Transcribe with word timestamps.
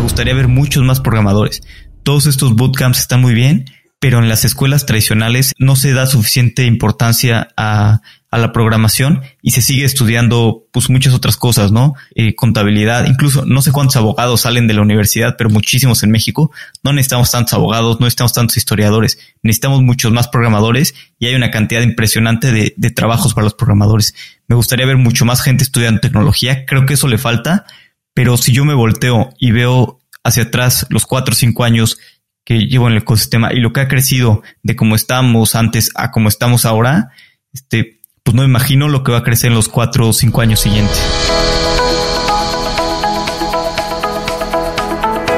me 0.00 0.04
gustaría 0.04 0.32
ver 0.32 0.48
muchos 0.48 0.82
más 0.82 0.98
programadores. 0.98 1.60
Todos 2.04 2.24
estos 2.24 2.54
bootcamps 2.54 3.00
están 3.00 3.20
muy 3.20 3.34
bien, 3.34 3.66
pero 3.98 4.18
en 4.18 4.30
las 4.30 4.46
escuelas 4.46 4.86
tradicionales 4.86 5.52
no 5.58 5.76
se 5.76 5.92
da 5.92 6.06
suficiente 6.06 6.64
importancia 6.64 7.48
a, 7.54 8.00
la 8.32 8.52
programación 8.52 9.20
y 9.42 9.50
se 9.50 9.60
sigue 9.60 9.84
estudiando 9.84 10.64
pues 10.72 10.88
muchas 10.88 11.12
otras 11.12 11.36
cosas, 11.36 11.70
¿no? 11.70 11.94
Eh, 12.14 12.34
contabilidad, 12.34 13.06
incluso 13.06 13.44
no 13.44 13.60
sé 13.60 13.72
cuántos 13.72 13.96
abogados 13.96 14.42
salen 14.42 14.68
de 14.68 14.74
la 14.74 14.80
universidad, 14.80 15.34
pero 15.36 15.50
muchísimos 15.50 16.02
en 16.02 16.12
México. 16.12 16.50
No 16.82 16.94
necesitamos 16.94 17.30
tantos 17.30 17.52
abogados, 17.52 18.00
no 18.00 18.06
necesitamos 18.06 18.32
tantos 18.32 18.56
historiadores, 18.56 19.18
necesitamos 19.42 19.82
muchos 19.82 20.12
más 20.12 20.28
programadores 20.28 20.94
y 21.18 21.26
hay 21.26 21.34
una 21.34 21.50
cantidad 21.50 21.82
impresionante 21.82 22.52
de, 22.52 22.72
de 22.74 22.90
trabajos 22.90 23.34
para 23.34 23.44
los 23.44 23.54
programadores. 23.54 24.14
Me 24.46 24.56
gustaría 24.56 24.86
ver 24.86 24.96
mucho 24.96 25.26
más 25.26 25.42
gente 25.42 25.62
estudiando 25.62 26.00
tecnología, 26.00 26.64
creo 26.64 26.86
que 26.86 26.94
eso 26.94 27.06
le 27.06 27.18
falta, 27.18 27.66
pero 28.14 28.36
si 28.36 28.52
yo 28.52 28.64
me 28.64 28.74
volteo 28.74 29.30
y 29.38 29.52
veo 29.52 30.00
hacia 30.24 30.44
atrás 30.44 30.86
los 30.90 31.06
cuatro 31.06 31.32
o 31.32 31.36
cinco 31.36 31.64
años 31.64 31.98
que 32.44 32.66
llevo 32.66 32.86
en 32.86 32.92
el 32.92 33.02
ecosistema 33.02 33.52
y 33.52 33.60
lo 33.60 33.72
que 33.72 33.80
ha 33.80 33.88
crecido 33.88 34.42
de 34.62 34.76
cómo 34.76 34.96
estábamos 34.96 35.54
antes 35.54 35.90
a 35.94 36.10
cómo 36.10 36.28
estamos 36.28 36.64
ahora, 36.64 37.10
este, 37.52 38.00
pues 38.22 38.34
no 38.34 38.44
imagino 38.44 38.88
lo 38.88 39.04
que 39.04 39.12
va 39.12 39.18
a 39.18 39.22
crecer 39.22 39.48
en 39.48 39.56
los 39.56 39.68
cuatro 39.68 40.08
o 40.08 40.12
cinco 40.12 40.40
años 40.40 40.60
siguientes. 40.60 41.00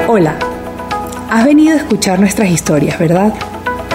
Hola, 0.07 0.37
has 1.29 1.45
venido 1.45 1.73
a 1.73 1.77
escuchar 1.77 2.19
nuestras 2.19 2.49
historias, 2.49 2.99
¿verdad? 2.99 3.33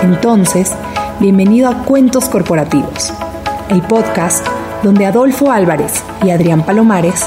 Entonces, 0.02 0.72
bienvenido 1.20 1.68
a 1.68 1.84
Cuentos 1.84 2.28
Corporativos, 2.28 3.12
el 3.70 3.82
podcast 3.82 4.46
donde 4.82 5.06
Adolfo 5.06 5.50
Álvarez 5.50 6.04
y 6.24 6.30
Adrián 6.30 6.64
Palomares 6.64 7.26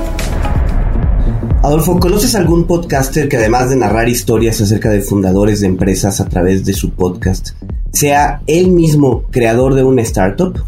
Adolfo, 1.63 1.99
¿conoces 1.99 2.33
algún 2.33 2.65
podcaster 2.65 3.29
que 3.29 3.37
además 3.37 3.69
de 3.69 3.75
narrar 3.75 4.09
historias 4.09 4.59
acerca 4.61 4.89
de 4.89 5.01
fundadores 5.01 5.59
de 5.59 5.67
empresas 5.67 6.19
a 6.19 6.25
través 6.25 6.65
de 6.65 6.73
su 6.73 6.89
podcast, 6.89 7.49
sea 7.91 8.41
él 8.47 8.69
mismo 8.69 9.25
creador 9.29 9.75
de 9.75 9.83
una 9.83 10.01
startup? 10.01 10.59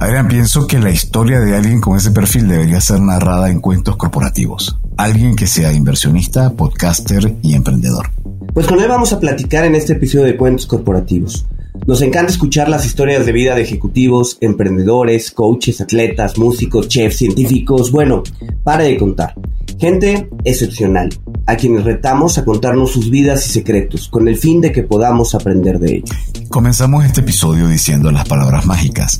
Adrián, 0.00 0.26
pienso 0.26 0.66
que 0.66 0.80
la 0.80 0.90
historia 0.90 1.38
de 1.38 1.54
alguien 1.54 1.80
con 1.80 1.96
ese 1.96 2.10
perfil 2.10 2.48
debería 2.48 2.80
ser 2.80 3.00
narrada 3.00 3.48
en 3.48 3.60
cuentos 3.60 3.96
corporativos. 3.96 4.76
Alguien 4.96 5.36
que 5.36 5.46
sea 5.46 5.72
inversionista, 5.72 6.50
podcaster 6.50 7.36
y 7.42 7.54
emprendedor. 7.54 8.10
Pues 8.52 8.66
con 8.66 8.80
él 8.80 8.88
vamos 8.88 9.12
a 9.12 9.20
platicar 9.20 9.64
en 9.64 9.76
este 9.76 9.92
episodio 9.92 10.24
de 10.24 10.36
Cuentos 10.36 10.66
Corporativos. 10.66 11.46
Nos 11.86 12.02
encanta 12.02 12.32
escuchar 12.32 12.68
las 12.68 12.84
historias 12.84 13.24
de 13.24 13.32
vida 13.32 13.54
de 13.54 13.62
ejecutivos, 13.62 14.36
emprendedores, 14.40 15.30
coaches, 15.30 15.80
atletas, 15.80 16.36
músicos, 16.36 16.88
chefs, 16.88 17.18
científicos, 17.18 17.92
bueno, 17.92 18.24
para 18.64 18.82
de 18.82 18.98
contar. 18.98 19.34
Gente 19.80 20.28
excepcional, 20.44 21.08
a 21.46 21.56
quienes 21.56 21.84
retamos 21.84 22.36
a 22.36 22.44
contarnos 22.44 22.92
sus 22.92 23.08
vidas 23.08 23.46
y 23.46 23.50
secretos, 23.50 24.10
con 24.10 24.28
el 24.28 24.36
fin 24.36 24.60
de 24.60 24.72
que 24.72 24.82
podamos 24.82 25.34
aprender 25.34 25.78
de 25.78 25.96
ellos. 25.96 26.10
Comenzamos 26.50 27.06
este 27.06 27.22
episodio 27.22 27.66
diciendo 27.66 28.10
las 28.10 28.28
palabras 28.28 28.66
mágicas. 28.66 29.18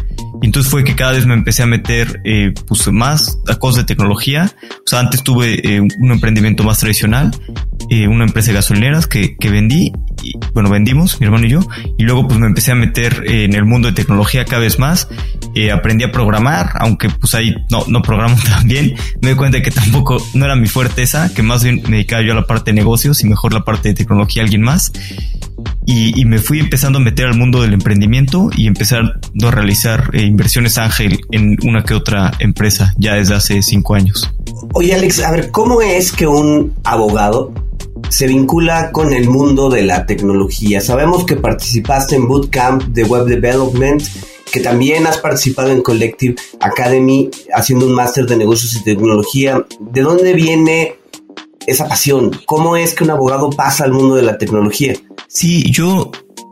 Entonces 0.42 0.70
fue 0.70 0.84
que 0.84 0.94
cada 0.94 1.12
vez 1.12 1.26
me 1.26 1.34
empecé 1.34 1.62
a 1.62 1.66
meter 1.66 2.20
eh, 2.25 2.53
pues 2.66 2.91
más 2.92 3.38
a 3.48 3.56
cosas 3.56 3.84
de 3.84 3.94
tecnología. 3.94 4.53
O 4.84 4.88
sea, 4.88 5.00
antes 5.00 5.22
tuve 5.22 5.76
eh, 5.76 5.80
un 5.80 6.12
emprendimiento 6.12 6.64
más 6.64 6.78
tradicional, 6.78 7.30
eh, 7.91 8.08
una 8.08 8.25
empresa 8.25 8.48
de 8.48 8.54
gasolineras 8.54 9.06
que, 9.06 9.36
que 9.36 9.50
vendí, 9.50 9.92
y, 10.22 10.32
bueno, 10.54 10.70
vendimos, 10.70 11.20
mi 11.20 11.26
hermano 11.26 11.47
y 11.47 11.50
yo, 11.50 11.60
y 11.98 12.04
luego 12.04 12.26
pues 12.28 12.38
me 12.38 12.47
empecé 12.47 12.72
a 12.72 12.75
meter 12.75 13.25
eh, 13.26 13.44
en 13.44 13.54
el 13.54 13.64
mundo 13.64 13.88
de 13.88 13.94
tecnología 13.94 14.44
cada 14.44 14.60
vez 14.60 14.78
más. 14.78 15.08
Eh, 15.54 15.70
aprendí 15.70 16.04
a 16.04 16.12
programar, 16.12 16.70
aunque 16.80 17.10
pues 17.10 17.34
ahí 17.34 17.54
no, 17.70 17.84
no 17.88 18.03
programo 18.03 18.36
tan 18.44 18.66
bien. 18.66 18.94
Me 19.20 19.30
di 19.30 19.34
cuenta 19.34 19.60
que 19.62 19.70
tampoco 19.70 20.16
no 20.34 20.44
era 20.44 20.56
mi 20.56 20.69
fuerte 20.69 21.03
esa, 21.03 21.32
que 21.34 21.42
más 21.42 21.62
bien 21.64 21.82
me 21.84 21.97
dedicaba 21.97 22.22
yo 22.22 22.32
a 22.32 22.36
la 22.36 22.47
parte 22.47 22.70
de 22.70 22.76
negocios 22.76 23.22
y 23.22 23.28
mejor 23.28 23.53
la 23.53 23.64
parte 23.64 23.88
de 23.88 23.94
tecnología 23.94 24.42
a 24.42 24.44
alguien 24.44 24.62
más 24.62 24.92
y, 25.84 26.25
me 26.25 26.38
fui 26.38 26.60
empezando 26.60 26.98
a 26.98 27.03
meter 27.03 27.26
al 27.26 27.37
mundo 27.37 27.60
del 27.60 27.72
emprendimiento 27.75 28.50
y 28.56 28.66
empezar 28.66 29.21
a 29.42 29.51
realizar 29.51 30.10
eh, 30.12 30.22
inversiones 30.22 30.78
ángel 30.78 31.21
en 31.33 31.57
una 31.66 31.83
que 31.84 31.95
otra 31.95 32.33
empresa 32.39 32.95
ya 32.98 33.15
desde 33.15 33.34
hace 33.34 33.62
cinco 33.62 33.95
años. 33.95 34.33
Oye 34.74 34.95
Alex, 34.95 35.21
a 35.21 35.33
ver, 35.33 35.51
¿cómo 35.51 35.83
es 35.83 36.12
que 36.12 36.27
un 36.27 36.74
abogado 36.84 37.53
se 38.09 38.27
vincula 38.27 38.92
con 38.92 39.12
el 39.12 39.28
mundo 39.28 39.71
de 39.71 39.83
la 39.83 40.07
tecnología? 40.07 40.80
Sabemos 40.80 41.24
que 41.24 41.36
participaste 41.36 42.15
en 42.16 42.28
Bootcamp 42.28 42.84
de 42.84 43.04
Web 43.04 43.27
Development, 43.27 44.03
que 44.53 44.60
también 44.60 45.07
has 45.07 45.18
participado 45.18 45.71
en 45.71 45.83
Collective 45.83 46.36
Academy 46.60 47.30
haciendo 47.54 47.86
un 47.86 47.95
máster 47.95 48.27
de 48.27 48.36
negocios 48.36 48.77
y 48.77 48.84
tecnología. 48.84 49.65
¿De 49.80 50.03
dónde 50.03 50.33
viene 50.34 50.97
esa 51.66 51.89
pasión? 51.89 52.30
¿Cómo 52.47 52.77
es 52.77 52.95
que 52.95 53.04
un 53.04 53.10
abogado 53.10 53.51
pasa 53.51 53.84
al 53.84 53.92
mundo 53.92 54.15
de 54.15 54.22
la 54.22 54.39
tecnología? 54.39 54.95
Sí, 55.33 55.71
yo 55.71 56.11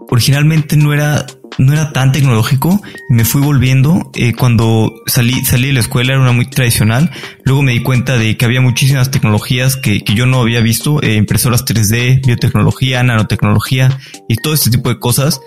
originalmente 0.09 0.77
no 0.77 0.95
era 0.95 1.27
no 1.59 1.73
era 1.75 1.93
tan 1.93 2.13
tecnológico. 2.13 2.81
Me 3.11 3.27
fui 3.27 3.43
volviendo 3.43 4.11
eh, 4.15 4.33
cuando 4.33 4.95
salí 5.07 5.45
salí 5.45 5.69
de 5.69 5.75
la 5.75 5.81
escuela 5.81 6.13
era 6.13 6.23
una 6.23 6.33
muy 6.33 6.49
tradicional. 6.49 7.11
Luego 7.45 7.63
me 7.63 7.73
di 7.73 7.83
cuenta 7.83 8.17
de 8.17 8.39
que 8.39 8.47
había 8.47 8.63
muchísimas 8.63 9.11
tecnologías 9.11 9.77
que, 9.77 10.01
que 10.01 10.15
yo 10.15 10.25
no 10.25 10.41
había 10.41 10.61
visto 10.63 11.03
eh, 11.03 11.17
impresoras 11.17 11.67
3D 11.67 12.25
biotecnología 12.25 13.03
nanotecnología 13.03 13.99
y 14.29 14.37
todo 14.37 14.55
este 14.55 14.71
tipo 14.71 14.89
de 14.89 14.99
cosas. 14.99 15.41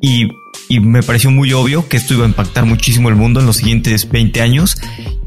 Y, 0.00 0.28
y 0.68 0.80
me 0.80 1.04
pareció 1.04 1.30
muy 1.30 1.52
obvio 1.52 1.88
que 1.88 1.96
esto 1.96 2.14
iba 2.14 2.24
a 2.24 2.28
impactar 2.28 2.64
muchísimo 2.64 3.08
el 3.08 3.14
mundo 3.14 3.38
en 3.38 3.46
los 3.46 3.58
siguientes 3.58 4.10
20 4.10 4.40
años 4.40 4.76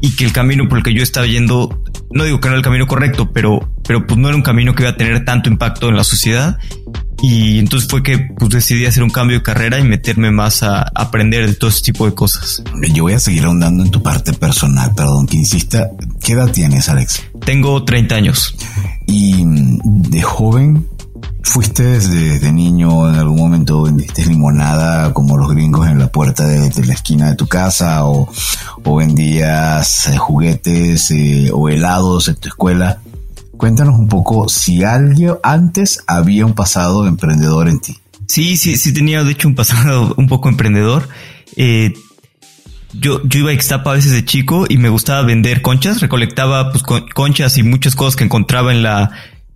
y 0.00 0.14
que 0.16 0.24
el 0.24 0.32
camino 0.32 0.68
por 0.68 0.78
el 0.78 0.84
que 0.84 0.92
yo 0.92 1.02
estaba 1.02 1.26
yendo, 1.26 1.82
no 2.10 2.24
digo 2.24 2.40
que 2.40 2.48
no 2.48 2.54
era 2.54 2.58
el 2.58 2.64
camino 2.64 2.86
correcto, 2.86 3.32
pero, 3.32 3.72
pero 3.86 4.06
pues 4.06 4.18
no 4.18 4.28
era 4.28 4.36
un 4.36 4.42
camino 4.42 4.74
que 4.74 4.82
iba 4.82 4.90
a 4.90 4.96
tener 4.96 5.24
tanto 5.24 5.48
impacto 5.48 5.88
en 5.88 5.96
la 5.96 6.04
sociedad 6.04 6.58
y 7.22 7.58
entonces 7.58 7.88
fue 7.88 8.02
que 8.02 8.18
pues 8.18 8.50
decidí 8.50 8.86
hacer 8.86 9.02
un 9.02 9.10
cambio 9.10 9.38
de 9.38 9.42
carrera 9.42 9.78
y 9.78 9.84
meterme 9.84 10.30
más 10.30 10.62
a 10.62 10.82
aprender 10.94 11.46
de 11.46 11.54
todo 11.54 11.70
ese 11.70 11.82
tipo 11.82 12.06
de 12.06 12.14
cosas. 12.14 12.62
Yo 12.92 13.04
voy 13.04 13.14
a 13.14 13.20
seguir 13.20 13.44
ahondando 13.44 13.84
en 13.84 13.90
tu 13.90 14.02
parte 14.02 14.32
personal, 14.32 14.92
perdón 14.94 15.26
que 15.26 15.36
insista. 15.36 15.90
¿Qué 16.20 16.32
edad 16.34 16.50
tienes, 16.50 16.88
Alex? 16.88 17.22
Tengo 17.44 17.84
30 17.84 18.14
años. 18.14 18.54
¿Y 19.06 19.44
de 19.44 20.22
joven 20.22 20.88
fuiste 21.42 21.84
desde, 21.84 22.52
niño 22.52 23.08
en 23.08 23.14
algún 23.14 23.38
momento 23.38 23.82
vendiste 23.82 24.26
limonada 24.26 25.14
como 25.14 25.38
los 25.38 25.50
gringos 25.50 25.86
en 25.88 25.98
la 25.98 26.08
puerta 26.08 26.44
de, 26.44 26.70
la 26.84 26.92
esquina 26.92 27.30
de 27.30 27.36
tu 27.36 27.46
casa 27.46 28.04
o, 28.04 28.28
vendías 28.84 30.08
eh, 30.08 30.16
juguetes 30.16 31.10
eh, 31.12 31.50
o 31.52 31.68
helados 31.68 32.28
en 32.28 32.36
tu 32.36 32.48
escuela? 32.48 33.00
Cuéntanos 33.56 33.98
un 33.98 34.08
poco 34.08 34.48
si 34.48 34.84
alguien 34.84 35.34
antes 35.42 36.04
había 36.06 36.44
un 36.44 36.54
pasado 36.54 37.06
emprendedor 37.06 37.68
en 37.68 37.80
ti. 37.80 37.96
Sí, 38.28 38.56
sí, 38.56 38.76
sí 38.76 38.92
tenía 38.92 39.24
de 39.24 39.32
hecho 39.32 39.48
un 39.48 39.54
pasado 39.54 40.14
un 40.18 40.26
poco 40.26 40.48
emprendedor. 40.48 41.08
Eh, 41.56 41.94
yo, 42.92 43.22
yo 43.24 43.40
iba 43.40 43.50
a 43.50 43.54
Ixtapa 43.54 43.90
a 43.90 43.94
veces 43.94 44.12
de 44.12 44.24
chico 44.24 44.66
y 44.68 44.78
me 44.78 44.88
gustaba 44.88 45.22
vender 45.22 45.62
conchas, 45.62 46.00
recolectaba 46.00 46.70
pues 46.70 46.82
conchas 46.82 47.58
y 47.58 47.62
muchas 47.62 47.94
cosas 47.94 48.16
que 48.16 48.24
encontraba 48.24 48.72
en 48.72 48.82
la, 48.82 49.10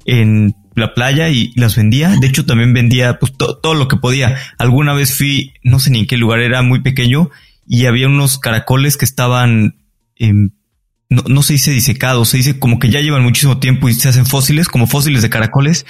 en 0.05 0.55
la 0.75 0.95
playa 0.95 1.29
y 1.29 1.53
las 1.57 1.77
vendía. 1.77 2.15
De 2.21 2.27
hecho, 2.27 2.47
también 2.47 2.73
vendía 2.73 3.19
pues 3.19 3.33
todo 3.37 3.75
lo 3.75 3.89
que 3.89 3.97
podía. 3.97 4.37
Alguna 4.59 4.93
vez 4.93 5.17
fui, 5.17 5.55
no 5.63 5.79
sé 5.79 5.91
ni 5.91 6.01
en 6.01 6.07
qué 6.07 6.17
lugar, 6.17 6.41
era 6.41 6.63
muy 6.63 6.81
pequeño 6.81 7.31
y 7.67 7.87
había 7.87 8.09
unos 8.09 8.39
caracoles 8.39 8.97
que 8.97 9.05
estaban 9.05 9.77
en 10.17 10.55
no, 11.11 11.23
no 11.29 11.43
se 11.43 11.55
dice 11.55 11.73
disecados, 11.73 12.31
se 12.31 12.39
dice 12.39 12.59
como 12.59 12.79
que 12.79 12.89
ya 12.89 13.01
llevan 13.01 13.25
muchísimo 13.25 13.59
tiempo 13.59 13.89
y 13.89 13.95
se 13.95 14.09
hacen 14.09 14.25
fósiles, 14.25 14.69
como 14.69 14.87
fósiles 14.87 15.23
de 15.23 15.31
caracoles. 15.31 15.85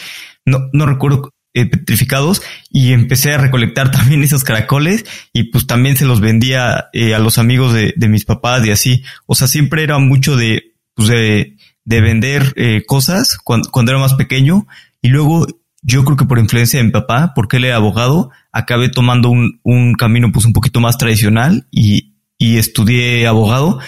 No, 0.47 0.69
no 0.73 0.87
recuerdo 0.87 1.31
eh, 1.53 1.67
petrificados 1.67 2.43
y 2.71 2.93
empecé 2.93 3.33
a 3.33 3.39
recolectar 3.39 3.91
también 3.93 4.23
esos 4.23 4.45
caracoles 4.45 5.05
y 5.33 5.45
pues 5.51 5.67
también 5.67 5.97
se 5.97 6.07
los 6.07 6.21
vendía 6.21 6.89
eh, 6.93 7.15
a 7.15 7.19
los 7.19 7.39
amigos 7.39 7.75
de, 7.75 7.93
de, 7.97 8.09
mis 8.09 8.25
papás 8.25 8.65
y 8.65 8.71
así. 8.71 9.05
O 9.27 9.35
sea, 9.35 9.47
siempre 9.47 9.83
era 9.83 9.99
mucho 9.99 10.37
de, 10.37 10.75
pues 10.95 11.09
de, 11.09 11.57
de 11.85 12.01
vender 12.01 12.55
eh, 12.57 12.85
cosas 12.87 13.37
cuando, 13.37 13.71
cuando, 13.71 13.93
era 13.93 14.01
más 14.01 14.15
pequeño 14.15 14.67
y 15.03 15.09
luego 15.09 15.47
yo 15.83 16.05
creo 16.05 16.17
que 16.17 16.25
por 16.25 16.39
influencia 16.39 16.79
de 16.79 16.85
mi 16.85 16.93
papá, 16.93 17.33
porque 17.35 17.57
él 17.57 17.65
era 17.65 17.77
abogado, 17.77 18.31
acabé 18.53 18.89
tomando 18.89 19.29
un, 19.29 19.61
un 19.63 19.95
camino 19.95 20.31
pues 20.33 20.47
un 20.47 20.53
poquito 20.53 20.81
más 20.81 20.99
tradicional 20.99 21.67
y, 21.71 22.15
y 22.39 22.59
estudié 22.59 23.27
abogado, 23.27 23.81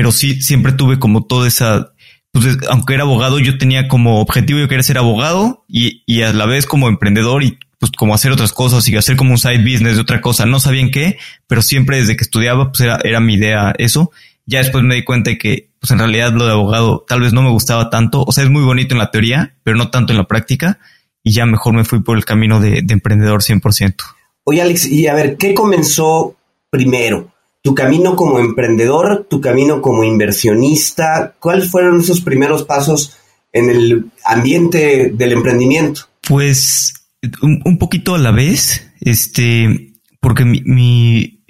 pero 0.00 0.12
sí, 0.12 0.40
siempre 0.40 0.72
tuve 0.72 0.98
como 0.98 1.26
toda 1.26 1.46
esa, 1.46 1.92
pues 2.32 2.56
aunque 2.70 2.94
era 2.94 3.02
abogado, 3.02 3.38
yo 3.38 3.58
tenía 3.58 3.86
como 3.86 4.22
objetivo, 4.22 4.58
yo 4.58 4.66
quería 4.66 4.82
ser 4.82 4.96
abogado 4.96 5.66
y, 5.68 6.02
y 6.06 6.22
a 6.22 6.32
la 6.32 6.46
vez 6.46 6.64
como 6.64 6.88
emprendedor 6.88 7.42
y 7.42 7.58
pues 7.78 7.92
como 7.92 8.14
hacer 8.14 8.32
otras 8.32 8.54
cosas 8.54 8.88
y 8.88 8.96
hacer 8.96 9.16
como 9.16 9.32
un 9.32 9.36
side 9.36 9.58
business 9.58 9.96
de 9.96 10.00
otra 10.00 10.22
cosa. 10.22 10.46
No 10.46 10.58
sabía 10.58 10.80
en 10.80 10.90
qué, 10.90 11.18
pero 11.46 11.60
siempre 11.60 11.98
desde 11.98 12.16
que 12.16 12.24
estudiaba, 12.24 12.72
pues 12.72 12.80
era, 12.80 12.98
era 13.04 13.20
mi 13.20 13.34
idea 13.34 13.74
eso. 13.76 14.10
Ya 14.46 14.60
después 14.60 14.82
me 14.84 14.94
di 14.94 15.04
cuenta 15.04 15.28
de 15.28 15.36
que, 15.36 15.68
pues 15.78 15.90
en 15.90 15.98
realidad 15.98 16.32
lo 16.32 16.46
de 16.46 16.52
abogado 16.52 17.04
tal 17.06 17.20
vez 17.20 17.34
no 17.34 17.42
me 17.42 17.50
gustaba 17.50 17.90
tanto. 17.90 18.24
O 18.26 18.32
sea, 18.32 18.42
es 18.42 18.48
muy 18.48 18.62
bonito 18.62 18.94
en 18.94 19.00
la 19.00 19.10
teoría, 19.10 19.54
pero 19.64 19.76
no 19.76 19.90
tanto 19.90 20.14
en 20.14 20.16
la 20.16 20.24
práctica. 20.26 20.78
Y 21.22 21.32
ya 21.32 21.44
mejor 21.44 21.74
me 21.74 21.84
fui 21.84 22.00
por 22.02 22.16
el 22.16 22.24
camino 22.24 22.58
de, 22.58 22.80
de 22.82 22.94
emprendedor 22.94 23.42
100%. 23.42 23.96
Oye, 24.44 24.62
Alex, 24.62 24.86
y 24.86 25.08
a 25.08 25.12
ver, 25.12 25.36
¿qué 25.36 25.52
comenzó 25.52 26.38
primero? 26.70 27.30
Tu 27.62 27.74
camino 27.74 28.16
como 28.16 28.38
emprendedor, 28.38 29.26
tu 29.28 29.40
camino 29.40 29.82
como 29.82 30.04
inversionista, 30.04 31.34
¿cuáles 31.38 31.70
fueron 31.70 32.00
esos 32.00 32.20
primeros 32.20 32.64
pasos 32.64 33.16
en 33.52 33.68
el 33.68 34.10
ambiente 34.24 35.10
del 35.14 35.32
emprendimiento? 35.32 36.02
Pues 36.26 36.94
un, 37.42 37.78
poquito 37.78 38.14
a 38.14 38.18
la 38.18 38.30
vez, 38.30 38.90
este, 39.00 39.92
porque 40.20 40.44
mi, 40.44 40.62
mi, 40.64 41.44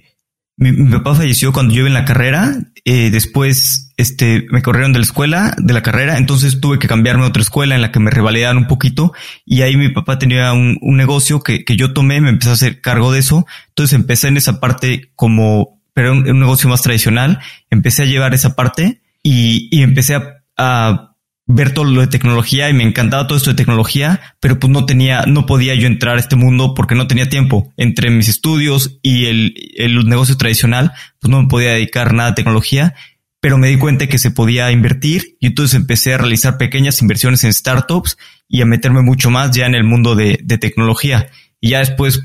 mi, 0.56 0.90
papá 0.90 1.14
falleció 1.14 1.52
cuando 1.52 1.74
yo 1.74 1.80
iba 1.80 1.88
en 1.88 1.94
la 1.94 2.04
carrera, 2.04 2.56
eh, 2.84 3.10
después 3.10 3.92
este, 3.96 4.46
me 4.50 4.62
corrieron 4.62 4.92
de 4.92 4.98
la 4.98 5.04
escuela, 5.04 5.54
de 5.58 5.74
la 5.74 5.82
carrera, 5.82 6.18
entonces 6.18 6.60
tuve 6.60 6.80
que 6.80 6.88
cambiarme 6.88 7.24
a 7.24 7.28
otra 7.28 7.42
escuela 7.42 7.76
en 7.76 7.82
la 7.82 7.92
que 7.92 8.00
me 8.00 8.10
revalidaran 8.10 8.56
un 8.56 8.66
poquito 8.66 9.12
y 9.44 9.62
ahí 9.62 9.76
mi 9.76 9.90
papá 9.90 10.18
tenía 10.18 10.52
un, 10.52 10.76
un 10.80 10.96
negocio 10.96 11.40
que, 11.40 11.64
que 11.64 11.76
yo 11.76 11.92
tomé, 11.92 12.20
me 12.20 12.30
empecé 12.30 12.50
a 12.50 12.54
hacer 12.54 12.80
cargo 12.80 13.12
de 13.12 13.20
eso, 13.20 13.46
entonces 13.68 13.94
empecé 13.94 14.26
en 14.26 14.38
esa 14.38 14.58
parte 14.58 15.12
como 15.14 15.79
pero 16.00 16.12
un, 16.12 16.40
negocio 16.40 16.66
más 16.66 16.80
tradicional, 16.80 17.40
empecé 17.68 18.04
a 18.04 18.06
llevar 18.06 18.32
esa 18.32 18.56
parte 18.56 19.02
y, 19.22 19.68
y 19.70 19.82
empecé 19.82 20.14
a, 20.14 20.42
a, 20.56 21.14
ver 21.44 21.74
todo 21.74 21.84
lo 21.84 22.00
de 22.00 22.06
tecnología 22.06 22.70
y 22.70 22.72
me 22.72 22.84
encantaba 22.84 23.26
todo 23.26 23.36
esto 23.36 23.50
de 23.50 23.56
tecnología, 23.56 24.18
pero 24.40 24.58
pues 24.58 24.72
no 24.72 24.86
tenía, 24.86 25.24
no 25.26 25.44
podía 25.44 25.74
yo 25.74 25.86
entrar 25.86 26.16
a 26.16 26.20
este 26.20 26.36
mundo 26.36 26.72
porque 26.72 26.94
no 26.94 27.06
tenía 27.06 27.28
tiempo. 27.28 27.70
Entre 27.76 28.08
mis 28.08 28.28
estudios 28.28 28.98
y 29.02 29.26
el, 29.26 29.54
el 29.76 30.06
negocio 30.06 30.38
tradicional, 30.38 30.92
pues 31.18 31.30
no 31.30 31.42
me 31.42 31.48
podía 31.48 31.72
dedicar 31.72 32.14
nada 32.14 32.30
a 32.30 32.34
tecnología, 32.34 32.94
pero 33.40 33.58
me 33.58 33.68
di 33.68 33.76
cuenta 33.76 34.06
que 34.06 34.18
se 34.18 34.30
podía 34.30 34.70
invertir 34.70 35.36
y 35.38 35.48
entonces 35.48 35.78
empecé 35.78 36.14
a 36.14 36.18
realizar 36.18 36.56
pequeñas 36.56 37.02
inversiones 37.02 37.44
en 37.44 37.52
startups 37.52 38.16
y 38.48 38.62
a 38.62 38.64
meterme 38.64 39.02
mucho 39.02 39.28
más 39.28 39.50
ya 39.50 39.66
en 39.66 39.74
el 39.74 39.84
mundo 39.84 40.14
de, 40.14 40.40
de 40.42 40.56
tecnología. 40.56 41.28
Y 41.60 41.70
ya 41.70 41.80
después 41.80 42.22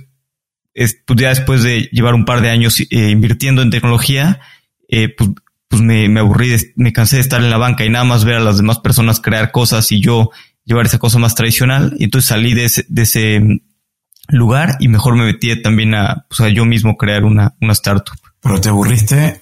pues 1.05 1.19
ya 1.19 1.29
después 1.29 1.63
de 1.63 1.89
llevar 1.91 2.13
un 2.13 2.25
par 2.25 2.41
de 2.41 2.49
años 2.49 2.79
eh, 2.79 3.09
invirtiendo 3.09 3.61
en 3.61 3.69
tecnología, 3.69 4.41
eh, 4.89 5.09
pues, 5.09 5.29
pues 5.67 5.81
me, 5.81 6.19
aburrí, 6.19 6.55
me 6.75 6.93
cansé 6.93 7.15
de 7.15 7.21
estar 7.21 7.41
en 7.41 7.49
la 7.49 7.57
banca 7.57 7.85
y 7.85 7.89
nada 7.89 8.05
más 8.05 8.25
ver 8.25 8.35
a 8.35 8.41
las 8.41 8.57
demás 8.57 8.79
personas 8.79 9.19
crear 9.19 9.51
cosas 9.51 9.91
y 9.91 10.01
yo 10.01 10.31
llevar 10.65 10.85
esa 10.85 10.99
cosa 10.99 11.17
más 11.17 11.35
tradicional. 11.35 11.95
Y 11.97 12.03
entonces 12.03 12.29
salí 12.29 12.53
de 12.53 12.65
ese, 12.65 12.85
de 12.87 13.01
ese 13.03 13.61
lugar 14.27 14.77
y 14.79 14.87
mejor 14.87 15.15
me 15.15 15.25
metí 15.25 15.61
también 15.61 15.95
a, 15.95 16.25
pues 16.27 16.41
a 16.41 16.49
yo 16.49 16.65
mismo 16.65 16.97
crear 16.97 17.23
una, 17.23 17.55
una 17.61 17.73
startup. 17.73 18.17
Pero 18.41 18.59
te 18.59 18.69
aburriste 18.69 19.41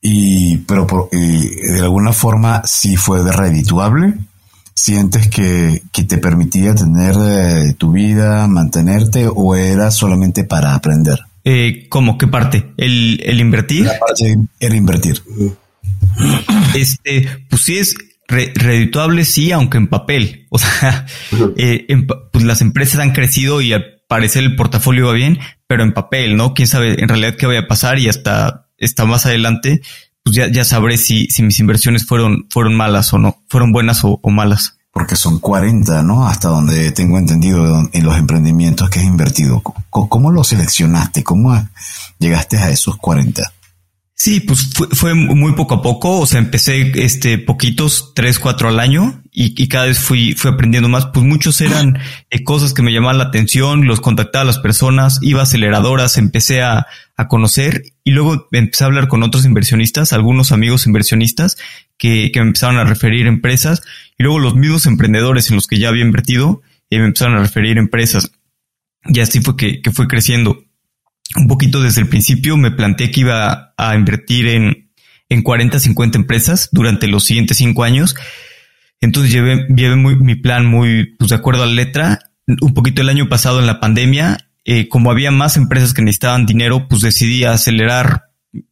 y, 0.00 0.58
pero 0.58 1.08
de 1.12 1.80
alguna 1.80 2.12
forma 2.12 2.62
sí 2.64 2.96
fue 2.96 3.22
redituable 3.30 4.14
sientes 4.74 5.28
que, 5.28 5.82
que 5.92 6.04
te 6.04 6.18
permitía 6.18 6.74
tener 6.74 7.14
eh, 7.20 7.74
tu 7.76 7.92
vida, 7.92 8.46
mantenerte 8.46 9.28
o 9.28 9.54
era 9.56 9.90
solamente 9.90 10.44
para 10.44 10.74
aprender? 10.74 11.20
Eh, 11.44 11.86
¿Cómo? 11.88 12.18
¿Qué 12.18 12.26
parte? 12.26 12.72
¿El, 12.76 13.20
el 13.24 13.40
invertir? 13.40 13.86
La 13.86 13.98
parte 13.98 14.36
era 14.60 14.76
invertir. 14.76 15.22
Este, 16.74 17.28
pues 17.50 17.62
sí 17.62 17.76
es 17.76 17.94
redituable, 18.28 19.24
sí, 19.24 19.52
aunque 19.52 19.78
en 19.78 19.88
papel. 19.88 20.46
O 20.50 20.58
sea, 20.58 21.06
eh, 21.56 21.86
pues 22.32 22.44
las 22.44 22.60
empresas 22.62 23.00
han 23.00 23.12
crecido 23.12 23.60
y 23.60 23.72
al 23.72 24.02
parecer 24.08 24.42
el 24.42 24.56
portafolio 24.56 25.06
va 25.06 25.12
bien, 25.12 25.38
pero 25.66 25.82
en 25.82 25.92
papel, 25.92 26.36
¿no? 26.36 26.54
Quién 26.54 26.68
sabe 26.68 27.00
en 27.00 27.08
realidad 27.08 27.36
qué 27.36 27.46
vaya 27.46 27.60
a 27.60 27.66
pasar 27.66 27.98
y 27.98 28.08
hasta, 28.08 28.68
hasta 28.80 29.04
más 29.04 29.26
adelante 29.26 29.82
pues 30.24 30.36
ya, 30.36 30.50
ya 30.50 30.64
sabré 30.64 30.96
si, 30.96 31.26
si 31.26 31.42
mis 31.42 31.58
inversiones 31.60 32.06
fueron, 32.06 32.46
fueron 32.50 32.74
malas 32.74 33.12
o 33.12 33.18
no, 33.18 33.42
fueron 33.48 33.72
buenas 33.72 34.00
o, 34.04 34.20
malas. 34.30 34.76
Porque 34.92 35.16
son 35.16 35.38
40, 35.38 36.02
¿no? 36.02 36.26
Hasta 36.26 36.48
donde 36.48 36.92
tengo 36.92 37.18
entendido 37.18 37.88
en 37.92 38.04
los 38.04 38.16
emprendimientos 38.16 38.90
que 38.90 39.00
has 39.00 39.06
invertido. 39.06 39.62
¿Cómo, 39.62 40.08
cómo 40.08 40.30
lo 40.30 40.44
seleccionaste? 40.44 41.24
¿Cómo 41.24 41.58
llegaste 42.18 42.58
a 42.58 42.70
esos 42.70 42.98
40? 42.98 43.42
Sí, 44.22 44.38
pues 44.38 44.70
fue, 44.92 45.14
muy 45.14 45.54
poco 45.54 45.74
a 45.74 45.82
poco. 45.82 46.20
O 46.20 46.26
sea, 46.26 46.38
empecé 46.38 46.92
este 47.02 47.38
poquitos, 47.38 48.12
tres, 48.14 48.38
cuatro 48.38 48.68
al 48.68 48.78
año 48.78 49.20
y, 49.32 49.66
cada 49.66 49.86
vez 49.86 49.98
fui, 49.98 50.34
fui 50.34 50.48
aprendiendo 50.48 50.88
más. 50.88 51.06
Pues 51.06 51.26
muchos 51.26 51.60
eran 51.60 51.98
eh, 52.30 52.44
cosas 52.44 52.72
que 52.72 52.82
me 52.82 52.92
llamaban 52.92 53.18
la 53.18 53.24
atención, 53.24 53.84
los 53.84 54.00
contactaba 54.00 54.44
a 54.44 54.46
las 54.46 54.60
personas, 54.60 55.18
iba 55.22 55.40
a 55.40 55.42
aceleradoras, 55.42 56.18
empecé 56.18 56.62
a, 56.62 56.86
a 57.16 57.26
conocer 57.26 57.82
y 58.04 58.12
luego 58.12 58.46
empecé 58.52 58.84
a 58.84 58.86
hablar 58.86 59.08
con 59.08 59.24
otros 59.24 59.44
inversionistas, 59.44 60.12
algunos 60.12 60.52
amigos 60.52 60.86
inversionistas 60.86 61.56
que, 61.98 62.30
que 62.30 62.38
me 62.38 62.46
empezaron 62.46 62.76
a 62.76 62.84
referir 62.84 63.26
empresas 63.26 63.82
y 64.16 64.22
luego 64.22 64.38
los 64.38 64.54
mismos 64.54 64.86
emprendedores 64.86 65.50
en 65.50 65.56
los 65.56 65.66
que 65.66 65.80
ya 65.80 65.88
había 65.88 66.04
invertido 66.04 66.62
eh, 66.90 67.00
me 67.00 67.06
empezaron 67.06 67.38
a 67.38 67.42
referir 67.42 67.76
empresas. 67.76 68.30
Y 69.04 69.18
así 69.18 69.40
fue 69.40 69.56
que, 69.56 69.82
que 69.82 69.90
fue 69.90 70.06
creciendo 70.06 70.62
un 71.36 71.46
poquito 71.46 71.80
desde 71.80 72.00
el 72.00 72.08
principio 72.08 72.56
me 72.56 72.70
planteé 72.70 73.10
que 73.10 73.20
iba 73.20 73.74
a 73.76 73.94
invertir 73.94 74.48
en, 74.48 74.90
en 75.28 75.42
40, 75.42 75.78
50 75.78 76.18
empresas 76.18 76.68
durante 76.72 77.08
los 77.08 77.24
siguientes 77.24 77.56
cinco 77.56 77.84
años. 77.84 78.14
Entonces 79.00 79.32
llevé, 79.32 79.66
llevé 79.74 79.96
mi 79.96 80.34
plan 80.36 80.66
muy 80.66 81.14
pues, 81.18 81.30
de 81.30 81.36
acuerdo 81.36 81.62
a 81.62 81.66
la 81.66 81.72
letra. 81.72 82.18
Un 82.60 82.74
poquito 82.74 83.02
el 83.02 83.08
año 83.08 83.28
pasado 83.28 83.60
en 83.60 83.66
la 83.66 83.80
pandemia, 83.80 84.38
eh, 84.64 84.88
como 84.88 85.10
había 85.10 85.30
más 85.30 85.56
empresas 85.56 85.94
que 85.94 86.02
necesitaban 86.02 86.46
dinero, 86.46 86.86
pues 86.88 87.02
decidí 87.02 87.44
acelerar 87.44 88.24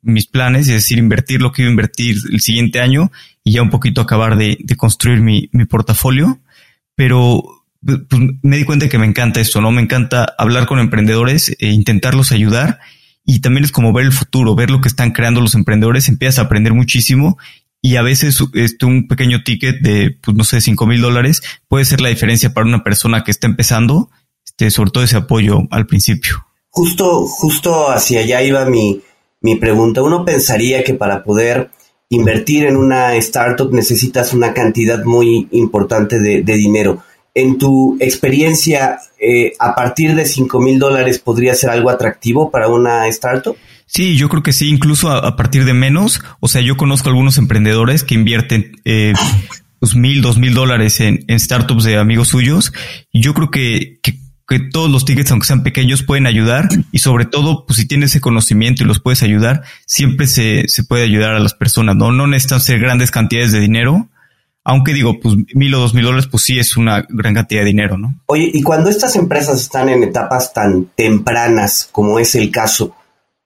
mis 0.03 0.27
planes, 0.27 0.69
es 0.69 0.75
decir, 0.75 0.99
invertir 0.99 1.41
lo 1.41 1.53
que 1.53 1.63
iba 1.63 1.69
a 1.69 1.73
invertir 1.73 2.17
el 2.31 2.41
siguiente 2.41 2.81
año 2.81 3.11
y 3.43 3.53
ya 3.53 3.63
un 3.63 3.71
poquito 3.71 4.01
acabar 4.01 4.37
de, 4.37 4.59
de 4.61 4.77
construir 4.77 5.21
mi, 5.21 5.49
mi 5.53 5.65
portafolio. 5.65 6.41
Pero 6.95 7.60
pues, 7.85 8.01
me 8.43 8.57
di 8.57 8.65
cuenta 8.65 8.89
que 8.89 8.99
me 8.99 9.07
encanta 9.07 9.41
esto, 9.41 9.61
¿no? 9.61 9.71
Me 9.71 9.83
encanta 9.83 10.35
hablar 10.39 10.67
con 10.67 10.79
emprendedores 10.79 11.57
e 11.59 11.69
intentarlos 11.69 12.33
ayudar 12.33 12.79
y 13.25 13.41
también 13.41 13.65
es 13.65 13.73
como 13.73 13.93
ver 13.93 14.07
el 14.07 14.13
futuro, 14.13 14.55
ver 14.55 14.71
lo 14.71 14.81
que 14.81 14.89
están 14.89 15.13
creando 15.13 15.41
los 15.41 15.55
emprendedores, 15.55 16.09
empiezas 16.09 16.39
a 16.39 16.43
aprender 16.43 16.75
muchísimo 16.75 17.39
y 17.83 17.97
a 17.97 18.03
veces 18.03 18.43
este, 18.55 18.87
un 18.87 19.09
pequeño 19.09 19.43
ticket 19.43 19.81
de, 19.81 20.17
pues 20.23 20.37
no 20.37 20.45
sé, 20.45 20.61
cinco 20.61 20.87
mil 20.87 21.01
dólares 21.01 21.43
puede 21.69 21.85
ser 21.85 22.01
la 22.01 22.09
diferencia 22.09 22.53
para 22.53 22.67
una 22.67 22.85
persona 22.85 23.25
que 23.25 23.31
está 23.31 23.47
empezando, 23.47 24.11
este, 24.45 24.71
sobre 24.71 24.91
todo 24.91 25.05
ese 25.05 25.17
apoyo 25.17 25.61
al 25.71 25.87
principio. 25.87 26.47
Justo, 26.69 27.27
justo 27.27 27.91
hacia 27.91 28.21
allá 28.21 28.43
iba 28.43 28.65
mi, 28.67 29.01
mi 29.41 29.57
pregunta. 29.57 30.03
Uno 30.03 30.25
pensaría 30.25 30.85
que 30.85 30.95
para 30.95 31.25
poder 31.25 31.71
invertir 32.11 32.65
en 32.65 32.77
una 32.77 33.15
startup 33.17 33.73
necesitas 33.73 34.35
una 34.35 34.53
cantidad 34.53 35.05
muy 35.05 35.49
importante 35.53 36.19
de, 36.19 36.43
dinero. 36.43 37.03
En 37.35 37.59
tu 37.59 37.97
experiencia, 38.01 38.99
eh, 39.21 39.53
a 39.59 39.75
partir 39.75 40.15
de 40.15 40.27
cinco 40.27 40.61
mil 40.61 40.79
dólares 40.79 41.19
podría 41.19 41.55
ser 41.55 41.71
algo 41.71 41.91
atractivo 41.91 42.51
para 42.51 42.69
una 42.69 43.07
startup? 43.09 43.57
Sí, 43.87 44.17
yo 44.17 44.29
creo 44.29 44.45
que 44.45 44.53
sí, 44.53 44.69
incluso 44.69 45.11
a, 45.11 45.35
partir 45.35 45.65
de 45.65 45.75
menos. 45.75 46.23
O 46.39 46.47
sea, 46.47 46.61
yo 46.61 46.77
conozco 46.77 47.09
algunos 47.09 47.39
emprendedores 47.39 48.05
que 48.05 48.15
invierten 48.15 48.73
eh, 48.85 49.15
pues 49.81 49.97
mil, 49.97 50.23
dos 50.23 50.39
mil 50.39 50.55
dólares 50.55 51.01
en, 51.01 51.25
startups 51.29 51.83
de 51.83 51.97
amigos 51.97 52.29
suyos. 52.29 52.73
Y 53.11 53.21
yo 53.21 53.35
creo 53.35 53.51
que, 53.51 53.99
que, 54.03 54.19
todos 54.73 54.91
los 54.91 55.05
tickets, 55.05 55.31
aunque 55.31 55.47
sean 55.47 55.63
pequeños, 55.63 56.03
pueden 56.05 56.27
ayudar. 56.27 56.69
Y 56.93 56.99
sobre 56.99 57.25
todo, 57.25 57.67
pues 57.67 57.79
si 57.79 57.87
tienes 57.87 58.11
ese 58.11 58.21
conocimiento 58.21 58.83
y 58.83 58.87
los 58.87 59.01
puedes 59.01 59.23
ayudar, 59.23 59.63
siempre 59.87 60.27
se, 60.27 60.69
se 60.69 60.85
puede 60.85 61.05
ayudar 61.05 61.35
a 61.35 61.41
las 61.41 61.55
personas. 61.55 61.97
No, 61.97 62.13
no 62.13 62.27
necesitan 62.29 62.61
ser 62.61 62.79
grandes 62.79 63.11
cantidades 63.11 63.51
de 63.51 63.61
dinero. 63.61 64.09
Aunque 64.65 64.93
digo, 64.93 65.19
pues 65.21 65.37
mil 65.55 65.75
o 65.75 65.81
dos 65.81 65.95
mil 65.95 66.05
dólares, 66.05 66.29
pues 66.31 66.43
sí 66.45 66.59
es 66.59 66.77
una 66.77 67.07
gran 67.09 67.35
cantidad 67.35 67.63
de 67.63 67.67
dinero, 67.67 67.97
¿no? 67.97 68.15
Oye, 68.27 68.51
y 68.53 68.63
cuando 68.63 68.91
estas 68.91 69.17
empresas 69.17 69.61
están 69.61 69.89
en 69.89 70.03
etapas 70.03 70.53
tan 70.53 70.87
tempranas 70.95 71.89
como 71.91 72.19
es 72.19 72.35
el 72.35 72.51
caso, 72.51 72.95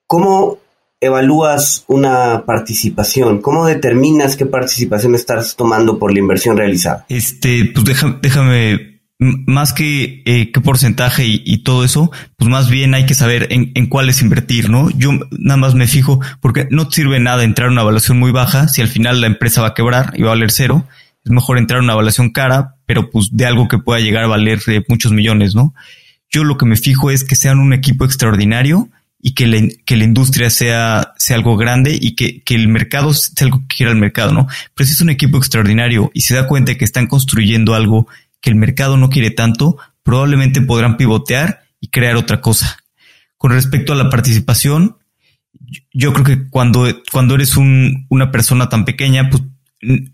¿Cómo 0.07 0.59
evalúas 1.01 1.85
una 1.87 2.45
participación? 2.47 3.41
¿Cómo 3.41 3.67
determinas 3.67 4.37
qué 4.37 4.47
participación 4.47 5.15
estás 5.15 5.57
tomando 5.57 5.99
por 5.99 6.13
la 6.13 6.19
inversión 6.19 6.57
realizada? 6.57 7.07
Este, 7.09 7.73
pues 7.75 7.85
déjame, 8.23 9.01
más 9.19 9.73
que 9.73 10.23
eh, 10.27 10.53
qué 10.53 10.61
porcentaje 10.61 11.25
y, 11.27 11.59
todo 11.65 11.85
eso, 11.85 12.11
pues 12.37 12.51
más 12.51 12.69
bien 12.69 12.95
hay 12.95 13.07
que 13.07 13.15
saber 13.15 13.49
en, 13.51 13.73
en 13.75 13.87
cuáles 13.87 14.23
invertir, 14.23 14.71
¿no? 14.71 14.91
Yo 14.91 15.11
nada 15.31 15.57
más 15.57 15.75
me 15.75 15.87
fijo, 15.87 16.21
porque 16.41 16.69
no 16.71 16.91
sirve 16.91 17.19
nada 17.19 17.45
entrar 17.45 17.69
a 17.69 17.73
una 17.73 17.83
evaluación 17.83 18.19
muy 18.19 18.31
baja 18.31 18.69
si 18.69 18.83
al 18.83 18.89
final 18.89 19.21
la 19.21 19.27
empresa 19.27 19.63
va 19.63 19.69
a 19.69 19.75
quebrar 19.75 20.13
y 20.17 20.23
va 20.23 20.29
a 20.29 20.35
valer 20.35 20.51
cero. 20.51 20.87
Es 21.25 21.31
mejor 21.31 21.59
entrar 21.59 21.81
a 21.81 21.83
una 21.83 21.95
evaluación 21.95 22.31
cara, 22.31 22.77
pero 22.87 23.11
pues 23.11 23.31
de 23.33 23.47
algo 23.47 23.69
que 23.69 23.79
pueda 23.79 24.01
llegar 24.01 24.25
a 24.25 24.29
valer 24.29 24.61
eh, 24.67 24.85
muchos 24.89 25.13
millones, 25.13 25.55
¿no? 25.55 25.75
Yo 26.31 26.45
lo 26.45 26.57
que 26.57 26.67
me 26.67 26.77
fijo 26.77 27.11
es 27.11 27.25
que 27.25 27.37
sean 27.37 27.59
un 27.59 27.73
equipo 27.73 28.05
extraordinario 28.05 28.89
y 29.21 29.33
que 29.33 29.79
que 29.87 29.97
la 29.97 30.05
industria 30.05 30.51
sea, 30.51 31.15
sea 31.17 31.37
algo 31.37 31.57
grande 31.57 31.99
y 31.99 32.15
que, 32.15 32.43
que, 32.43 32.55
el 32.55 32.69
mercado 32.69 33.15
sea 33.15 33.47
algo 33.47 33.61
que 33.61 33.77
quiera 33.77 33.93
el 33.93 33.99
mercado, 33.99 34.33
¿no? 34.33 34.47
Pero 34.75 34.87
si 34.87 34.93
es 34.93 35.01
un 35.01 35.09
equipo 35.09 35.39
extraordinario 35.39 36.11
y 36.13 36.21
se 36.21 36.35
da 36.35 36.47
cuenta 36.47 36.73
de 36.73 36.79
que 36.79 36.85
están 36.85 37.07
construyendo 37.07 37.75
algo 37.75 38.07
que 38.43 38.51
el 38.51 38.57
mercado 38.57 38.99
no 38.99 39.09
quiere 39.09 39.31
tanto, 39.31 39.79
probablemente 40.03 40.61
podrán 40.61 40.99
pivotear 40.99 41.63
y 41.81 41.89
crear 41.89 42.17
otra 42.17 42.43
cosa. 42.43 42.79
Con 43.39 43.53
respecto 43.53 43.95
a 43.95 43.97
la 43.97 44.11
participación, 44.11 44.99
yo 45.93 46.13
creo 46.13 46.25
que 46.25 46.49
cuando, 46.49 46.87
cuando 47.11 47.35
eres 47.35 47.57
un, 47.57 48.07
una 48.11 48.31
persona 48.31 48.69
tan 48.69 48.85
pequeña, 48.85 49.31
pues 49.31 49.43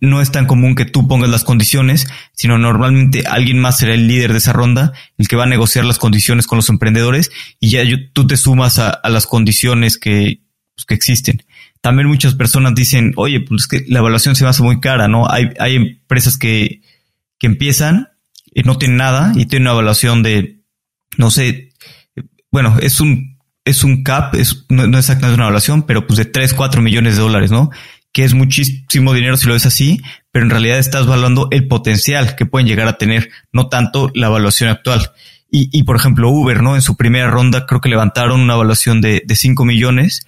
no 0.01 0.21
es 0.21 0.33
tan 0.33 0.47
común 0.47 0.75
que 0.75 0.85
tú 0.85 1.07
pongas 1.09 1.31
las 1.31 1.45
condiciones, 1.45 2.09
sino 2.33 2.59
normalmente 2.59 3.25
alguien 3.27 3.59
más 3.59 3.79
será 3.79 3.95
el 3.95 4.09
líder 4.09 4.33
de 4.33 4.39
esa 4.39 4.53
ronda, 4.53 4.93
el 5.19 5.29
que 5.29 5.37
va 5.37 5.45
a 5.45 5.49
negociar 5.49 5.85
las 5.85 5.99
condiciones 5.99 6.47
con 6.47 6.57
los 6.57 6.69
emprendedores 6.69 7.31
y 7.61 7.71
ya 7.71 7.83
tú 8.13 8.27
te 8.27 8.37
sumas 8.37 8.79
a, 8.79 9.01
las 9.09 9.27
condiciones 9.27 9.99
que, 9.99 10.41
pues, 10.75 10.85
que 10.87 10.95
existen. 10.95 11.43
También 11.81 12.09
muchas 12.09 12.35
personas 12.35 12.75
dicen, 12.75 13.13
oye, 13.17 13.41
pues 13.41 13.67
que 13.67 13.85
la 13.89 14.01
evaluación 14.01 14.37
se 14.37 14.45
me 14.45 14.51
hace 14.51 14.63
muy 14.63 14.81
cara, 14.81 15.09
¿no? 15.09 15.31
Hay, 15.31 15.51
hay 15.59 15.77
empresas 15.77 16.37
que, 16.37 16.83
que 17.39 17.47
empiezan 17.47 18.09
y 18.53 18.63
no 18.63 18.77
tienen 18.77 18.99
nada 18.99 19.33
y 19.35 19.47
tienen 19.47 19.69
una 19.69 19.73
evaluación 19.73 20.23
de, 20.23 20.61
no 21.17 21.31
sé, 21.31 21.71
bueno, 22.51 22.77
es 22.81 23.01
un, 23.01 23.39
es 23.65 23.85
un 23.85 24.03
cap, 24.03 24.35
es, 24.35 24.67
no, 24.69 24.87
no 24.87 24.99
exactamente 24.99 25.35
una 25.35 25.45
evaluación, 25.45 25.85
pero 25.85 26.07
pues 26.07 26.19
de 26.19 26.25
3, 26.25 26.55
4 26.55 26.83
millones 26.83 27.17
de 27.17 27.23
dólares, 27.23 27.51
¿no? 27.51 27.71
Que 28.13 28.25
es 28.25 28.35
muchísimo 28.35 29.13
dinero 29.15 29.37
si 29.37 29.47
lo 29.47 29.55
ves 29.55 29.67
así, 29.67 30.03
pero 30.33 30.45
en 30.45 30.51
realidad 30.51 30.79
estás 30.79 31.07
evaluando 31.07 31.49
el 31.51 31.69
potencial 31.69 32.35
que 32.37 32.47
pueden 32.47 32.67
llegar 32.67 32.89
a 32.89 32.99
tener, 32.99 33.31
no 33.53 33.69
tanto 33.69 34.11
la 34.15 34.27
evaluación 34.27 34.71
actual. 34.71 35.13
Y, 35.51 35.69
y 35.73 35.83
por 35.83 35.97
ejemplo, 35.97 36.31
Uber, 36.31 36.63
¿no? 36.63 36.77
En 36.77 36.83
su 36.83 36.97
primera 36.97 37.31
ronda 37.31 37.67
creo 37.67 37.81
que 37.81 37.89
levantaron 37.89 38.41
una 38.41 38.55
evaluación 38.55 39.01
de, 39.01 39.23
de 39.25 39.37
5 39.37 39.65
millones, 39.65 40.27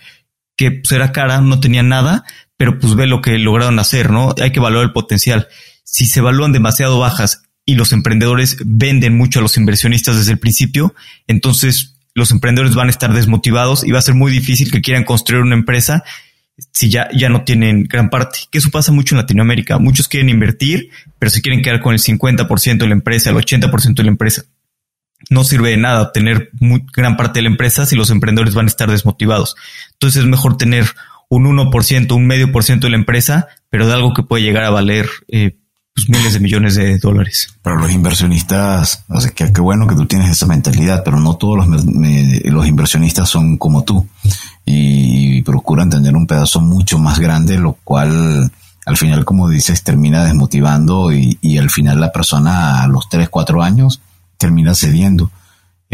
que 0.56 0.70
pues 0.70 0.92
era 0.92 1.12
cara, 1.12 1.40
no 1.40 1.60
tenía 1.60 1.82
nada, 1.82 2.24
pero 2.56 2.78
pues 2.78 2.94
ve 2.94 3.06
lo 3.06 3.20
que 3.20 3.38
lograron 3.38 3.78
hacer, 3.78 4.10
¿no? 4.10 4.34
Hay 4.40 4.52
que 4.52 4.58
evaluar 4.58 4.84
el 4.84 4.92
potencial. 4.92 5.48
Si 5.84 6.06
se 6.06 6.20
evalúan 6.20 6.52
demasiado 6.52 6.98
bajas 6.98 7.42
y 7.64 7.74
los 7.74 7.92
emprendedores 7.92 8.58
venden 8.64 9.16
mucho 9.16 9.38
a 9.38 9.42
los 9.42 9.56
inversionistas 9.56 10.16
desde 10.16 10.32
el 10.32 10.38
principio, 10.38 10.94
entonces 11.26 11.96
los 12.14 12.30
emprendedores 12.30 12.74
van 12.74 12.88
a 12.88 12.90
estar 12.90 13.12
desmotivados 13.12 13.84
y 13.84 13.90
va 13.90 13.98
a 13.98 14.02
ser 14.02 14.14
muy 14.14 14.30
difícil 14.30 14.70
que 14.70 14.82
quieran 14.82 15.04
construir 15.04 15.42
una 15.42 15.54
empresa 15.54 16.04
si 16.72 16.90
ya, 16.90 17.08
ya 17.12 17.28
no 17.28 17.44
tienen 17.44 17.84
gran 17.84 18.10
parte. 18.10 18.40
Que 18.50 18.58
eso 18.58 18.70
pasa 18.70 18.92
mucho 18.92 19.14
en 19.14 19.20
Latinoamérica. 19.20 19.78
Muchos 19.78 20.08
quieren 20.08 20.28
invertir, 20.28 20.90
pero 21.18 21.30
se 21.30 21.42
quieren 21.42 21.62
quedar 21.62 21.80
con 21.80 21.92
el 21.92 22.00
50% 22.00 22.78
de 22.78 22.86
la 22.86 22.92
empresa, 22.92 23.30
el 23.30 23.36
80% 23.36 23.94
de 23.94 24.02
la 24.04 24.10
empresa. 24.10 24.44
No 25.30 25.44
sirve 25.44 25.70
de 25.70 25.76
nada 25.76 26.12
tener 26.12 26.50
muy, 26.60 26.84
gran 26.92 27.16
parte 27.16 27.38
de 27.38 27.42
la 27.42 27.50
empresa 27.50 27.86
si 27.86 27.96
los 27.96 28.10
emprendedores 28.10 28.54
van 28.54 28.66
a 28.66 28.68
estar 28.68 28.90
desmotivados. 28.90 29.54
Entonces 29.92 30.22
es 30.22 30.28
mejor 30.28 30.56
tener 30.56 30.86
un 31.28 31.44
1%, 31.44 32.12
un 32.14 32.26
medio 32.26 32.52
por 32.52 32.64
ciento 32.64 32.86
de 32.86 32.90
la 32.90 32.96
empresa, 32.96 33.48
pero 33.70 33.86
de 33.86 33.94
algo 33.94 34.12
que 34.12 34.22
puede 34.22 34.42
llegar 34.42 34.64
a 34.64 34.70
valer 34.70 35.08
eh, 35.28 35.56
pues, 35.94 36.08
miles 36.08 36.32
de 36.32 36.40
millones 36.40 36.74
de 36.74 36.98
dólares. 36.98 37.54
Pero 37.62 37.76
los 37.76 37.90
inversionistas, 37.90 39.04
o 39.08 39.20
sea, 39.20 39.30
qué 39.30 39.60
bueno 39.60 39.86
que 39.86 39.94
tú 39.94 40.06
tienes 40.06 40.30
esa 40.30 40.46
mentalidad, 40.46 41.02
pero 41.04 41.20
no 41.20 41.36
todos 41.36 41.66
los, 41.66 41.84
los 41.84 42.66
inversionistas 42.66 43.28
son 43.28 43.56
como 43.56 43.84
tú 43.84 44.06
y 44.64 45.42
procuran 45.42 45.90
tener 45.90 46.14
un 46.14 46.26
pedazo 46.26 46.60
mucho 46.60 46.98
más 46.98 47.18
grande, 47.18 47.58
lo 47.58 47.74
cual 47.84 48.50
al 48.84 48.96
final, 48.96 49.24
como 49.24 49.48
dices, 49.48 49.82
termina 49.82 50.24
desmotivando 50.24 51.12
y, 51.12 51.38
y 51.40 51.58
al 51.58 51.70
final 51.70 52.00
la 52.00 52.12
persona 52.12 52.82
a 52.82 52.88
los 52.88 53.08
3, 53.08 53.28
4 53.28 53.62
años 53.62 54.00
termina 54.36 54.74
cediendo. 54.74 55.30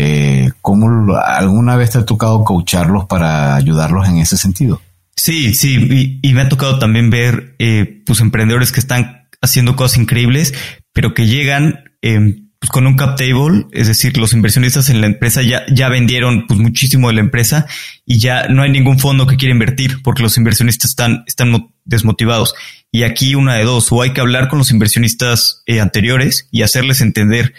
Eh, 0.01 0.53
¿Cómo 0.63 1.13
alguna 1.17 1.77
vez 1.77 1.91
te 1.91 1.99
ha 1.99 2.05
tocado 2.05 2.45
coacharlos 2.45 3.07
para 3.07 3.57
ayudarlos 3.57 4.09
en 4.09 4.19
ese 4.19 4.37
sentido? 4.37 4.81
Sí, 5.17 5.53
sí, 5.55 6.21
y, 6.23 6.33
me 6.33 6.43
ha 6.43 6.49
tocado 6.49 6.79
también 6.79 7.11
ver 7.11 7.57
eh, 7.59 8.03
pues 8.07 8.21
emprendedores 8.21 8.71
que 8.71 8.79
están 8.79 9.28
haciendo 9.41 9.77
cosas 9.77 9.99
increíbles, 9.99 10.55
pero 10.93 11.15
que 11.15 11.27
llegan 11.27 11.85
eh, 12.03 12.41
pues 12.59 12.71
con 12.71 12.87
un 12.87 12.97
cap 12.97 13.17
table, 13.17 13.67
es 13.73 13.87
decir, 13.87 14.17
los 14.19 14.33
inversionistas 14.33 14.91
en 14.91 15.01
la 15.01 15.07
empresa 15.07 15.43
ya, 15.43 15.65
ya 15.73 15.89
vendieron 15.89 16.47
pues 16.49 16.59
muchísimo 16.59 17.09
de 17.09 17.15
la 17.15 17.21
empresa 17.21 17.67
y 18.05 18.19
ya 18.19 18.49
no 18.49 18.63
hay 18.63 18.71
ningún 18.71 18.99
fondo 18.99 19.27
que 19.29 19.37
quiera 19.37 19.53
invertir 19.53 20.03
porque 20.03 20.23
los 20.23 20.37
inversionistas 20.37 20.91
están, 20.91 21.23
están 21.29 21.71
desmotivados. 21.85 22.55
Y 22.91 23.05
aquí 23.05 23.37
una 23.37 23.55
de 23.55 23.65
dos, 23.65 23.93
o 23.93 24.03
hay 24.03 24.13
que 24.13 24.21
hablar 24.21 24.49
con 24.49 24.59
los 24.59 24.73
inversionistas 24.73 25.63
eh, 25.67 25.81
anteriores 25.81 26.49
y 26.51 26.63
hacerles 26.63 27.01
entender 27.01 27.55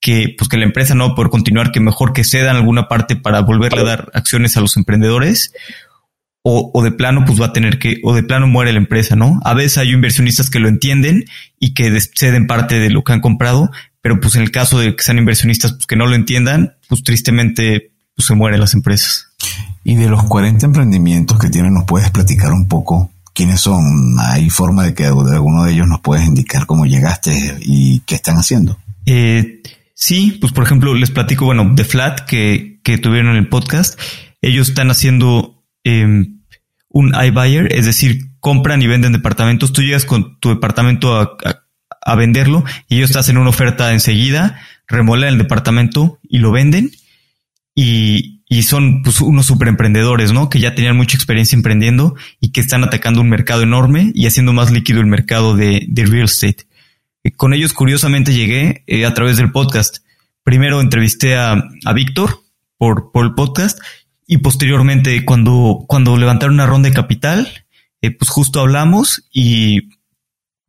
que, 0.00 0.34
pues 0.38 0.48
que 0.48 0.56
la 0.56 0.64
empresa 0.64 0.94
no 0.94 1.08
va 1.08 1.12
a 1.12 1.14
poder 1.14 1.30
continuar, 1.30 1.70
que 1.70 1.80
mejor 1.80 2.14
que 2.14 2.24
cedan 2.24 2.56
alguna 2.56 2.88
parte 2.88 3.16
para 3.16 3.40
volverle 3.40 3.80
a 3.80 3.84
dar 3.84 4.10
acciones 4.14 4.56
a 4.56 4.60
los 4.60 4.76
emprendedores, 4.76 5.52
o, 6.42 6.70
o, 6.72 6.82
de 6.82 6.92
plano 6.92 7.24
pues 7.26 7.40
va 7.40 7.46
a 7.46 7.52
tener 7.52 7.78
que, 7.78 8.00
o 8.04 8.14
de 8.14 8.22
plano 8.22 8.46
muere 8.46 8.72
la 8.72 8.78
empresa, 8.78 9.16
¿no? 9.16 9.40
A 9.44 9.54
veces 9.54 9.78
hay 9.78 9.90
inversionistas 9.90 10.50
que 10.50 10.60
lo 10.60 10.68
entienden 10.68 11.24
y 11.58 11.74
que 11.74 11.98
ceden 12.00 12.46
parte 12.46 12.78
de 12.78 12.90
lo 12.90 13.04
que 13.04 13.12
han 13.12 13.20
comprado, 13.20 13.70
pero 14.00 14.20
pues 14.20 14.36
en 14.36 14.42
el 14.42 14.50
caso 14.50 14.78
de 14.78 14.94
que 14.94 15.02
sean 15.02 15.18
inversionistas 15.18 15.72
pues, 15.72 15.86
que 15.86 15.96
no 15.96 16.06
lo 16.06 16.14
entiendan, 16.14 16.74
pues 16.88 17.02
tristemente 17.02 17.92
pues, 18.14 18.26
se 18.26 18.34
mueren 18.34 18.60
las 18.60 18.74
empresas. 18.74 19.26
Y 19.84 19.96
de 19.96 20.08
los 20.08 20.22
40 20.24 20.66
emprendimientos 20.66 21.38
que 21.38 21.50
tienen, 21.50 21.74
¿nos 21.74 21.84
puedes 21.84 22.10
platicar 22.10 22.52
un 22.52 22.68
poco 22.68 23.10
quiénes 23.34 23.60
son? 23.60 24.16
¿Hay 24.18 24.50
forma 24.50 24.84
de 24.84 24.94
que 24.94 25.04
de 25.04 25.08
alguno 25.10 25.64
de 25.64 25.72
ellos 25.72 25.86
nos 25.86 26.00
puedes 26.00 26.26
indicar 26.26 26.66
cómo 26.66 26.86
llegaste 26.86 27.58
y 27.60 28.00
qué 28.00 28.14
están 28.14 28.36
haciendo? 28.36 28.78
Eh, 29.06 29.62
sí, 29.94 30.38
pues 30.40 30.52
por 30.52 30.64
ejemplo, 30.64 30.94
les 30.94 31.10
platico, 31.10 31.44
bueno, 31.44 31.70
de 31.74 31.84
Flat 31.84 32.20
que, 32.20 32.80
que 32.82 32.98
tuvieron 32.98 33.32
en 33.32 33.36
el 33.36 33.48
podcast. 33.48 33.98
Ellos 34.40 34.68
están 34.68 34.90
haciendo 34.90 35.57
em, 35.84 36.40
un 36.88 37.14
iBuyer, 37.14 37.72
es 37.72 37.86
decir, 37.86 38.30
compran 38.40 38.82
y 38.82 38.86
venden 38.86 39.12
departamentos. 39.12 39.72
Tú 39.72 39.82
llegas 39.82 40.04
con 40.04 40.38
tu 40.40 40.48
departamento 40.50 41.16
a 41.16 41.36
a 42.08 42.14
venderlo 42.14 42.64
y 42.88 42.96
ellos 42.96 43.12
te 43.12 43.18
hacen 43.18 43.36
una 43.36 43.50
oferta 43.50 43.92
enseguida, 43.92 44.60
remodelan 44.86 45.34
el 45.34 45.38
departamento 45.38 46.18
y 46.22 46.38
lo 46.38 46.50
venden 46.50 46.90
y, 47.74 48.42
y 48.48 48.62
son 48.62 49.02
pues, 49.02 49.20
unos 49.20 49.46
super 49.46 49.68
emprendedores, 49.68 50.32
¿no? 50.32 50.48
Que 50.48 50.58
ya 50.58 50.74
tenían 50.74 50.96
mucha 50.96 51.16
experiencia 51.16 51.54
emprendiendo 51.54 52.16
y 52.40 52.50
que 52.50 52.60
están 52.60 52.82
atacando 52.82 53.20
un 53.20 53.28
mercado 53.28 53.62
enorme 53.62 54.10
y 54.14 54.26
haciendo 54.26 54.52
más 54.52 54.70
líquido 54.70 55.00
el 55.00 55.06
mercado 55.06 55.54
de, 55.54 55.84
de 55.86 56.06
real 56.06 56.24
estate. 56.24 56.66
Eh, 57.24 57.32
con 57.32 57.52
ellos, 57.52 57.74
curiosamente, 57.74 58.32
llegué 58.32 58.84
eh, 58.86 59.04
a 59.04 59.12
través 59.12 59.36
del 59.36 59.52
podcast. 59.52 59.98
Primero 60.42 60.80
entrevisté 60.80 61.36
a, 61.36 61.62
a 61.84 61.92
Víctor 61.92 62.40
por, 62.78 63.12
por 63.12 63.26
el 63.26 63.34
podcast 63.34 63.78
y 64.30 64.38
posteriormente 64.38 65.24
cuando, 65.24 65.86
cuando 65.88 66.16
levantaron 66.18 66.54
una 66.54 66.66
ronda 66.66 66.90
de 66.90 66.94
capital, 66.94 67.64
eh, 68.02 68.10
pues 68.10 68.28
justo 68.28 68.60
hablamos 68.60 69.26
y, 69.32 69.88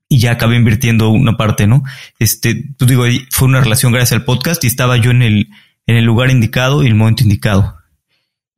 y 0.07 0.19
ya 0.19 0.31
acabé 0.31 0.55
invirtiendo 0.55 1.09
una 1.09 1.35
parte, 1.35 1.67
¿no? 1.67 1.83
Este, 2.19 2.55
tú 2.55 2.85
pues 2.85 2.89
digo, 2.89 3.03
fue 3.29 3.49
una 3.49 3.59
relación 3.59 3.91
gracias 3.91 4.13
al 4.13 4.23
podcast 4.23 4.63
y 4.63 4.67
estaba 4.67 4.95
yo 4.95 5.11
en 5.11 5.21
el, 5.21 5.49
en 5.87 5.97
el 5.97 6.05
lugar 6.05 6.31
indicado 6.31 6.83
y 6.83 6.87
el 6.87 6.95
momento 6.95 7.23
indicado. 7.23 7.75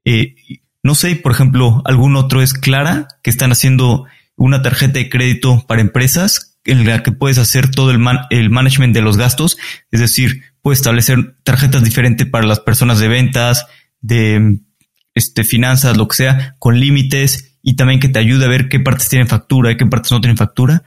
Eh, 0.06 0.36
no 0.84 0.94
sé, 0.94 1.16
por 1.16 1.32
ejemplo, 1.32 1.82
algún 1.86 2.16
otro 2.16 2.44
es 2.44 2.54
Clara, 2.54 3.08
que 3.24 3.32
están 3.32 3.52
haciendo 3.52 4.06
una 4.36 4.62
tarjeta 4.62 5.00
de 5.00 5.10
crédito 5.10 5.66
para 5.68 5.82
empresas 5.82 6.60
en 6.64 6.86
la 6.86 7.02
que 7.02 7.12
puedes 7.12 7.40
hacer 7.40 7.72
todo 7.72 7.90
el, 7.90 8.00
el 8.30 8.52
management 8.52 8.94
de 8.94 9.02
los 9.02 9.18
gastos, 9.18 9.58
es 9.90 10.00
decir, 10.00 10.44
puedes 10.62 10.78
establecer 10.78 11.38
tarjetas 11.44 11.84
diferentes 11.84 12.28
para 12.28 12.46
las 12.46 12.60
personas 12.60 13.00
de 13.00 13.08
ventas, 13.08 13.66
de 14.00 14.60
este, 15.14 15.44
finanzas, 15.44 15.98
lo 15.98 16.08
que 16.08 16.16
sea, 16.16 16.56
con 16.60 16.80
límites 16.80 17.58
y 17.62 17.76
también 17.76 18.00
que 18.00 18.10
te 18.10 18.20
ayude 18.20 18.46
a 18.46 18.50
ver 18.50 18.70
qué 18.70 18.80
partes 18.80 19.10
tienen 19.10 19.28
factura 19.28 19.72
y 19.72 19.78
qué 19.78 19.86
partes 19.86 20.12
no 20.12 20.22
tienen 20.22 20.38
factura. 20.38 20.84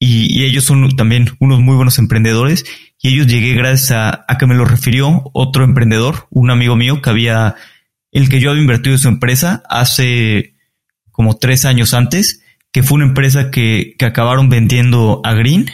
Y, 0.00 0.44
ellos 0.44 0.64
son 0.64 0.96
también 0.96 1.28
unos 1.40 1.60
muy 1.60 1.74
buenos 1.74 1.98
emprendedores 1.98 2.64
y 3.02 3.08
ellos 3.08 3.26
llegué 3.26 3.54
gracias 3.54 3.90
a, 3.90 4.24
a, 4.28 4.38
que 4.38 4.46
me 4.46 4.54
lo 4.54 4.64
refirió 4.64 5.22
otro 5.32 5.64
emprendedor, 5.64 6.28
un 6.30 6.50
amigo 6.50 6.76
mío 6.76 7.02
que 7.02 7.10
había, 7.10 7.56
el 8.12 8.28
que 8.28 8.40
yo 8.40 8.50
había 8.50 8.62
invertido 8.62 8.94
en 8.94 9.00
su 9.00 9.08
empresa 9.08 9.62
hace 9.68 10.54
como 11.10 11.36
tres 11.36 11.64
años 11.64 11.94
antes, 11.94 12.44
que 12.70 12.84
fue 12.84 12.96
una 12.96 13.06
empresa 13.06 13.50
que, 13.50 13.96
que 13.98 14.06
acabaron 14.06 14.48
vendiendo 14.48 15.20
a 15.24 15.34
Green 15.34 15.66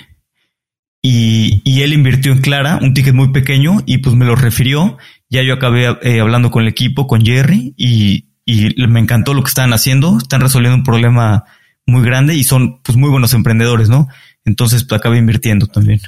y, 1.02 1.60
y, 1.64 1.82
él 1.82 1.92
invirtió 1.92 2.32
en 2.32 2.40
Clara 2.40 2.78
un 2.80 2.94
ticket 2.94 3.12
muy 3.12 3.30
pequeño 3.30 3.82
y 3.84 3.98
pues 3.98 4.16
me 4.16 4.24
lo 4.24 4.36
refirió. 4.36 4.96
Ya 5.34 5.42
yo 5.42 5.54
acabé 5.54 5.96
eh, 6.02 6.20
hablando 6.20 6.52
con 6.52 6.62
el 6.62 6.68
equipo, 6.68 7.08
con 7.08 7.26
Jerry 7.26 7.74
y, 7.76 8.28
y 8.44 8.86
me 8.86 9.00
encantó 9.00 9.34
lo 9.34 9.42
que 9.42 9.48
están 9.48 9.72
haciendo. 9.72 10.16
Están 10.16 10.40
resolviendo 10.40 10.76
un 10.76 10.84
problema 10.84 11.44
muy 11.86 12.04
grande 12.04 12.36
y 12.36 12.44
son 12.44 12.80
pues 12.82 12.96
muy 12.96 13.10
buenos 13.10 13.34
emprendedores, 13.34 13.88
¿no? 13.88 14.06
Entonces 14.44 14.84
pues 14.84 15.00
acabé 15.00 15.18
invirtiendo 15.18 15.66
también. 15.66 16.00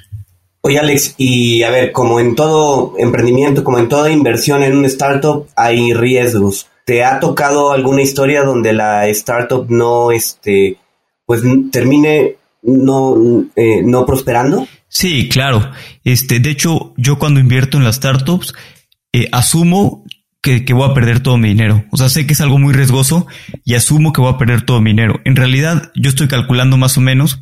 Oye 0.60 0.78
Alex, 0.78 1.16
y 1.18 1.64
a 1.64 1.70
ver, 1.70 1.90
como 1.90 2.20
en 2.20 2.36
todo 2.36 2.94
emprendimiento, 2.98 3.64
como 3.64 3.80
en 3.80 3.88
toda 3.88 4.12
inversión 4.12 4.62
en 4.62 4.76
un 4.76 4.84
startup, 4.84 5.48
hay 5.56 5.92
riesgos. 5.92 6.68
¿Te 6.84 7.04
ha 7.04 7.18
tocado 7.18 7.72
alguna 7.72 8.02
historia 8.02 8.44
donde 8.44 8.72
la 8.72 9.08
startup 9.08 9.66
no, 9.68 10.12
este, 10.12 10.76
pues 11.24 11.42
termine 11.72 12.36
no, 12.62 13.44
eh, 13.56 13.82
no 13.82 14.06
prosperando? 14.06 14.68
Sí, 14.88 15.28
claro. 15.28 15.72
Este, 16.04 16.38
de 16.38 16.50
hecho, 16.50 16.94
yo 16.96 17.18
cuando 17.18 17.40
invierto 17.40 17.76
en 17.76 17.84
las 17.84 17.96
startups, 17.96 18.54
eh, 19.16 19.30
asumo 19.32 20.04
que, 20.42 20.62
voy 20.74 20.90
a 20.90 20.92
perder 20.92 21.20
todo 21.20 21.38
mi 21.38 21.48
dinero. 21.48 21.86
O 21.90 21.96
sea, 21.96 22.10
sé 22.10 22.26
que 22.26 22.34
es 22.34 22.40
algo 22.42 22.58
muy 22.58 22.74
riesgoso 22.74 23.26
y 23.64 23.72
asumo 23.72 24.12
que 24.12 24.20
voy 24.20 24.30
a 24.30 24.36
perder 24.36 24.60
todo 24.60 24.82
mi 24.82 24.90
dinero. 24.90 25.20
En 25.24 25.36
realidad, 25.36 25.90
yo 25.94 26.10
estoy 26.10 26.28
calculando 26.28 26.76
más 26.76 26.98
o 26.98 27.00
menos 27.00 27.40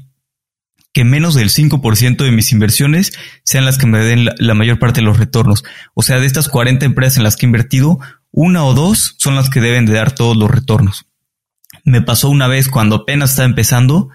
que 0.93 1.03
menos 1.03 1.35
del 1.35 1.51
5% 1.51 2.19
de 2.19 2.31
mis 2.31 2.53
inversiones 2.53 3.13
sean 3.43 3.65
las 3.65 3.77
que 3.77 3.87
me 3.87 3.99
den 3.99 4.29
la, 4.39 4.55
mayor 4.55 4.79
parte 4.79 5.01
de 5.01 5.07
los 5.07 5.19
retornos. 5.19 5.65
O 5.95 6.03
sea, 6.03 6.21
de 6.21 6.27
estas 6.27 6.49
40 6.49 6.87
empresas 6.87 7.17
en 7.17 7.25
las 7.25 7.37
que 7.37 7.45
he 7.45 7.49
invertido, 7.49 7.99
una 8.31 8.65
o 8.65 8.73
dos 8.73 9.17
son 9.19 9.35
las 9.35 9.51
que 9.51 9.61
deben 9.61 9.85
de 9.85 9.95
dar 9.95 10.13
todos 10.13 10.37
los 10.37 10.49
retornos. 10.49 11.07
Me 11.83 12.03
pasó 12.03 12.31
una 12.31 12.47
vez 12.47 12.69
cuando 12.69 12.95
apenas 12.95 13.31
estaba 13.31 13.49
empezando, 13.49 14.11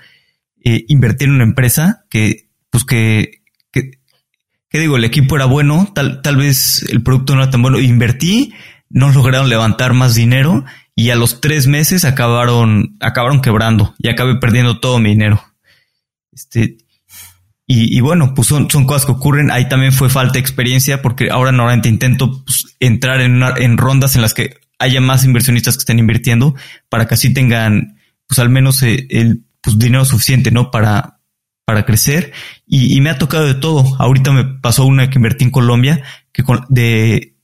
eh, 0.64 0.86
invertir 0.88 1.28
en 1.28 1.36
una 1.36 1.44
empresa 1.44 2.06
que, 2.10 2.48
pues 2.70 2.86
que, 2.86 3.39
que, 4.70 4.80
digo, 4.80 4.98
el 4.98 5.04
equipo 5.04 5.36
era 5.36 5.46
bueno, 5.46 5.92
tal, 5.94 6.22
tal 6.22 6.38
vez 6.38 6.84
el 6.90 7.02
producto 7.02 7.36
no 7.36 7.42
era 7.42 7.52
tan 7.52 7.62
bueno. 7.62 7.80
Invertí, 7.80 8.54
no 8.90 9.12
lograron 9.12 9.50
levantar 9.50 9.94
más 9.94 10.16
dinero 10.16 10.64
y 10.96 11.10
a 11.10 11.16
los 11.16 11.42
tres 11.42 11.68
meses 11.68 12.06
acabaron, 12.06 12.98
acabaron 13.00 13.42
quebrando 13.42 13.96
y 14.00 14.10
acabé 14.10 14.36
perdiendo 14.36 14.80
todo 14.80 15.00
mi 15.00 15.10
dinero. 15.10 15.44
Este, 16.32 16.78
y, 17.72 18.00
bueno, 18.00 18.34
pues 18.34 18.48
son, 18.48 18.68
son 18.72 18.86
cosas 18.88 19.06
que 19.06 19.12
ocurren. 19.12 19.52
Ahí 19.52 19.70
también 19.70 19.94
fue 19.94 20.10
falta 20.10 20.34
de 20.34 20.40
experiencia 20.40 21.04
porque 21.04 21.30
ahora 21.30 21.52
normalmente 21.52 21.88
intento 21.88 22.44
pues, 22.44 22.76
entrar 22.80 23.22
en, 23.22 23.36
una, 23.36 23.54
en 23.58 23.78
rondas 23.78 24.16
en 24.16 24.24
las 24.24 24.34
que 24.34 24.56
haya 24.80 25.02
más 25.02 25.24
inversionistas 25.24 25.76
que 25.76 25.82
estén 25.82 26.00
invirtiendo 26.00 26.56
para 26.90 27.08
que 27.08 27.14
así 27.14 27.32
tengan 27.32 28.00
pues 28.26 28.40
al 28.40 28.50
menos 28.50 28.82
eh, 28.82 29.06
el 29.12 29.44
pues, 29.62 29.78
dinero 29.78 30.04
suficiente, 30.04 30.50
¿no? 30.50 30.72
Para, 30.72 31.19
para 31.70 31.86
crecer. 31.86 32.32
Y, 32.66 33.00
me 33.00 33.12
ha 33.12 33.20
tocado 33.20 33.46
de 33.46 33.54
todo. 33.54 33.96
Ahorita 34.00 34.32
me 34.32 34.44
pasó 34.44 34.86
una 34.86 35.12
que 35.12 35.20
invertí 35.20 35.44
en 35.44 35.52
Colombia 35.52 36.02
que 36.32 36.42
con, 36.42 36.66
de 36.68 37.36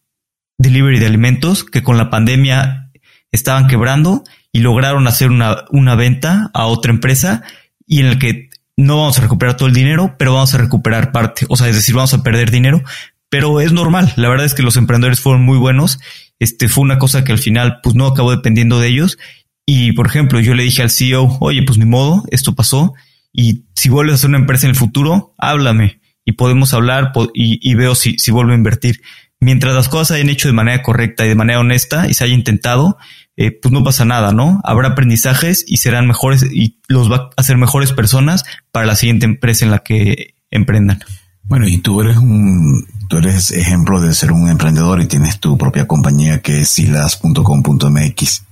delivery 0.57 0.97
de 0.97 1.05
alimentos 1.05 1.63
que 1.63 1.83
con 1.83 1.99
la 1.99 2.09
pandemia 2.09 2.89
estaban 3.31 3.67
quebrando 3.67 4.23
y 4.51 4.61
lograron 4.61 5.05
hacer 5.05 5.29
una, 5.29 5.65
una 5.69 5.93
venta 5.93 6.49
a 6.55 6.65
otra 6.65 6.91
empresa 6.91 7.43
y 7.85 7.99
en 7.99 8.07
el 8.07 8.17
que 8.17 8.49
no 8.75 8.97
vamos 8.97 9.19
a 9.19 9.21
recuperar 9.21 9.57
todo 9.57 9.67
el 9.67 9.75
dinero, 9.75 10.15
pero 10.17 10.33
vamos 10.33 10.55
a 10.55 10.57
recuperar 10.57 11.11
parte. 11.11 11.45
O 11.47 11.55
sea, 11.55 11.69
es 11.69 11.75
decir, 11.75 11.93
vamos 11.93 12.15
a 12.15 12.23
perder 12.23 12.49
dinero, 12.49 12.81
pero 13.29 13.61
es 13.61 13.73
normal. 13.73 14.11
La 14.15 14.27
verdad 14.27 14.47
es 14.47 14.55
que 14.55 14.63
los 14.63 14.75
emprendedores 14.75 15.19
fueron 15.19 15.43
muy 15.43 15.59
buenos. 15.59 15.99
Este 16.39 16.67
fue 16.67 16.81
una 16.83 16.97
cosa 16.97 17.23
que 17.23 17.31
al 17.31 17.37
final, 17.37 17.77
pues 17.83 17.93
no 17.93 18.07
acabó 18.07 18.31
dependiendo 18.31 18.79
de 18.79 18.87
ellos. 18.87 19.19
Y 19.67 19.91
por 19.91 20.07
ejemplo, 20.07 20.39
yo 20.39 20.55
le 20.55 20.63
dije 20.63 20.81
al 20.81 20.89
CEO, 20.89 21.37
oye, 21.41 21.61
pues 21.61 21.77
ni 21.77 21.85
modo, 21.85 22.23
esto 22.31 22.55
pasó. 22.55 22.95
Y 23.35 23.65
si 23.75 23.89
vuelves 23.89 24.13
a 24.13 24.15
hacer 24.15 24.29
una 24.29 24.39
empresa 24.39 24.65
en 24.65 24.71
el 24.71 24.75
futuro, 24.77 25.35
háblame 25.37 25.99
y 26.23 26.33
podemos 26.33 26.73
hablar 26.73 27.11
y, 27.33 27.59
y 27.61 27.75
veo 27.75 27.95
si, 27.95 28.17
si 28.17 28.31
vuelvo 28.31 28.53
a 28.53 28.55
invertir. 28.55 29.01
Mientras 29.39 29.75
las 29.75 29.89
cosas 29.89 30.07
se 30.07 30.15
hayan 30.15 30.29
hecho 30.29 30.47
de 30.47 30.53
manera 30.53 30.81
correcta 30.81 31.25
y 31.25 31.29
de 31.29 31.35
manera 31.35 31.59
honesta 31.59 32.07
y 32.07 32.13
se 32.13 32.23
haya 32.23 32.33
intentado, 32.33 32.97
eh, 33.35 33.51
pues 33.51 33.71
no 33.73 33.83
pasa 33.83 34.05
nada, 34.05 34.31
¿no? 34.31 34.61
Habrá 34.63 34.89
aprendizajes 34.89 35.65
y 35.67 35.77
serán 35.77 36.07
mejores 36.07 36.43
y 36.43 36.79
los 36.87 37.11
va 37.11 37.17
a 37.17 37.29
hacer 37.35 37.57
mejores 37.57 37.91
personas 37.91 38.45
para 38.71 38.85
la 38.85 38.95
siguiente 38.95 39.25
empresa 39.25 39.65
en 39.65 39.71
la 39.71 39.79
que 39.79 40.35
emprendan. 40.49 40.99
Bueno, 41.43 41.67
y 41.67 41.77
tú 41.79 42.01
eres 42.01 42.17
un, 42.17 42.87
tú 43.09 43.17
eres 43.17 43.51
ejemplo 43.51 43.99
de 43.99 44.13
ser 44.13 44.31
un 44.31 44.49
emprendedor 44.49 45.01
y 45.01 45.07
tienes 45.07 45.39
tu 45.39 45.57
propia 45.57 45.85
compañía 45.85 46.41
que 46.41 46.61
es 46.61 46.69
silas.com.mx. 46.69 48.43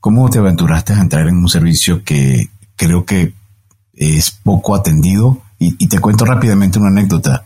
¿Cómo 0.00 0.28
te 0.28 0.38
aventuraste 0.38 0.92
a 0.92 1.00
entrar 1.00 1.28
en 1.28 1.36
un 1.36 1.48
servicio 1.48 2.02
que 2.02 2.50
creo 2.76 3.06
que 3.06 3.32
es 4.02 4.30
poco 4.30 4.74
atendido? 4.74 5.42
Y, 5.58 5.86
te 5.86 6.00
cuento 6.00 6.24
rápidamente 6.24 6.80
una 6.80 6.88
anécdota. 6.88 7.44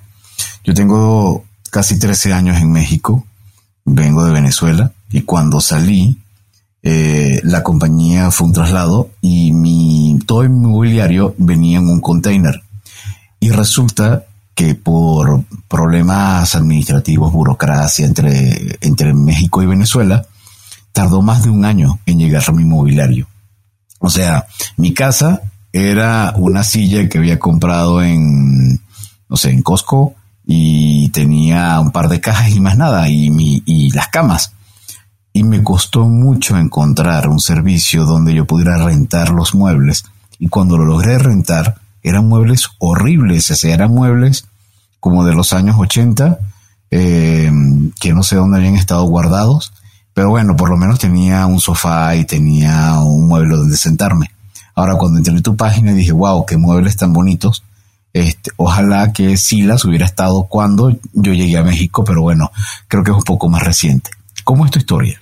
Yo 0.65 0.73
tengo 0.73 1.45
casi 1.71 1.99
13 1.99 2.33
años 2.33 2.57
en 2.57 2.73
México, 2.73 3.27
vengo 3.85 4.25
de 4.25 4.33
Venezuela 4.33 4.93
y 5.11 5.21
cuando 5.23 5.61
salí 5.61 6.19
eh, 6.83 7.41
la 7.45 7.63
compañía 7.63 8.31
fue 8.31 8.47
un 8.47 8.53
traslado 8.55 9.11
y 9.21 9.53
mi, 9.53 10.19
todo 10.27 10.43
el 10.43 10.51
mobiliario 10.51 11.35
venía 11.37 11.79
en 11.79 11.89
un 11.89 12.01
container. 12.01 12.63
Y 13.39 13.51
resulta 13.51 14.25
que 14.55 14.75
por 14.75 15.45
problemas 15.69 16.55
administrativos, 16.55 17.33
burocracia 17.33 18.07
entre, 18.07 18.79
entre 18.81 19.13
México 19.13 19.63
y 19.63 19.67
Venezuela, 19.67 20.27
tardó 20.93 21.21
más 21.21 21.43
de 21.43 21.51
un 21.51 21.67
año 21.67 22.01
en 22.07 22.19
llegar 22.19 22.43
a 22.47 22.53
mi 22.53 22.65
mobiliario. 22.65 23.29
O 23.99 24.09
sea, 24.09 24.47
mi 24.79 24.95
casa 24.95 25.43
era 25.77 26.33
una 26.37 26.65
silla 26.65 27.09
que 27.09 27.19
había 27.19 27.39
comprado 27.39 28.03
en, 28.03 28.81
no 29.29 29.37
sé, 29.37 29.51
en 29.51 29.63
Costco 29.63 30.15
y 30.45 31.09
tenía 31.11 31.81
un 31.81 31.91
par 31.91 32.09
de 32.09 32.21
cajas 32.21 32.55
y 32.55 32.61
más 32.61 32.77
nada, 32.77 33.09
y, 33.09 33.31
mi, 33.31 33.63
y 33.67 33.91
las 33.91 34.09
camas 34.09 34.53
y 35.37 35.45
me 35.45 35.63
costó 35.63 36.09
mucho 36.09 36.57
encontrar 36.57 37.29
un 37.29 37.41
servicio 37.41 38.07
donde 38.07 38.33
yo 38.33 38.47
pudiera 38.47 38.83
rentar 38.83 39.29
los 39.29 39.55
muebles. 39.55 40.07
Y 40.39 40.49
cuando 40.49 40.79
lo 40.79 40.87
logré 40.87 41.19
rentar, 41.19 41.75
eran 42.03 42.27
muebles 42.27 42.69
horribles, 42.79 43.51
o 43.51 43.55
sea, 43.55 43.75
eran 43.75 43.91
muebles 43.91 44.47
como 44.99 45.27
de 45.27 45.35
los 45.35 45.53
años 45.53 45.77
80, 45.79 46.39
eh, 46.91 47.53
que 48.01 48.15
no 48.15 48.23
sé 48.23 48.37
dónde 48.37 48.57
habían 48.57 48.77
estado 48.77 49.03
guardados, 49.03 49.75
pero 50.15 50.31
bueno, 50.31 50.57
por 50.57 50.71
lo 50.71 50.79
menos 50.79 50.99
tenía 50.99 51.45
un 51.45 51.61
sofá 51.61 52.17
y 52.17 52.25
tenía 52.25 52.99
un 53.01 53.29
mueble 53.29 53.57
donde 53.57 53.77
sentarme. 53.77 54.31
Ahora 54.77 54.95
cuando 54.97 55.19
entré 55.19 55.35
en 55.35 55.43
tu 55.43 55.57
página 55.57 55.93
dije, 55.95 56.13
wow, 56.13 56.45
qué 56.47 56.57
muebles 56.57 56.97
tan 56.97 57.13
bonitos. 57.13 57.65
Este, 58.13 58.51
ojalá 58.57 59.13
que 59.13 59.37
Silas 59.37 59.85
hubiera 59.85 60.05
estado 60.07 60.45
cuando 60.45 60.91
yo 61.13 61.33
llegué 61.33 61.57
a 61.57 61.65
México, 61.65 62.05
pero 62.05 62.23
bueno, 62.23 62.51
creo 62.87 63.03
que 63.03 63.11
es 63.11 63.17
un 63.17 63.25
poco 63.25 63.49
más 63.49 63.63
reciente. 63.63 64.11
¿Cómo 64.45 64.65
es 64.65 64.71
tu 64.71 64.79
historia? 64.79 65.21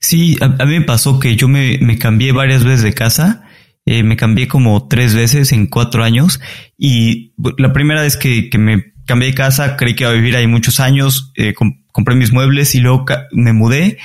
Sí, 0.00 0.36
a, 0.40 0.48
mí 0.48 0.78
me 0.78 0.84
pasó 0.84 1.18
que 1.18 1.36
yo 1.36 1.48
me, 1.48 1.78
me 1.78 1.96
cambié 1.98 2.32
varias 2.32 2.64
veces 2.64 2.82
de 2.82 2.92
casa. 2.92 3.44
Eh, 3.86 4.02
me 4.02 4.16
cambié 4.16 4.48
como 4.48 4.88
tres 4.88 5.14
veces 5.14 5.52
en 5.52 5.66
cuatro 5.66 6.02
años 6.02 6.40
y 6.78 7.34
la 7.58 7.74
primera 7.74 8.00
vez 8.00 8.16
que, 8.16 8.48
que 8.48 8.56
me 8.56 8.94
cambié 9.04 9.28
de 9.28 9.34
casa 9.34 9.76
creí 9.76 9.94
que 9.94 10.04
iba 10.04 10.10
a 10.10 10.14
vivir 10.14 10.36
ahí 10.36 10.46
muchos 10.46 10.80
años, 10.80 11.32
eh, 11.36 11.52
compré 11.92 12.14
mis 12.14 12.32
muebles 12.32 12.74
y 12.74 12.80
luego 12.80 13.04
me 13.32 13.52
mudé 13.52 13.98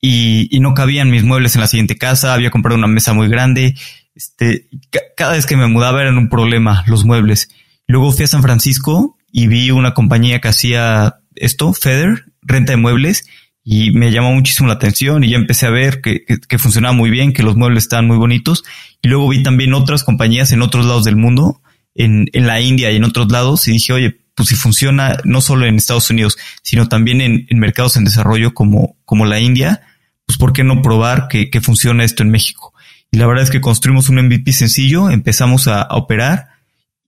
y, 0.00 0.48
y, 0.50 0.60
no 0.60 0.72
cabían 0.72 1.10
mis 1.10 1.24
muebles 1.24 1.54
en 1.54 1.60
la 1.60 1.66
siguiente 1.66 1.96
casa, 1.96 2.32
había 2.32 2.50
comprado 2.50 2.78
una 2.78 2.86
mesa 2.86 3.12
muy 3.12 3.28
grande, 3.28 3.74
este, 4.16 4.68
cada 5.16 5.32
vez 5.32 5.46
que 5.46 5.56
me 5.56 5.68
mudaba 5.68 6.00
eran 6.00 6.18
un 6.18 6.28
problema 6.28 6.82
los 6.86 7.04
muebles. 7.04 7.50
Luego 7.86 8.10
fui 8.10 8.24
a 8.24 8.28
San 8.28 8.42
Francisco 8.42 9.16
y 9.30 9.46
vi 9.46 9.70
una 9.70 9.94
compañía 9.94 10.40
que 10.40 10.48
hacía 10.48 11.20
esto, 11.34 11.72
Feder, 11.74 12.24
renta 12.42 12.72
de 12.72 12.78
muebles, 12.78 13.26
y 13.62 13.90
me 13.90 14.12
llamó 14.12 14.32
muchísimo 14.32 14.68
la 14.68 14.74
atención 14.74 15.24
y 15.24 15.30
ya 15.30 15.36
empecé 15.36 15.66
a 15.66 15.70
ver 15.70 16.00
que, 16.00 16.24
que, 16.24 16.58
funcionaba 16.58 16.94
muy 16.94 17.10
bien, 17.10 17.32
que 17.32 17.42
los 17.42 17.56
muebles 17.56 17.84
estaban 17.84 18.06
muy 18.06 18.16
bonitos 18.16 18.62
y 19.02 19.08
luego 19.08 19.28
vi 19.28 19.42
también 19.42 19.74
otras 19.74 20.04
compañías 20.04 20.52
en 20.52 20.62
otros 20.62 20.86
lados 20.86 21.04
del 21.04 21.16
mundo, 21.16 21.60
en, 21.94 22.26
en 22.32 22.46
la 22.46 22.60
India 22.60 22.92
y 22.92 22.96
en 22.96 23.02
otros 23.02 23.30
lados 23.30 23.66
y 23.66 23.72
dije, 23.72 23.92
oye, 23.92 24.20
pues 24.36 24.50
si 24.50 24.54
funciona 24.54 25.18
no 25.24 25.40
solo 25.40 25.66
en 25.66 25.76
Estados 25.76 26.08
Unidos, 26.10 26.38
sino 26.62 26.88
también 26.88 27.20
en, 27.20 27.46
en 27.50 27.58
mercados 27.58 27.96
en 27.96 28.04
desarrollo 28.04 28.54
como, 28.54 28.96
como 29.04 29.26
la 29.26 29.40
India, 29.40 29.82
pues 30.26 30.38
¿por 30.38 30.52
qué 30.52 30.62
no 30.62 30.80
probar 30.80 31.26
que, 31.28 31.50
que 31.50 31.60
funciona 31.60 32.04
esto 32.04 32.22
en 32.22 32.30
México? 32.30 32.72
La 33.16 33.26
verdad 33.26 33.44
es 33.44 33.50
que 33.50 33.62
construimos 33.62 34.10
un 34.10 34.16
MVP 34.16 34.52
sencillo, 34.52 35.08
empezamos 35.08 35.68
a, 35.68 35.88
operar 35.90 36.48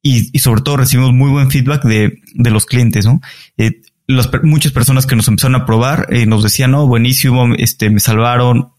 y, 0.00 0.38
sobre 0.38 0.62
todo 0.62 0.78
recibimos 0.78 1.12
muy 1.12 1.30
buen 1.30 1.50
feedback 1.50 1.84
de, 1.84 2.22
de 2.34 2.50
los 2.50 2.64
clientes, 2.64 3.04
¿no? 3.04 3.20
Eh, 3.58 3.82
muchas 4.42 4.72
personas 4.72 5.04
que 5.04 5.16
nos 5.16 5.28
empezaron 5.28 5.56
a 5.56 5.66
probar 5.66 6.06
eh, 6.10 6.24
nos 6.24 6.42
decían, 6.42 6.70
no, 6.70 6.86
buenísimo, 6.86 7.54
este, 7.58 7.90
me 7.90 8.00
salvaron, 8.00 8.70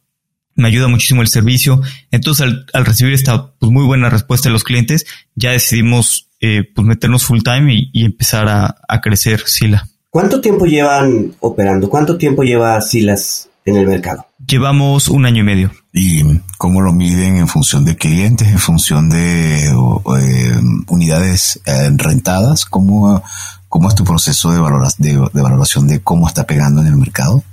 me 0.55 0.69
ayuda 0.69 0.87
muchísimo 0.87 1.21
el 1.21 1.27
servicio. 1.27 1.81
Entonces, 2.09 2.47
al, 2.47 2.65
al 2.73 2.85
recibir 2.85 3.13
esta 3.13 3.53
pues, 3.59 3.71
muy 3.71 3.85
buena 3.85 4.09
respuesta 4.09 4.49
de 4.49 4.53
los 4.53 4.63
clientes, 4.63 5.05
ya 5.35 5.51
decidimos 5.51 6.31
eh, 6.41 6.63
pues 6.73 6.87
meternos 6.87 7.25
full 7.25 7.41
time 7.43 7.71
y, 7.75 7.91
y 7.93 8.05
empezar 8.05 8.47
a, 8.47 8.75
a, 8.87 9.01
crecer 9.01 9.41
Sila. 9.45 9.87
¿Cuánto 10.09 10.41
tiempo 10.41 10.65
llevan 10.65 11.35
operando? 11.41 11.89
¿Cuánto 11.89 12.17
tiempo 12.17 12.41
lleva 12.41 12.81
Silas 12.81 13.48
en 13.69 13.77
el 13.77 13.87
mercado? 13.87 14.25
Llevamos 14.45 15.07
un 15.07 15.25
año 15.25 15.41
y 15.41 15.45
medio. 15.45 15.71
¿Y 15.93 16.23
cómo 16.57 16.81
lo 16.81 16.93
miden 16.93 17.37
en 17.37 17.47
función 17.47 17.85
de 17.85 17.95
clientes, 17.95 18.47
en 18.47 18.59
función 18.59 19.09
de 19.09 19.65
eh, 19.67 20.61
unidades 20.87 21.61
eh, 21.65 21.89
rentadas? 21.95 22.65
¿Cómo, 22.65 23.23
¿Cómo 23.67 23.89
es 23.89 23.95
tu 23.95 24.03
proceso 24.03 24.51
de, 24.51 24.59
de, 24.97 25.27
de, 25.33 25.41
valoración 25.41 25.87
de 25.87 25.99
cómo 26.01 26.27
está 26.27 26.45
pegando 26.45 26.81
en 26.81 26.87
el 26.87 26.97
mercado? 26.97 27.43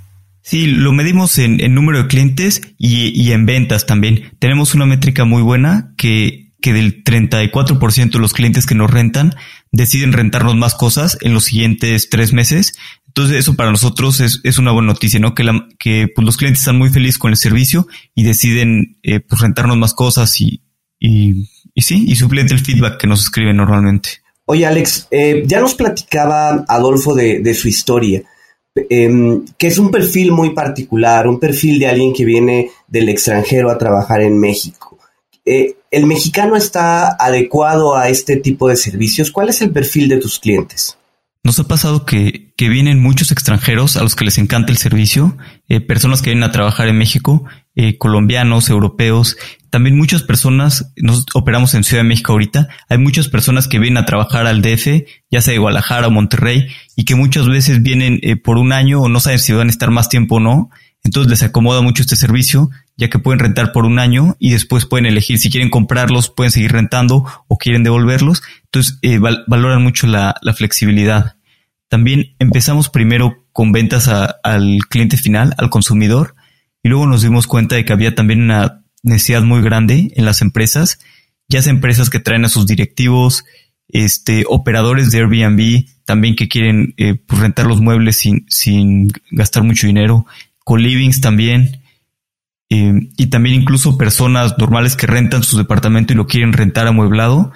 Sí, 0.41 0.65
lo 0.67 0.93
medimos 0.93 1.37
en, 1.39 1.59
en 1.59 1.75
número 1.75 2.03
de 2.03 2.07
clientes 2.07 2.61
y, 2.77 3.09
y, 3.21 3.33
en 3.33 3.45
ventas 3.45 3.85
también. 3.85 4.31
Tenemos 4.39 4.73
una 4.73 4.85
métrica 4.85 5.25
muy 5.25 5.41
buena 5.41 5.93
que, 5.97 6.53
que 6.61 6.73
del 6.73 7.03
34% 7.03 8.11
de 8.11 8.19
los 8.19 8.33
clientes 8.33 8.65
que 8.65 8.73
nos 8.73 8.89
rentan 8.89 9.35
deciden 9.71 10.13
rentarnos 10.13 10.55
más 10.55 10.73
cosas 10.73 11.17
en 11.21 11.33
los 11.33 11.43
siguientes 11.43 12.09
tres 12.09 12.33
meses. 12.33 12.73
Entonces 13.17 13.39
eso 13.39 13.55
para 13.55 13.71
nosotros 13.71 14.19
es, 14.19 14.41
es 14.43 14.59
una 14.59 14.71
buena 14.71 14.89
noticia, 14.89 15.19
¿no? 15.19 15.33
Que, 15.33 15.43
la, 15.43 15.67
que 15.79 16.07
pues, 16.13 16.23
los 16.23 16.37
clientes 16.37 16.59
están 16.59 16.77
muy 16.77 16.89
felices 16.89 17.17
con 17.17 17.31
el 17.31 17.37
servicio 17.37 17.87
y 18.13 18.23
deciden 18.23 18.99
eh, 19.01 19.21
pues, 19.21 19.41
rentarnos 19.41 19.75
más 19.75 19.95
cosas 19.95 20.39
y, 20.39 20.61
sí, 20.99 22.05
y 22.07 22.15
suplente 22.15 22.53
el 22.53 22.59
feedback 22.59 22.99
que 22.99 23.07
nos 23.07 23.23
escriben 23.23 23.57
normalmente. 23.57 24.21
Oye, 24.45 24.67
Alex, 24.67 25.07
eh, 25.09 25.41
ya 25.47 25.59
nos 25.61 25.73
platicaba 25.73 26.63
Adolfo 26.67 27.15
de, 27.15 27.53
su 27.55 27.67
historia, 27.67 28.21
eh, 28.75 29.39
que 29.57 29.65
es 29.65 29.79
un 29.79 29.89
perfil 29.89 30.31
muy 30.31 30.51
particular, 30.51 31.27
un 31.27 31.39
perfil 31.39 31.79
de 31.79 31.87
alguien 31.87 32.13
que 32.13 32.23
viene 32.23 32.69
del 32.87 33.09
extranjero 33.09 33.71
a 33.71 33.79
trabajar 33.79 34.21
en 34.21 34.39
México. 34.39 34.99
Eh, 35.43 35.75
¿El 35.89 36.05
mexicano 36.05 36.55
está 36.55 37.15
adecuado 37.19 37.95
a 37.95 38.09
este 38.09 38.35
tipo 38.35 38.69
de 38.69 38.75
servicios? 38.75 39.31
¿Cuál 39.31 39.49
es 39.49 39.59
el 39.63 39.71
perfil 39.71 40.07
de 40.07 40.17
tus 40.17 40.37
clientes? 40.37 40.99
Nos 41.43 41.59
ha 41.59 41.67
pasado 41.67 42.05
que, 42.05 42.53
que 42.57 42.69
vienen 42.69 43.01
muchos 43.01 43.31
extranjeros 43.31 43.95
a 43.97 44.03
los 44.03 44.15
que 44.15 44.25
les 44.25 44.37
encanta 44.37 44.71
el 44.71 44.77
servicio, 44.77 45.37
eh, 45.69 45.79
personas 45.79 46.21
que 46.21 46.31
vienen 46.31 46.43
a 46.43 46.51
trabajar 46.51 46.87
en 46.87 46.97
México, 46.97 47.45
eh, 47.75 47.97
colombianos, 47.97 48.69
europeos, 48.69 49.37
también 49.69 49.97
muchas 49.97 50.23
personas, 50.23 50.91
nos 50.95 51.25
operamos 51.33 51.73
en 51.73 51.83
Ciudad 51.83 52.03
de 52.03 52.09
México 52.09 52.31
ahorita, 52.31 52.67
hay 52.89 52.97
muchas 52.97 53.27
personas 53.27 53.67
que 53.67 53.79
vienen 53.79 53.97
a 53.97 54.05
trabajar 54.05 54.47
al 54.47 54.61
DF, 54.61 55.05
ya 55.29 55.41
sea 55.41 55.53
de 55.53 55.59
Guadalajara 55.59 56.07
o 56.07 56.11
Monterrey, 56.11 56.67
y 56.95 57.05
que 57.05 57.15
muchas 57.15 57.47
veces 57.47 57.81
vienen 57.83 58.19
eh, 58.23 58.35
por 58.35 58.57
un 58.57 58.73
año 58.73 59.01
o 59.01 59.09
no 59.09 59.19
saben 59.19 59.39
si 59.39 59.53
van 59.53 59.67
a 59.67 59.71
estar 59.71 59.91
más 59.91 60.09
tiempo 60.09 60.35
o 60.35 60.39
no, 60.39 60.69
entonces 61.03 61.29
les 61.29 61.43
acomoda 61.43 61.81
mucho 61.81 62.01
este 62.01 62.15
servicio, 62.15 62.69
ya 62.97 63.09
que 63.09 63.19
pueden 63.19 63.39
rentar 63.39 63.71
por 63.71 63.85
un 63.85 63.99
año 63.99 64.35
y 64.39 64.51
después 64.51 64.85
pueden 64.85 65.05
elegir 65.05 65.37
si 65.37 65.51
quieren 65.51 65.69
comprarlos, 65.69 66.29
pueden 66.29 66.51
seguir 66.51 66.71
rentando 66.71 67.25
o 67.47 67.57
quieren 67.57 67.83
devolverlos. 67.83 68.41
Entonces 68.65 68.97
eh, 69.03 69.19
val 69.19 69.45
valoran 69.47 69.83
mucho 69.83 70.07
la, 70.07 70.35
la, 70.41 70.53
flexibilidad. 70.53 71.35
También 71.89 72.35
empezamos 72.39 72.89
primero 72.89 73.45
con 73.53 73.71
ventas 73.71 74.07
a, 74.07 74.25
al 74.43 74.79
cliente 74.89 75.17
final, 75.17 75.53
al 75.57 75.69
consumidor, 75.69 76.35
y 76.83 76.89
luego 76.89 77.05
nos 77.05 77.21
dimos 77.21 77.47
cuenta 77.47 77.75
de 77.75 77.85
que 77.85 77.93
había 77.93 78.15
también 78.15 78.41
una 78.41 78.83
necesidad 79.03 79.43
muy 79.43 79.61
grande 79.61 80.11
en 80.15 80.25
las 80.25 80.41
empresas, 80.41 80.99
ya 81.47 81.61
sea 81.61 81.71
empresas 81.71 82.09
que 82.09 82.19
traen 82.19 82.45
a 82.45 82.49
sus 82.49 82.65
directivos, 82.67 83.45
este, 83.89 84.43
operadores 84.47 85.11
de 85.11 85.19
Airbnb 85.19 85.85
también 86.03 86.35
que 86.35 86.49
quieren 86.49 86.93
eh, 86.97 87.15
pues 87.15 87.41
rentar 87.41 87.67
los 87.67 87.79
muebles 87.79 88.17
sin, 88.17 88.45
sin 88.49 89.11
gastar 89.31 89.63
mucho 89.63 89.87
dinero, 89.87 90.25
co-livings 90.63 91.21
también, 91.21 91.81
eh, 92.69 93.09
y 93.17 93.27
también 93.27 93.61
incluso 93.61 93.97
personas 93.97 94.57
normales 94.57 94.95
que 94.95 95.07
rentan 95.07 95.43
su 95.43 95.57
departamento 95.57 96.13
y 96.13 96.15
lo 96.15 96.27
quieren 96.27 96.53
rentar 96.53 96.87
amueblado. 96.87 97.51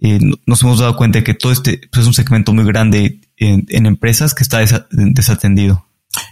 Eh, 0.00 0.18
nos 0.46 0.62
hemos 0.62 0.80
dado 0.80 0.96
cuenta 0.96 1.18
de 1.18 1.24
que 1.24 1.34
todo 1.34 1.52
este 1.52 1.80
pues, 1.90 2.02
es 2.02 2.06
un 2.06 2.14
segmento 2.14 2.52
muy 2.52 2.64
grande 2.64 3.20
en, 3.36 3.66
en 3.68 3.86
empresas 3.86 4.34
que 4.34 4.42
está 4.42 4.58
desa 4.58 4.86
desatendido. 4.90 5.86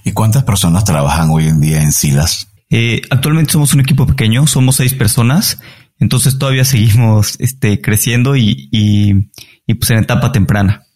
¿Y 0.05 0.13
cuántas 0.13 0.45
personas 0.45 0.85
trabajan 0.85 1.31
hoy 1.31 1.47
en 1.47 1.61
día 1.61 1.83
en 1.83 1.93
Silas? 1.93 2.49
Eh, 2.71 3.03
actualmente 3.11 3.53
somos 3.53 3.75
un 3.75 3.81
equipo 3.81 4.07
pequeño, 4.07 4.47
somos 4.47 4.77
seis 4.77 4.95
personas, 4.95 5.61
entonces 5.99 6.39
todavía 6.39 6.65
seguimos 6.67 7.37
este, 7.39 7.81
creciendo 7.81 8.35
y, 8.35 8.69
y, 8.73 9.31
y 9.67 9.75
pues 9.75 9.91
en 9.91 9.99
etapa 9.99 10.33
temprana. 10.33 10.87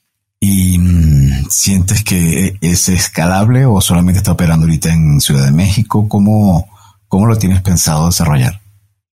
¿Y 0.40 0.78
mmm, 0.78 1.46
sientes 1.50 2.02
que 2.02 2.56
es 2.60 2.88
escalable 2.88 3.66
o 3.66 3.80
solamente 3.80 4.18
está 4.18 4.32
operando 4.32 4.66
ahorita 4.66 4.92
en 4.92 5.20
Ciudad 5.20 5.44
de 5.44 5.52
México? 5.52 6.08
¿Cómo, 6.08 6.68
cómo 7.08 7.26
lo 7.26 7.36
tienes 7.36 7.62
pensado 7.62 8.06
desarrollar? 8.06 8.60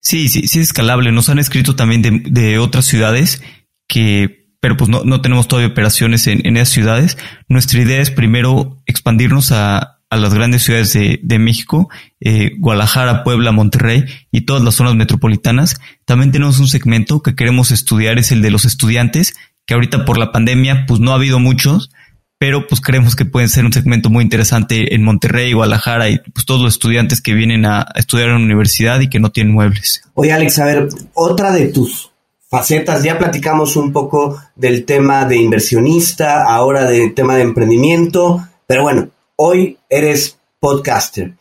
Sí, 0.01 0.29
sí, 0.29 0.47
sí 0.47 0.61
es 0.61 0.69
escalable. 0.69 1.11
Nos 1.13 1.29
han 1.29 1.39
escrito 1.39 1.75
también 1.75 2.23
de, 2.25 2.59
otras 2.59 2.85
ciudades 2.85 3.43
que, 3.89 4.49
pero 4.61 4.77
pues 4.77 4.89
no, 4.89 5.05
no 5.05 5.21
tenemos 5.21 5.49
todavía 5.49 5.73
operaciones 5.73 6.27
en, 6.27 6.47
en 6.47 6.57
esas 6.57 6.71
ciudades. 6.71 7.19
Nuestra 7.49 7.81
idea 7.81 8.01
es 8.01 8.11
primero 8.11 8.79
expandirnos 8.87 9.51
a, 9.53 9.97
a 10.11 10.17
las 10.17 10.35
grandes 10.35 10.63
ciudades 10.63 10.93
de, 10.93 11.19
de 11.23 11.39
México, 11.39 11.89
eh, 12.21 12.53
Guadalajara, 12.59 13.25
Puebla, 13.25 13.53
Monterrey 13.53 14.05
y 14.31 14.43
todas 14.43 14.63
las 14.63 14.77
zonas 14.77 14.95
metropolitanas. 14.95 15.81
También 16.05 16.33
tenemos 16.33 16.61
un 16.61 16.69
segmento 16.69 17.23
que 17.23 17.35
queremos 17.35 17.71
estudiar, 17.73 18.19
es 18.19 18.31
el 18.33 18.43
de 18.43 18.51
los 18.51 18.65
estudiantes, 18.65 19.35
que 19.67 19.75
ahorita 19.75 20.05
por 20.05 20.19
la 20.19 20.31
pandemia 20.31 20.87
pues 20.87 21.01
no 21.01 21.13
ha 21.13 21.17
habido 21.17 21.41
muchos, 21.41 21.91
pero 22.39 22.67
pues 22.67 22.81
creemos 22.81 23.17
que 23.17 23.25
pueden 23.25 23.49
ser 23.49 23.65
un 23.65 23.73
segmento 23.73 24.11
muy 24.11 24.23
interesante 24.23 24.95
en 24.95 25.03
Monterrey, 25.03 25.53
Guadalajara 25.53 26.09
y 26.09 26.19
pues 26.19 26.45
todos 26.45 26.61
los 26.63 26.75
estudiantes 26.75 27.21
que 27.23 27.35
vienen 27.35 27.65
a 27.65 27.87
estudiar 27.95 28.29
en 28.29 28.35
la 28.35 28.45
universidad 28.45 29.01
y 29.01 29.09
que 29.09 29.21
no 29.21 29.33
tienen 29.33 29.55
muebles. 29.55 30.03
Oye 30.15 30.33
Alex, 30.33 30.59
a 30.59 30.65
ver, 30.67 30.89
otra 31.15 31.53
de 31.53 31.69
tus 31.69 32.11
facetas, 32.49 33.03
ya 33.03 33.19
platicamos 33.19 33.77
un 33.77 33.93
poco 33.93 34.41
del 34.55 34.85
tema 34.85 35.25
de 35.25 35.37
inversionista, 35.37 36.45
ahora 36.45 36.85
del 36.85 37.15
tema 37.15 37.37
de 37.37 37.43
emprendimiento, 37.43 38.47
pero 38.67 38.83
bueno, 38.83 39.09
hoy 39.37 39.79
eres 39.89 40.39
podcaster 40.61 41.35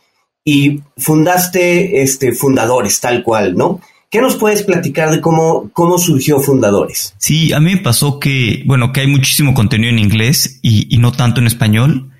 y 0.44 0.82
fundaste 0.96 2.02
este 2.02 2.32
Fundadores, 2.32 3.00
tal 3.00 3.22
cual, 3.22 3.54
¿no? 3.56 3.80
¿Qué 4.16 4.22
nos 4.22 4.36
puedes 4.36 4.62
platicar 4.62 5.10
de 5.10 5.20
cómo, 5.20 5.68
cómo 5.74 5.98
surgió 5.98 6.40
Fundadores? 6.40 7.14
Sí, 7.18 7.52
a 7.52 7.60
mí 7.60 7.74
me 7.74 7.82
pasó 7.82 8.18
que, 8.18 8.62
bueno, 8.64 8.90
que 8.90 9.02
hay 9.02 9.08
muchísimo 9.08 9.52
contenido 9.52 9.92
en 9.92 9.98
inglés 9.98 10.58
y, 10.62 10.96
no 10.96 11.12
tanto 11.12 11.42
en 11.42 11.46
español. 11.46 12.12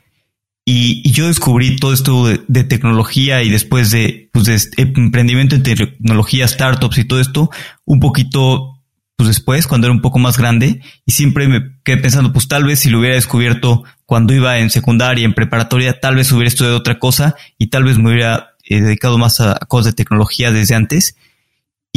Y, 0.67 1.11
yo 1.11 1.27
descubrí 1.27 1.77
todo 1.77 1.95
esto 1.95 2.27
de, 2.27 2.65
tecnología 2.65 3.43
y 3.43 3.49
después 3.49 3.91
de, 3.93 4.29
pues 4.31 4.45
de 4.45 4.61
emprendimiento 4.77 5.55
en 5.55 5.63
tecnología, 5.63 6.47
startups 6.47 6.99
y 6.99 7.05
todo 7.07 7.19
esto, 7.19 7.49
un 7.87 7.99
poquito 7.99 8.75
pues 9.17 9.29
después, 9.29 9.67
cuando 9.67 9.87
era 9.87 9.95
un 9.95 10.03
poco 10.03 10.19
más 10.19 10.37
grande, 10.37 10.83
y 11.07 11.13
siempre 11.13 11.49
me 11.49 11.79
quedé 11.83 11.97
pensando, 11.97 12.31
pues 12.31 12.47
tal 12.47 12.65
vez 12.65 12.81
si 12.81 12.91
lo 12.91 12.99
hubiera 12.99 13.15
descubierto 13.15 13.85
cuando 14.05 14.35
iba 14.35 14.59
en 14.59 14.69
secundaria, 14.69 15.25
en 15.25 15.33
preparatoria, 15.33 15.99
tal 15.99 16.17
vez 16.17 16.31
hubiera 16.31 16.49
estudiado 16.49 16.77
otra 16.77 16.99
cosa 16.99 17.37
y 17.57 17.69
tal 17.69 17.85
vez 17.85 17.97
me 17.97 18.11
hubiera 18.11 18.51
eh, 18.67 18.83
dedicado 18.83 19.17
más 19.17 19.41
a 19.41 19.59
cosas 19.67 19.87
de 19.87 19.97
tecnología 19.97 20.53
desde 20.53 20.75
antes. 20.75 21.17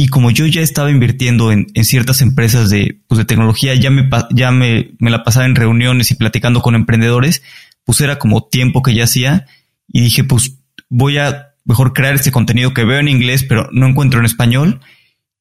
Y 0.00 0.08
como 0.08 0.30
yo 0.30 0.46
ya 0.46 0.62
estaba 0.62 0.90
invirtiendo 0.90 1.52
en, 1.52 1.66
ciertas 1.84 2.22
empresas 2.22 2.70
de, 2.70 3.02
pues 3.06 3.18
de 3.18 3.26
tecnología, 3.26 3.74
ya, 3.74 3.90
me, 3.90 4.08
ya 4.30 4.50
me, 4.50 4.94
la 4.98 5.24
pasaba 5.24 5.44
en 5.44 5.54
reuniones 5.54 6.10
y 6.10 6.14
platicando 6.14 6.62
con 6.62 6.74
emprendedores, 6.74 7.42
pues 7.84 8.00
era 8.00 8.18
como 8.18 8.44
tiempo 8.44 8.80
que 8.80 8.94
ya 8.94 9.04
hacía 9.04 9.44
y 9.88 10.00
dije, 10.00 10.24
pues 10.24 10.56
voy 10.88 11.18
a 11.18 11.48
mejor 11.66 11.92
crear 11.92 12.14
este 12.14 12.32
contenido 12.32 12.72
que 12.72 12.86
veo 12.86 12.98
en 12.98 13.08
inglés, 13.08 13.44
pero 13.46 13.68
no 13.72 13.88
encuentro 13.88 14.20
en 14.20 14.24
español 14.24 14.80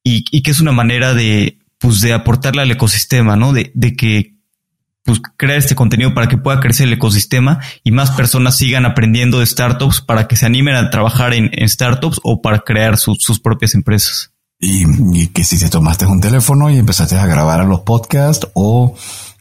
y, 0.03 0.41
que 0.41 0.51
es 0.51 0.59
una 0.59 0.73
manera 0.73 1.13
de, 1.13 1.59
pues 1.77 2.01
de 2.01 2.11
aportarle 2.11 2.61
al 2.61 2.71
ecosistema, 2.71 3.37
¿no? 3.37 3.53
De, 3.53 3.71
de 3.75 3.95
que 3.95 4.33
pues 5.03 5.21
crear 5.37 5.57
este 5.57 5.75
contenido 5.75 6.13
para 6.13 6.27
que 6.27 6.37
pueda 6.37 6.59
crecer 6.59 6.87
el 6.87 6.93
ecosistema 6.95 7.59
y 7.85 7.91
más 7.91 8.11
personas 8.11 8.57
sigan 8.57 8.85
aprendiendo 8.85 9.39
de 9.39 9.45
startups 9.45 10.01
para 10.01 10.27
que 10.27 10.35
se 10.35 10.45
animen 10.45 10.75
a 10.75 10.89
trabajar 10.89 11.33
en, 11.33 11.49
startups 11.69 12.19
o 12.23 12.41
para 12.41 12.59
crear 12.59 12.97
su, 12.97 13.15
sus 13.15 13.39
propias 13.39 13.73
empresas. 13.73 14.33
Y, 14.59 15.27
que 15.27 15.43
si 15.43 15.57
te 15.57 15.69
tomaste 15.69 16.05
un 16.05 16.19
teléfono 16.19 16.69
y 16.69 16.77
empezaste 16.77 17.17
a 17.17 17.25
grabar 17.25 17.61
a 17.61 17.65
los 17.65 17.81
podcasts 17.81 18.47
o 18.53 18.95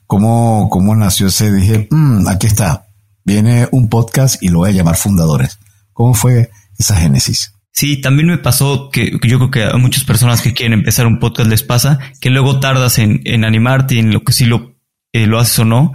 cómo, 0.07 0.69
cómo 0.71 0.95
nació 0.95 1.27
ese, 1.27 1.53
dije, 1.53 1.89
mmm, 1.91 2.29
aquí 2.29 2.47
está, 2.47 2.87
viene 3.25 3.69
un 3.73 3.89
podcast 3.89 4.41
y 4.43 4.49
lo 4.49 4.59
voy 4.59 4.71
a 4.71 4.73
llamar 4.75 4.97
Fundadores. 4.97 5.59
¿Cómo 5.93 6.15
fue 6.15 6.51
esa 6.79 6.97
génesis? 6.97 7.53
Sí, 7.73 8.01
también 8.01 8.29
me 8.29 8.39
pasó 8.39 8.91
que, 8.91 9.19
yo 9.23 9.39
creo 9.39 9.51
que 9.51 9.65
a 9.65 9.77
muchas 9.77 10.05
personas 10.05 10.41
que 10.41 10.53
quieren 10.53 10.79
empezar 10.79 11.07
un 11.07 11.19
podcast 11.19 11.51
les 11.51 11.63
pasa 11.63 11.99
que 12.21 12.31
luego 12.31 12.61
tardas 12.61 12.99
en, 12.99 13.21
en 13.25 13.45
animarte 13.45 13.99
en 13.99 14.13
lo 14.13 14.23
que 14.23 14.33
sí 14.33 14.45
lo, 14.45 14.77
eh, 15.13 15.27
lo 15.27 15.39
haces 15.39 15.59
o 15.61 15.65
no. 15.65 15.93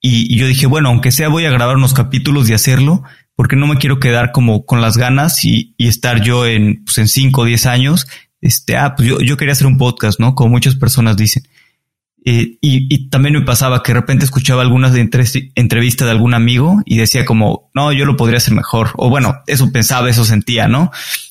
Y, 0.00 0.36
yo 0.36 0.46
dije, 0.46 0.66
bueno, 0.66 0.90
aunque 0.90 1.12
sea 1.12 1.28
voy 1.28 1.46
a 1.46 1.50
grabar 1.50 1.76
unos 1.76 1.94
capítulos 1.94 2.50
y 2.50 2.54
hacerlo, 2.54 3.02
porque 3.36 3.56
no 3.56 3.66
me 3.66 3.78
quiero 3.78 3.98
quedar 4.00 4.32
como 4.32 4.66
con 4.66 4.80
las 4.80 4.96
ganas 4.96 5.44
y, 5.44 5.74
y 5.78 5.88
estar 5.88 6.20
yo 6.22 6.46
en, 6.46 6.84
pues 6.84 6.98
en 6.98 7.08
5 7.08 7.40
o 7.40 7.44
10 7.44 7.66
años. 7.66 8.06
Este, 8.44 8.76
ah, 8.76 8.94
pues 8.94 9.08
yo, 9.08 9.20
yo 9.20 9.38
quería 9.38 9.52
hacer 9.52 9.66
un 9.66 9.78
podcast, 9.78 10.20
¿no? 10.20 10.34
Como 10.34 10.50
muchas 10.50 10.74
personas 10.74 11.16
dicen. 11.16 11.44
Eh, 12.26 12.58
y, 12.60 13.08
también 13.08 13.34
me 13.34 13.40
pasaba 13.40 13.82
que 13.82 13.94
de 13.94 14.00
repente 14.00 14.26
escuchaba 14.26 14.60
algunas 14.60 14.94
entrevistas 14.94 16.04
de 16.04 16.10
algún 16.10 16.34
amigo 16.34 16.82
y 16.84 16.98
decía 16.98 17.24
como, 17.24 17.70
no, 17.74 17.90
yo 17.92 18.04
lo 18.04 18.18
podría 18.18 18.36
hacer 18.36 18.52
mejor. 18.52 18.90
O 18.96 19.08
bueno, 19.08 19.40
eso 19.46 19.72
pensaba, 19.72 20.10
eso 20.10 20.26
sentía, 20.26 20.68
¿no? 20.68 20.90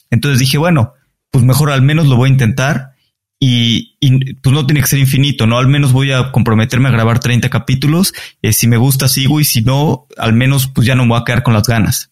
Entonces 0.10 0.40
dije, 0.40 0.58
bueno, 0.58 0.94
pues 1.30 1.46
mejor 1.46 1.70
al 1.70 1.84
menos 1.84 2.08
lo 2.08 2.16
voy 2.16 2.30
a 2.30 2.32
intentar 2.32 2.94
y, 3.40 3.96
pues 4.42 4.52
no 4.52 4.66
tiene 4.66 4.82
que 4.82 4.88
ser 4.88 4.98
infinito, 4.98 5.46
¿no? 5.46 5.60
Al 5.60 5.68
menos 5.68 5.92
voy 5.92 6.12
a 6.12 6.32
comprometerme 6.32 6.90
a 6.90 6.94
grabar 6.94 7.20
30 7.20 7.48
capítulos. 7.52 8.12
Eh, 8.42 8.54
si 8.54 8.66
me 8.66 8.78
gusta, 8.78 9.08
sigo 9.08 9.40
y 9.40 9.44
si 9.44 9.62
no, 9.62 10.08
al 10.18 10.34
menos 10.34 10.66
pues 10.66 10.88
ya 10.88 10.96
no 10.96 11.04
me 11.04 11.10
voy 11.10 11.22
a 11.22 11.26
quedar 11.26 11.44
con 11.44 11.54
las 11.54 11.68
ganas. 11.68 12.10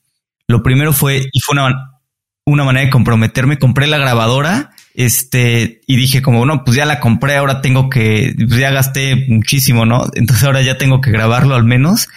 Lo 0.47 0.61
primero 0.61 0.93
fue, 0.93 1.27
y 1.31 1.39
fue 1.39 1.53
una, 1.53 2.01
una 2.45 2.63
manera 2.63 2.85
de 2.85 2.91
comprometerme, 2.91 3.57
compré 3.57 3.87
la 3.87 3.97
grabadora 3.97 4.75
este, 4.93 5.81
y 5.87 5.95
dije 5.95 6.21
como, 6.21 6.45
no, 6.45 6.63
pues 6.63 6.75
ya 6.75 6.85
la 6.85 6.99
compré, 6.99 7.37
ahora 7.37 7.61
tengo 7.61 7.89
que, 7.89 8.33
pues 8.37 8.59
ya 8.59 8.71
gasté 8.71 9.25
muchísimo, 9.27 9.85
¿no? 9.85 10.05
Entonces 10.13 10.43
ahora 10.43 10.61
ya 10.61 10.77
tengo 10.77 11.01
que 11.01 11.11
grabarlo 11.11 11.55
al 11.55 11.63
menos. 11.63 12.07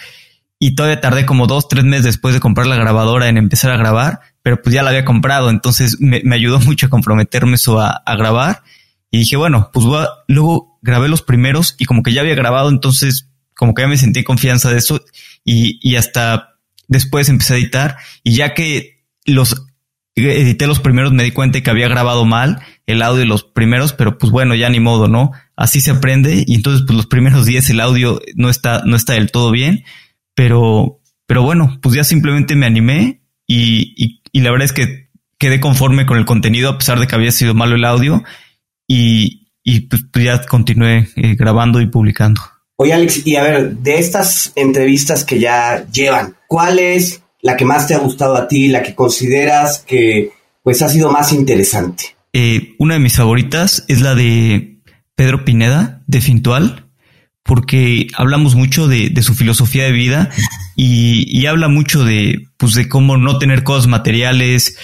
Y 0.59 0.75
todavía 0.75 1.01
tardé 1.01 1.25
como 1.25 1.47
dos, 1.47 1.67
tres 1.67 1.83
meses 1.83 2.05
después 2.05 2.33
de 2.33 2.39
comprar 2.39 2.67
la 2.67 2.77
grabadora 2.77 3.27
en 3.27 3.37
empezar 3.37 3.71
a 3.71 3.77
grabar, 3.77 4.21
pero 4.41 4.61
pues 4.61 4.73
ya 4.73 4.83
la 4.83 4.89
había 4.89 5.05
comprado. 5.05 5.49
Entonces 5.49 5.97
me, 5.99 6.21
ayudó 6.33 6.59
mucho 6.59 6.87
a 6.87 6.89
comprometerme 6.89 7.55
eso 7.55 7.79
a, 7.81 8.03
grabar. 8.17 8.63
Y 9.11 9.19
dije, 9.19 9.37
bueno, 9.37 9.69
pues 9.73 9.85
luego 10.27 10.79
grabé 10.81 11.07
los 11.07 11.21
primeros 11.21 11.75
y 11.77 11.85
como 11.85 12.03
que 12.03 12.13
ya 12.13 12.21
había 12.21 12.35
grabado, 12.35 12.69
entonces 12.69 13.29
como 13.53 13.73
que 13.73 13.83
ya 13.83 13.87
me 13.87 13.97
sentí 13.97 14.23
confianza 14.23 14.69
de 14.69 14.79
eso 14.79 15.01
y, 15.45 15.79
y 15.81 15.95
hasta 15.95 16.57
después 16.87 17.29
empecé 17.29 17.53
a 17.53 17.57
editar 17.57 17.97
y 18.23 18.35
ya 18.35 18.53
que 18.53 19.05
los 19.25 19.65
edité 20.15 20.67
los 20.67 20.79
primeros, 20.79 21.11
me 21.11 21.23
di 21.23 21.31
cuenta 21.31 21.61
que 21.61 21.69
había 21.69 21.89
grabado 21.89 22.25
mal 22.25 22.61
el 22.85 23.01
audio 23.01 23.19
de 23.19 23.25
los 23.25 23.43
primeros, 23.43 23.93
pero 23.93 24.17
pues 24.17 24.31
bueno, 24.31 24.55
ya 24.55 24.69
ni 24.69 24.79
modo, 24.79 25.07
¿no? 25.07 25.31
Así 25.55 25.81
se 25.81 25.91
aprende 25.91 26.43
y 26.47 26.55
entonces 26.55 26.83
pues 26.85 26.95
los 26.95 27.07
primeros 27.07 27.45
días 27.45 27.69
el 27.69 27.81
audio 27.81 28.21
no 28.35 28.49
está, 28.49 28.83
no 28.85 28.95
está 28.95 29.13
del 29.13 29.31
todo 29.31 29.51
bien, 29.51 29.83
pero, 30.33 31.01
pero 31.25 31.43
bueno, 31.43 31.77
pues 31.81 31.95
ya 31.95 32.03
simplemente 32.03 32.55
me 32.55 32.65
animé 32.65 33.21
y, 33.47 34.21
y, 34.31 34.39
la 34.41 34.51
verdad 34.51 34.65
es 34.65 34.73
que 34.73 35.09
quedé 35.37 35.59
conforme 35.59 36.05
con 36.05 36.17
el 36.17 36.25
contenido 36.25 36.69
a 36.69 36.77
pesar 36.77 36.99
de 36.99 37.07
que 37.07 37.15
había 37.15 37.31
sido 37.31 37.53
malo 37.53 37.75
el 37.75 37.85
audio 37.85 38.23
y, 38.87 39.51
y 39.63 39.81
pues, 39.81 40.03
pues 40.11 40.25
ya 40.25 40.41
continué 40.45 41.09
eh, 41.15 41.35
grabando 41.35 41.81
y 41.81 41.87
publicando. 41.87 42.41
Oye 42.77 42.93
Alex, 42.93 43.25
y 43.25 43.35
a 43.35 43.43
ver, 43.43 43.77
de 43.77 43.99
estas 43.99 44.51
entrevistas 44.55 45.23
que 45.23 45.39
ya 45.39 45.85
llevan, 45.91 46.35
¿cuál 46.47 46.79
es 46.79 47.21
la 47.45 47.55
que 47.55 47.63
más 47.63 47.85
te 47.85 47.93
ha 47.93 47.99
gustado 47.99 48.35
a 48.35 48.47
ti, 48.47 48.69
la 48.69 48.81
que 48.81 48.95
consideras 48.95 49.83
que 49.85 50.31
pues 50.63 50.81
ha 50.81 50.89
sido 50.89 51.11
más 51.11 51.31
interesante? 51.31 52.15
Eh, 52.33 52.73
una 52.79 52.95
de 52.95 52.99
mis 52.99 53.17
favoritas 53.17 53.85
es 53.87 54.01
la 54.01 54.15
de 54.15 54.79
Pedro 55.13 55.45
Pineda, 55.45 56.01
de 56.07 56.21
Fintual, 56.21 56.87
porque 57.43 58.07
hablamos 58.17 58.55
mucho 58.55 58.87
de, 58.87 59.13
su 59.21 59.35
filosofía 59.35 59.83
de 59.83 59.91
vida 59.91 60.31
y, 60.75 61.45
habla 61.45 61.67
mucho 61.67 62.03
de, 62.03 62.47
pues, 62.57 62.73
de 62.73 62.89
cómo 62.89 63.15
no 63.15 63.37
tener 63.37 63.63
cosas 63.63 63.85
materiales 63.85 64.79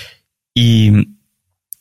y, 0.53 0.91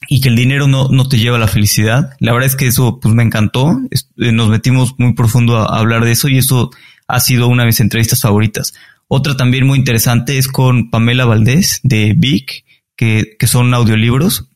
que 0.09 0.29
el 0.31 0.37
dinero 0.37 0.67
no, 0.67 0.89
no, 0.89 1.07
te 1.11 1.19
lleva 1.19 1.37
a 1.37 1.41
la 1.41 1.47
felicidad. 1.47 2.15
La 2.21 2.33
verdad 2.33 2.47
es 2.47 2.57
que 2.57 2.67
eso 2.67 3.01
pues 3.01 3.15
me 3.15 3.23
encantó. 3.23 3.79
Eh, 3.91 4.33
nos 4.33 4.49
metimos 4.49 4.95
muy 4.97 5.13
profundo 5.13 5.59
a 5.59 5.79
hablar 5.79 6.07
de 6.07 6.13
eso 6.13 6.29
y 6.29 6.39
eso 6.39 6.71
ha 7.07 7.21
sido 7.21 7.49
una 7.49 7.65
de 7.65 7.67
mis 7.67 7.81
entrevistas 7.81 8.23
favoritas. 8.23 8.73
Otra 9.13 9.37
también 9.37 9.67
muy 9.67 9.77
interesante 9.77 10.39
es 10.39 10.47
con 10.47 10.89
Pamela 10.89 11.25
Valdés 11.25 11.81
de 11.83 12.15
Vic, 12.17 12.65
que, 12.95 13.35
que 13.41 13.49
son 13.49 13.75
audiolibros, 13.75 14.49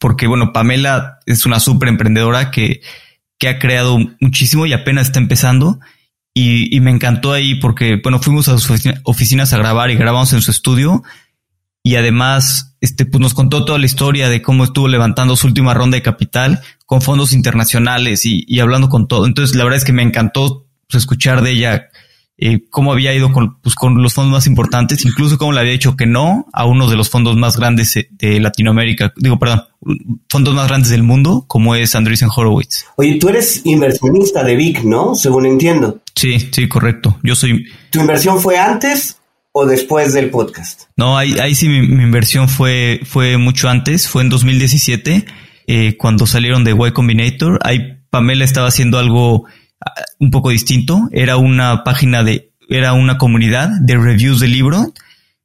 porque 0.00 0.26
bueno, 0.26 0.52
Pamela 0.52 1.20
es 1.26 1.46
una 1.46 1.60
súper 1.60 1.88
emprendedora 1.88 2.50
que, 2.50 2.80
que 3.38 3.48
ha 3.48 3.60
creado 3.60 4.00
muchísimo 4.20 4.66
y 4.66 4.72
apenas 4.72 5.06
está 5.06 5.20
empezando. 5.20 5.78
Y, 6.34 6.74
y, 6.76 6.80
me 6.80 6.90
encantó 6.90 7.32
ahí 7.32 7.54
porque, 7.54 8.00
bueno, 8.02 8.18
fuimos 8.18 8.48
a 8.48 8.58
sus 8.58 8.82
oficinas 9.04 9.52
a 9.52 9.58
grabar 9.58 9.92
y 9.92 9.96
grabamos 9.96 10.32
en 10.32 10.42
su 10.42 10.50
estudio. 10.50 11.04
Y 11.84 11.94
además, 11.94 12.74
este, 12.80 13.06
pues 13.06 13.20
nos 13.20 13.32
contó 13.32 13.64
toda 13.64 13.78
la 13.78 13.86
historia 13.86 14.28
de 14.28 14.42
cómo 14.42 14.64
estuvo 14.64 14.88
levantando 14.88 15.36
su 15.36 15.46
última 15.46 15.72
ronda 15.72 15.94
de 15.94 16.02
capital 16.02 16.60
con 16.84 17.00
fondos 17.00 17.32
internacionales 17.32 18.26
y, 18.26 18.44
y 18.48 18.58
hablando 18.58 18.88
con 18.88 19.06
todo. 19.06 19.24
Entonces, 19.24 19.54
la 19.54 19.62
verdad 19.62 19.78
es 19.78 19.84
que 19.84 19.92
me 19.92 20.02
encantó 20.02 20.66
pues, 20.88 21.04
escuchar 21.04 21.42
de 21.42 21.52
ella 21.52 21.91
eh, 22.38 22.64
cómo 22.70 22.92
había 22.92 23.14
ido 23.14 23.30
con, 23.30 23.60
pues, 23.60 23.74
con 23.74 24.02
los 24.02 24.14
fondos 24.14 24.32
más 24.32 24.46
importantes, 24.46 25.04
incluso 25.04 25.38
cómo 25.38 25.52
le 25.52 25.60
había 25.60 25.72
dicho 25.72 25.96
que 25.96 26.06
no 26.06 26.46
a 26.52 26.64
uno 26.64 26.88
de 26.88 26.96
los 26.96 27.10
fondos 27.10 27.36
más 27.36 27.56
grandes 27.56 27.96
eh, 27.96 28.08
de 28.10 28.40
Latinoamérica, 28.40 29.12
digo, 29.16 29.38
perdón, 29.38 29.62
fondos 30.28 30.54
más 30.54 30.66
grandes 30.68 30.90
del 30.90 31.02
mundo, 31.02 31.44
como 31.46 31.74
es 31.74 31.94
Andreessen 31.94 32.30
Horowitz. 32.34 32.86
Oye, 32.96 33.18
tú 33.18 33.28
eres 33.28 33.62
inversionista 33.64 34.42
de 34.42 34.56
Vic, 34.56 34.82
¿no? 34.82 35.14
Según 35.14 35.46
entiendo. 35.46 36.00
Sí, 36.14 36.48
sí, 36.50 36.68
correcto. 36.68 37.18
Yo 37.22 37.36
soy... 37.36 37.66
¿Tu 37.90 38.00
inversión 38.00 38.40
fue 38.40 38.58
antes 38.58 39.18
o 39.52 39.66
después 39.66 40.12
del 40.14 40.30
podcast? 40.30 40.84
No, 40.96 41.16
ahí, 41.16 41.38
ahí 41.38 41.54
sí 41.54 41.68
mi, 41.68 41.78
inversión 41.78 42.48
fue, 42.48 43.00
fue 43.04 43.36
mucho 43.36 43.68
antes, 43.68 44.08
fue 44.08 44.22
en 44.22 44.30
2017, 44.30 45.26
eh, 45.66 45.96
cuando 45.96 46.26
salieron 46.26 46.64
de 46.64 46.72
Y 46.72 46.92
Combinator. 46.92 47.60
Ahí 47.62 47.98
Pamela 48.10 48.44
estaba 48.44 48.68
haciendo 48.68 48.98
algo 48.98 49.46
un 50.18 50.30
poco 50.30 50.50
distinto. 50.50 51.08
Era 51.12 51.36
una 51.36 51.84
página 51.84 52.22
de, 52.22 52.52
era 52.68 52.92
una 52.92 53.18
comunidad 53.18 53.70
de 53.80 53.96
reviews 53.96 54.40
de 54.40 54.48
libro. 54.48 54.92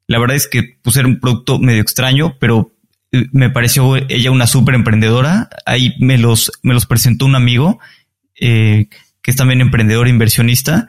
La 0.07 0.19
verdad 0.19 0.37
es 0.37 0.47
que 0.47 0.77
pues 0.81 0.95
era 0.97 1.07
un 1.07 1.19
producto 1.19 1.59
medio 1.59 1.81
extraño, 1.81 2.35
pero 2.39 2.73
eh, 3.11 3.27
me 3.31 3.49
pareció 3.49 3.95
ella 3.95 4.31
una 4.31 4.47
súper 4.47 4.75
emprendedora. 4.75 5.49
Ahí 5.65 5.95
me 5.99 6.17
los, 6.17 6.51
me 6.63 6.73
los 6.73 6.85
presentó 6.85 7.25
un 7.25 7.35
amigo 7.35 7.79
eh, 8.39 8.87
que 9.21 9.31
es 9.31 9.37
también 9.37 9.61
emprendedor 9.61 10.07
e 10.07 10.11
inversionista 10.11 10.87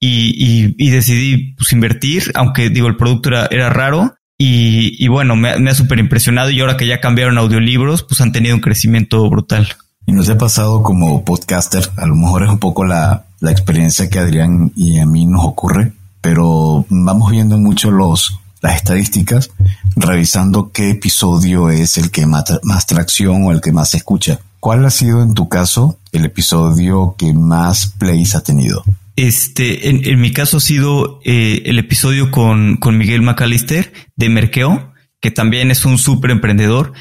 y, 0.00 0.74
y, 0.78 0.90
decidí 0.90 1.54
pues, 1.54 1.72
invertir, 1.72 2.30
aunque 2.34 2.70
digo 2.70 2.86
el 2.86 2.96
producto 2.96 3.30
era, 3.30 3.48
era 3.50 3.70
raro. 3.70 4.14
Y, 4.36 4.94
y 5.04 5.08
bueno, 5.08 5.34
me, 5.34 5.58
me 5.58 5.70
ha 5.70 5.74
súper 5.74 5.98
impresionado 5.98 6.50
y 6.50 6.60
ahora 6.60 6.76
que 6.76 6.86
ya 6.86 7.00
cambiaron 7.00 7.38
audiolibros, 7.38 8.04
pues 8.04 8.20
han 8.20 8.30
tenido 8.30 8.54
un 8.54 8.60
crecimiento 8.60 9.28
brutal. 9.28 9.68
Y 10.08 10.12
nos 10.12 10.30
ha 10.30 10.38
pasado 10.38 10.82
como 10.82 11.22
podcaster, 11.22 11.86
a 11.98 12.06
lo 12.06 12.16
mejor 12.16 12.42
es 12.42 12.48
un 12.48 12.58
poco 12.58 12.82
la, 12.82 13.26
la 13.40 13.50
experiencia 13.50 14.08
que 14.08 14.18
Adrián 14.18 14.72
y 14.74 15.00
a 15.00 15.04
mí 15.04 15.26
nos 15.26 15.44
ocurre, 15.44 15.92
pero 16.22 16.86
vamos 16.88 17.30
viendo 17.30 17.58
mucho 17.58 17.90
los, 17.90 18.40
las 18.62 18.76
estadísticas, 18.76 19.50
revisando 19.96 20.72
qué 20.72 20.92
episodio 20.92 21.68
es 21.68 21.98
el 21.98 22.10
que 22.10 22.24
más, 22.24 22.44
más 22.62 22.86
tracción 22.86 23.44
o 23.44 23.52
el 23.52 23.60
que 23.60 23.70
más 23.70 23.90
se 23.90 23.98
escucha. 23.98 24.40
¿Cuál 24.60 24.86
ha 24.86 24.90
sido 24.90 25.22
en 25.22 25.34
tu 25.34 25.50
caso 25.50 25.98
el 26.12 26.24
episodio 26.24 27.14
que 27.18 27.34
más 27.34 27.88
plays 27.98 28.34
ha 28.34 28.42
tenido? 28.42 28.84
Este, 29.14 29.90
en, 29.90 30.18
mi 30.18 30.32
caso 30.32 30.56
ha 30.56 30.60
sido 30.60 31.20
eh, 31.22 31.64
el 31.66 31.78
episodio 31.78 32.30
con, 32.30 32.78
con 32.78 32.96
Miguel 32.96 33.20
McAllister 33.20 33.92
de 34.16 34.30
Merkeo, 34.30 34.90
que 35.20 35.30
también 35.30 35.70
es 35.70 35.84
un 35.84 35.98
súper 35.98 36.30
emprendedor. 36.30 36.94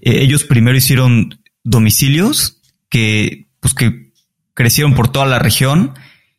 Eh, 0.00 0.22
ellos 0.22 0.44
primero 0.44 0.76
hicieron 0.76 1.41
domicilios 1.64 2.60
que, 2.88 3.46
pues 3.60 3.74
que 3.74 4.12
crecieron 4.54 4.94
por 4.94 5.10
toda 5.10 5.26
la 5.26 5.38
región 5.38 5.94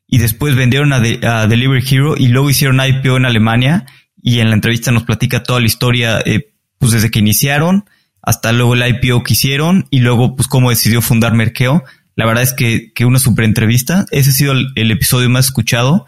y 0.08 0.20
después 0.20 0.56
vendieron 0.56 0.94
a, 0.94 1.00
Delivery 1.00 1.84
Hero 1.90 2.16
y 2.18 2.28
luego 2.28 2.50
hicieron 2.50 2.80
IPO 2.80 3.18
en 3.18 3.26
Alemania 3.26 3.86
y 4.22 4.40
en 4.40 4.50
la 4.50 4.56
entrevista 4.56 4.92
nos 4.92 5.04
platica 5.04 5.44
toda 5.44 5.60
la 5.60 5.66
historia, 5.66 6.20
eh, 6.26 6.54
pues 6.78 6.92
desde 6.92 7.10
que 7.10 7.20
iniciaron 7.20 7.86
hasta 8.22 8.52
luego 8.52 8.76
el 8.76 8.88
IPO 8.88 9.24
que 9.24 9.34
hicieron 9.34 9.88
y 9.90 10.00
luego 10.00 10.36
pues 10.36 10.48
cómo 10.48 10.70
decidió 10.70 11.02
fundar 11.02 11.34
Merkeo. 11.34 11.84
La 12.16 12.26
verdad 12.26 12.44
es 12.44 12.54
que, 12.54 12.94
que 12.94 13.06
una 13.06 13.20
super 13.20 13.44
entrevista. 13.44 14.06
Ese 14.12 14.30
ha 14.30 14.34
sido 14.34 14.54
el, 14.54 14.92
episodio 14.92 15.30
más 15.30 15.46
escuchado 15.46 16.06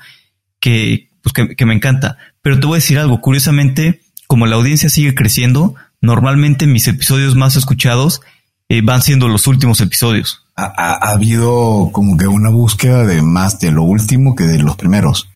que, 0.59 1.09
pues 1.21 1.33
que, 1.33 1.55
que 1.55 1.65
me 1.65 1.73
encanta. 1.73 2.17
Pero 2.41 2.59
te 2.59 2.67
voy 2.67 2.75
a 2.75 2.81
decir 2.81 2.99
algo, 2.99 3.19
curiosamente, 3.21 4.01
como 4.27 4.45
la 4.45 4.55
audiencia 4.55 4.87
sigue 4.87 5.15
creciendo, 5.15 5.75
normalmente 5.99 6.67
mis 6.67 6.87
episodios 6.87 7.35
más 7.35 7.55
escuchados 7.55 8.21
eh, 8.69 8.81
van 8.81 9.01
siendo 9.01 9.27
los 9.27 9.47
últimos 9.47 9.81
episodios. 9.81 10.43
Ha, 10.55 11.11
habido 11.11 11.89
como 11.91 12.17
que 12.17 12.27
una 12.27 12.49
búsqueda 12.49 13.05
de 13.05 13.21
más 13.21 13.59
de 13.59 13.71
lo 13.71 13.83
último 13.83 14.35
que 14.35 14.45
de 14.45 14.59
los 14.59 14.77
primeros. 14.77 15.27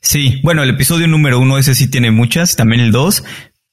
Sí, 0.00 0.40
bueno, 0.44 0.62
el 0.62 0.70
episodio 0.70 1.08
número 1.08 1.40
uno, 1.40 1.58
ese 1.58 1.74
sí 1.74 1.90
tiene 1.90 2.12
muchas, 2.12 2.54
también 2.54 2.80
el 2.80 2.92
dos, 2.92 3.24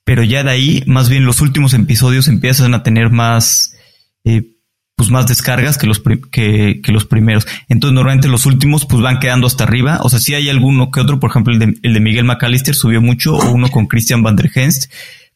pero 0.04 0.24
ya 0.24 0.44
de 0.44 0.50
ahí, 0.50 0.84
más 0.88 1.08
bien 1.08 1.26
los 1.26 1.42
últimos 1.42 1.74
episodios 1.76 2.28
empiezan 2.28 2.74
a 2.74 2.82
tener 2.82 3.12
más, 3.12 3.76
eh, 4.24 4.56
pues 4.96 5.12
más 5.12 5.28
descargas 5.28 5.78
que 5.78 5.86
los, 5.86 6.02
que, 6.32 6.82
que, 6.82 6.92
los 6.92 7.06
primeros. 7.06 7.46
Entonces 7.70 7.94
normalmente 7.94 8.28
los 8.28 8.48
últimos 8.48 8.86
pues 8.86 9.02
van 9.02 9.20
quedando 9.20 9.46
hasta 9.46 9.64
arriba. 9.64 10.00
O 10.02 10.10
sea, 10.10 10.20
si 10.20 10.34
hay 10.34 10.50
alguno 10.50 10.90
que 10.90 11.02
otro, 11.02 11.20
por 11.20 11.30
ejemplo 11.30 11.54
el 11.54 11.60
de, 11.60 11.76
el 11.84 11.94
de 11.94 12.00
Miguel 12.00 12.26
McAllister 12.26 12.74
subió 12.74 13.02
mucho 13.02 13.36
o 13.36 13.52
uno 13.52 13.70
con 13.70 13.86
Christian 13.86 14.24
Van 14.24 14.36
der 14.36 14.50
Henst, 14.54 14.92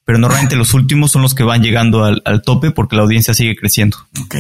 pero 0.09 0.17
normalmente 0.17 0.55
los 0.55 0.73
últimos 0.73 1.11
son 1.11 1.21
los 1.21 1.35
que 1.35 1.43
van 1.43 1.61
llegando 1.61 2.03
al, 2.03 2.23
al 2.25 2.41
tope 2.41 2.71
porque 2.71 2.95
la 2.95 3.03
audiencia 3.03 3.35
sigue 3.35 3.55
creciendo. 3.55 3.95
Ok. 4.23 4.37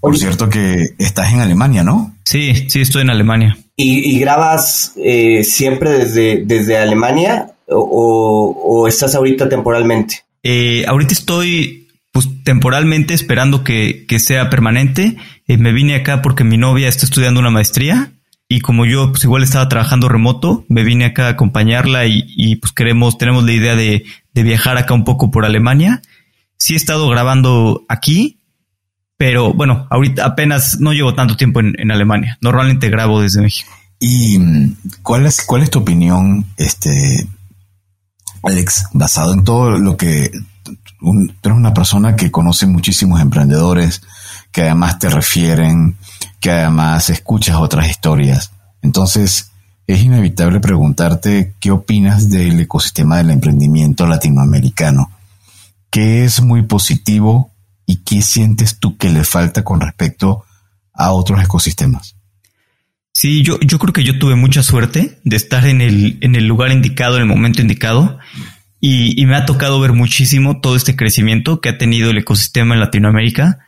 Por 0.00 0.16
cierto 0.16 0.48
que 0.48 0.94
estás 0.96 1.34
en 1.34 1.40
Alemania, 1.40 1.84
¿no? 1.84 2.16
Sí, 2.24 2.64
sí, 2.70 2.80
estoy 2.80 3.02
en 3.02 3.10
Alemania. 3.10 3.58
¿Y, 3.76 4.10
y 4.10 4.18
grabas 4.20 4.94
eh, 4.96 5.44
siempre 5.44 5.90
desde, 5.90 6.44
desde 6.46 6.78
Alemania 6.78 7.48
o, 7.68 8.56
o, 8.64 8.88
estás 8.88 9.14
ahorita 9.14 9.50
temporalmente? 9.50 10.24
Eh, 10.42 10.86
ahorita 10.88 11.12
estoy 11.12 11.88
pues 12.10 12.26
temporalmente 12.42 13.12
esperando 13.12 13.64
que, 13.64 14.06
que 14.08 14.18
sea 14.18 14.48
permanente. 14.48 15.18
Eh, 15.46 15.58
me 15.58 15.74
vine 15.74 15.96
acá 15.96 16.22
porque 16.22 16.42
mi 16.42 16.56
novia 16.56 16.88
está 16.88 17.04
estudiando 17.04 17.38
una 17.38 17.50
maestría 17.50 18.12
y 18.48 18.60
como 18.60 18.86
yo 18.86 19.10
pues 19.10 19.24
igual 19.24 19.42
estaba 19.42 19.68
trabajando 19.68 20.08
remoto, 20.08 20.64
me 20.68 20.84
vine 20.84 21.04
acá 21.04 21.26
a 21.26 21.30
acompañarla 21.30 22.06
y, 22.06 22.24
y 22.28 22.56
pues 22.56 22.72
queremos, 22.72 23.18
tenemos 23.18 23.44
la 23.44 23.52
idea 23.52 23.74
de, 23.74 24.04
de 24.36 24.42
viajar 24.42 24.76
acá 24.76 24.92
un 24.92 25.04
poco 25.04 25.30
por 25.30 25.46
Alemania. 25.46 26.02
Sí 26.58 26.74
he 26.74 26.76
estado 26.76 27.08
grabando 27.08 27.86
aquí, 27.88 28.42
pero 29.16 29.54
bueno, 29.54 29.86
ahorita 29.90 30.26
apenas 30.26 30.78
no 30.78 30.92
llevo 30.92 31.14
tanto 31.14 31.38
tiempo 31.38 31.60
en, 31.60 31.90
Alemania. 31.90 32.36
Normalmente 32.42 32.90
grabo 32.90 33.22
desde 33.22 33.40
México. 33.40 33.70
¿Y 33.98 34.38
cuál 35.02 35.24
es, 35.24 35.42
cuál 35.46 35.62
es 35.62 35.70
tu 35.70 35.78
opinión, 35.78 36.44
este, 36.58 37.26
Alex, 38.42 38.88
basado 38.92 39.32
en 39.32 39.42
todo 39.42 39.70
lo 39.70 39.96
que 39.96 40.30
tú 41.00 41.12
eres 41.42 41.56
una 41.56 41.72
persona 41.72 42.14
que 42.14 42.30
conoce 42.30 42.66
muchísimos 42.66 43.22
emprendedores, 43.22 44.02
que 44.52 44.62
además 44.62 44.98
te 44.98 45.08
refieren, 45.08 45.96
que 46.40 46.50
además 46.50 47.08
escuchas 47.08 47.56
otras 47.56 47.88
historias. 47.88 48.52
Entonces, 48.82 49.50
es 49.86 50.02
inevitable 50.02 50.60
preguntarte 50.60 51.54
qué 51.60 51.70
opinas 51.70 52.28
del 52.28 52.58
ecosistema 52.60 53.18
del 53.18 53.30
emprendimiento 53.30 54.06
latinoamericano. 54.06 55.10
¿Qué 55.90 56.24
es 56.24 56.42
muy 56.42 56.62
positivo 56.62 57.52
y 57.86 57.98
qué 57.98 58.20
sientes 58.22 58.78
tú 58.78 58.96
que 58.96 59.10
le 59.10 59.24
falta 59.24 59.62
con 59.62 59.80
respecto 59.80 60.44
a 60.92 61.12
otros 61.12 61.42
ecosistemas? 61.42 62.16
Sí, 63.14 63.42
yo, 63.42 63.58
yo 63.60 63.78
creo 63.78 63.92
que 63.92 64.04
yo 64.04 64.18
tuve 64.18 64.34
mucha 64.34 64.62
suerte 64.62 65.18
de 65.24 65.36
estar 65.36 65.66
en 65.66 65.80
el, 65.80 66.18
en 66.20 66.34
el 66.34 66.46
lugar 66.46 66.70
indicado, 66.70 67.16
en 67.16 67.22
el 67.22 67.28
momento 67.28 67.62
indicado. 67.62 68.18
Y, 68.78 69.20
y, 69.20 69.24
me 69.24 69.36
ha 69.36 69.46
tocado 69.46 69.80
ver 69.80 69.94
muchísimo 69.94 70.60
todo 70.60 70.76
este 70.76 70.96
crecimiento 70.96 71.62
que 71.62 71.70
ha 71.70 71.78
tenido 71.78 72.10
el 72.10 72.18
ecosistema 72.18 72.74
en 72.74 72.80
Latinoamérica. 72.80 73.65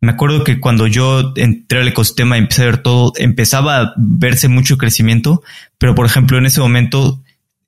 Me 0.00 0.12
acuerdo 0.12 0.44
que 0.44 0.60
cuando 0.60 0.86
yo 0.86 1.32
entré 1.36 1.80
al 1.80 1.88
ecosistema 1.88 2.36
y 2.36 2.40
empecé 2.40 2.62
a 2.62 2.66
ver 2.66 2.78
todo, 2.78 3.12
empezaba 3.16 3.80
a 3.80 3.94
verse 3.96 4.48
mucho 4.48 4.76
crecimiento, 4.76 5.42
pero 5.78 5.94
por 5.94 6.06
ejemplo 6.06 6.36
en 6.38 6.46
ese 6.46 6.60
momento 6.60 7.22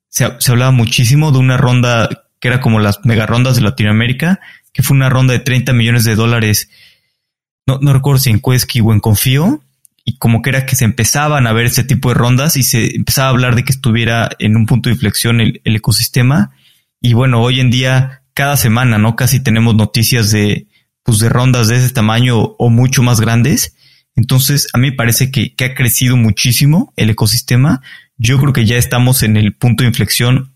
se, 0.09 0.25
hablaba 0.25 0.71
muchísimo 0.71 1.31
de 1.31 1.39
una 1.39 1.57
ronda 1.57 2.09
que 2.39 2.47
era 2.47 2.61
como 2.61 2.79
las 2.79 3.03
mega 3.03 3.25
rondas 3.25 3.55
de 3.55 3.61
Latinoamérica, 3.61 4.39
que 4.73 4.83
fue 4.83 4.95
una 4.95 5.09
ronda 5.09 5.33
de 5.33 5.39
30 5.39 5.73
millones 5.73 6.03
de 6.03 6.15
dólares, 6.15 6.69
no, 7.65 7.93
recuerdo 7.93 8.19
si 8.19 8.29
en 8.29 8.39
Quesky 8.39 8.81
o 8.81 8.93
en 8.93 8.99
Confío, 8.99 9.61
y 10.05 10.17
como 10.17 10.41
que 10.41 10.49
era 10.49 10.65
que 10.65 10.75
se 10.75 10.85
empezaban 10.85 11.45
a 11.45 11.53
ver 11.53 11.67
ese 11.67 11.83
tipo 11.83 12.09
de 12.09 12.15
rondas 12.15 12.57
y 12.57 12.63
se 12.63 12.95
empezaba 12.95 13.27
a 13.27 13.31
hablar 13.31 13.55
de 13.55 13.63
que 13.63 13.71
estuviera 13.71 14.29
en 14.39 14.55
un 14.55 14.65
punto 14.65 14.89
de 14.89 14.95
inflexión 14.95 15.39
el, 15.39 15.61
el 15.65 15.75
ecosistema. 15.75 16.51
Y 16.99 17.13
bueno, 17.13 17.41
hoy 17.41 17.59
en 17.59 17.69
día, 17.69 18.23
cada 18.33 18.57
semana, 18.57 18.97
¿no? 18.97 19.15
Casi 19.15 19.39
tenemos 19.39 19.75
noticias 19.75 20.31
de, 20.31 20.65
pues 21.09 21.17
de 21.17 21.29
rondas 21.29 21.67
de 21.67 21.75
ese 21.75 21.89
tamaño 21.89 22.37
o 22.39 22.69
mucho 22.69 23.01
más 23.01 23.19
grandes. 23.19 23.75
Entonces, 24.15 24.67
a 24.73 24.77
mí 24.77 24.91
me 24.91 24.95
parece 24.95 25.31
que, 25.31 25.55
que 25.55 25.65
ha 25.65 25.73
crecido 25.73 26.17
muchísimo 26.17 26.93
el 26.97 27.09
ecosistema. 27.09 27.81
Yo 28.17 28.39
creo 28.39 28.53
que 28.53 28.65
ya 28.65 28.77
estamos 28.77 29.23
en 29.23 29.35
el 29.35 29.55
punto 29.55 29.83
de 29.83 29.87
inflexión 29.87 30.53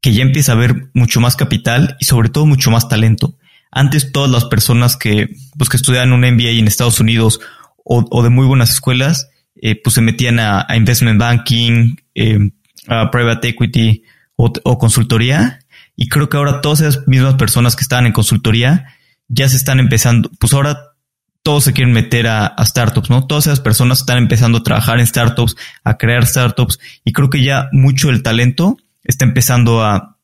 que 0.00 0.14
ya 0.14 0.22
empieza 0.22 0.52
a 0.52 0.54
haber 0.54 0.88
mucho 0.94 1.20
más 1.20 1.36
capital 1.36 1.98
y 2.00 2.06
sobre 2.06 2.30
todo 2.30 2.46
mucho 2.46 2.70
más 2.70 2.88
talento. 2.88 3.36
Antes 3.70 4.12
todas 4.12 4.30
las 4.30 4.46
personas 4.46 4.96
que, 4.96 5.36
pues 5.58 5.68
que 5.68 5.76
estudiaban 5.76 6.14
un 6.14 6.20
MBA 6.20 6.58
en 6.58 6.66
Estados 6.66 6.98
Unidos 6.98 7.38
o, 7.84 8.22
de 8.22 8.30
muy 8.30 8.46
buenas 8.46 8.70
escuelas, 8.70 9.28
eh, 9.60 9.78
pues 9.78 9.92
se 9.92 10.00
metían 10.00 10.38
a, 10.38 10.66
investment 10.74 11.20
banking, 11.20 11.96
eh, 12.14 12.50
a 12.88 13.10
private 13.10 13.48
equity 13.48 14.04
o, 14.36 14.78
consultoría. 14.78 15.58
Y 15.96 16.08
creo 16.08 16.30
que 16.30 16.38
ahora 16.38 16.62
todas 16.62 16.80
esas 16.80 17.06
mismas 17.06 17.34
personas 17.34 17.76
que 17.76 17.82
estaban 17.82 18.06
en 18.06 18.12
consultoría 18.12 18.86
ya 19.34 19.48
se 19.48 19.56
están 19.56 19.80
empezando, 19.80 20.30
pues 20.38 20.52
ahora 20.52 20.94
todos 21.42 21.64
se 21.64 21.72
quieren 21.74 21.92
meter 21.92 22.26
a, 22.26 22.54
startups, 22.64 23.10
¿no? 23.10 23.26
Todas 23.26 23.46
esas 23.46 23.60
personas 23.60 24.00
están 24.00 24.18
empezando 24.18 24.58
a 24.58 24.62
trabajar 24.62 24.98
en 24.98 25.06
startups, 25.06 25.56
a 25.84 25.98
crear 25.98 26.24
startups 26.26 26.78
y 27.04 27.12
creo 27.12 27.28
que 27.28 27.42
ya 27.42 27.68
mucho 27.72 28.08
del 28.08 28.22
talento 28.22 28.78
está 29.02 29.26
empezando 29.26 29.84
a, 29.84 30.16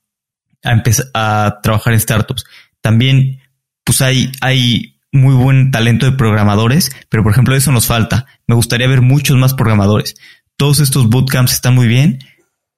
a 0.65 0.83
a 1.15 1.59
trabajar 1.63 1.93
en 1.93 2.01
startups. 2.01 2.45
También, 2.81 3.41
pues 3.85 4.01
hay, 4.01 4.33
hay 4.41 4.99
muy 5.13 5.35
buen 5.35 5.71
talento 5.71 6.07
de 6.07 6.13
programadores, 6.13 6.91
pero 7.11 7.23
por 7.23 7.33
ejemplo 7.33 7.55
eso 7.55 7.71
nos 7.71 7.87
falta. 7.87 8.27
Me 8.47 8.55
gustaría 8.55 8.89
ver 8.89 9.03
muchos 9.03 9.37
más 9.37 9.53
programadores. 9.53 10.15
Todos 10.57 10.81
estos 10.81 11.09
bootcamps 11.09 11.53
están 11.53 11.75
muy 11.75 11.87
bien, 11.87 12.21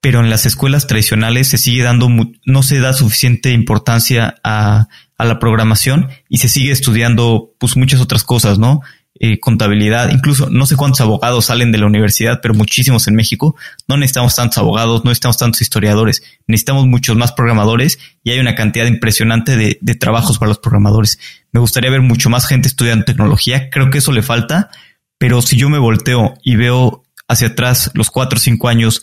pero 0.02 0.20
en 0.20 0.30
las 0.30 0.46
escuelas 0.46 0.88
tradicionales 0.88 1.46
se 1.46 1.58
sigue 1.58 1.84
dando, 1.84 2.10
no 2.44 2.62
se 2.64 2.80
da 2.80 2.92
suficiente 2.92 3.52
importancia 3.52 4.34
a, 4.42 4.88
a 5.16 5.24
la 5.24 5.38
programación 5.38 6.08
y 6.28 6.38
se 6.38 6.48
sigue 6.48 6.72
estudiando 6.72 7.54
pues 7.58 7.76
muchas 7.76 8.00
otras 8.00 8.24
cosas, 8.24 8.58
¿no? 8.58 8.80
Eh, 9.20 9.38
contabilidad, 9.38 10.10
incluso 10.10 10.50
no 10.50 10.66
sé 10.66 10.74
cuántos 10.74 11.00
abogados 11.02 11.44
salen 11.44 11.70
de 11.70 11.78
la 11.78 11.86
universidad, 11.86 12.40
pero 12.42 12.52
muchísimos 12.52 13.06
en 13.06 13.14
México. 13.14 13.54
No 13.86 13.96
necesitamos 13.96 14.34
tantos 14.34 14.58
abogados, 14.58 15.04
no 15.04 15.10
necesitamos 15.10 15.38
tantos 15.38 15.60
historiadores, 15.60 16.24
necesitamos 16.48 16.88
muchos 16.88 17.16
más 17.16 17.30
programadores 17.30 18.00
y 18.24 18.30
hay 18.32 18.40
una 18.40 18.56
cantidad 18.56 18.86
impresionante 18.86 19.56
de, 19.56 19.78
de 19.80 19.94
trabajos 19.94 20.40
para 20.40 20.48
los 20.48 20.58
programadores. 20.58 21.20
Me 21.52 21.60
gustaría 21.60 21.92
ver 21.92 22.00
mucho 22.00 22.28
más 22.28 22.48
gente 22.48 22.66
estudiando 22.66 23.04
tecnología, 23.04 23.70
creo 23.70 23.88
que 23.88 23.98
eso 23.98 24.10
le 24.10 24.24
falta, 24.24 24.68
pero 25.16 25.42
si 25.42 25.56
yo 25.56 25.68
me 25.68 25.78
volteo 25.78 26.34
y 26.42 26.56
veo 26.56 27.04
hacia 27.28 27.48
atrás 27.48 27.92
los 27.94 28.10
cuatro 28.10 28.38
o 28.38 28.40
cinco 28.40 28.68
años 28.68 29.02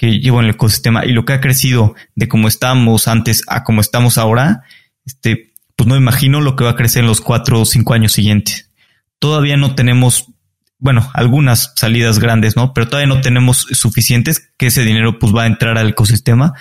que 0.00 0.18
llevo 0.18 0.40
en 0.40 0.46
el 0.46 0.52
ecosistema 0.52 1.04
y 1.04 1.12
lo 1.12 1.26
que 1.26 1.34
ha 1.34 1.42
crecido 1.42 1.94
de 2.14 2.26
cómo 2.26 2.48
estábamos 2.48 3.06
antes 3.06 3.42
a 3.48 3.64
cómo 3.64 3.82
estamos 3.82 4.16
ahora, 4.16 4.62
este, 5.04 5.52
pues 5.76 5.86
no 5.86 5.96
imagino 5.96 6.40
lo 6.40 6.56
que 6.56 6.64
va 6.64 6.70
a 6.70 6.76
crecer 6.76 7.02
en 7.02 7.08
los 7.08 7.20
cuatro 7.20 7.60
o 7.60 7.66
cinco 7.66 7.92
años 7.92 8.12
siguientes 8.12 8.70
todavía 9.20 9.56
no 9.56 9.76
tenemos, 9.76 10.26
bueno, 10.78 11.08
algunas 11.14 11.72
salidas 11.76 12.18
grandes, 12.18 12.56
¿no? 12.56 12.74
Pero 12.74 12.88
todavía 12.88 13.14
no 13.14 13.20
tenemos 13.20 13.68
suficientes 13.70 14.50
que 14.56 14.66
ese 14.66 14.82
dinero 14.82 15.20
pues 15.20 15.32
va 15.32 15.44
a 15.44 15.46
entrar 15.46 15.78
al 15.78 15.90
ecosistema. 15.90 16.54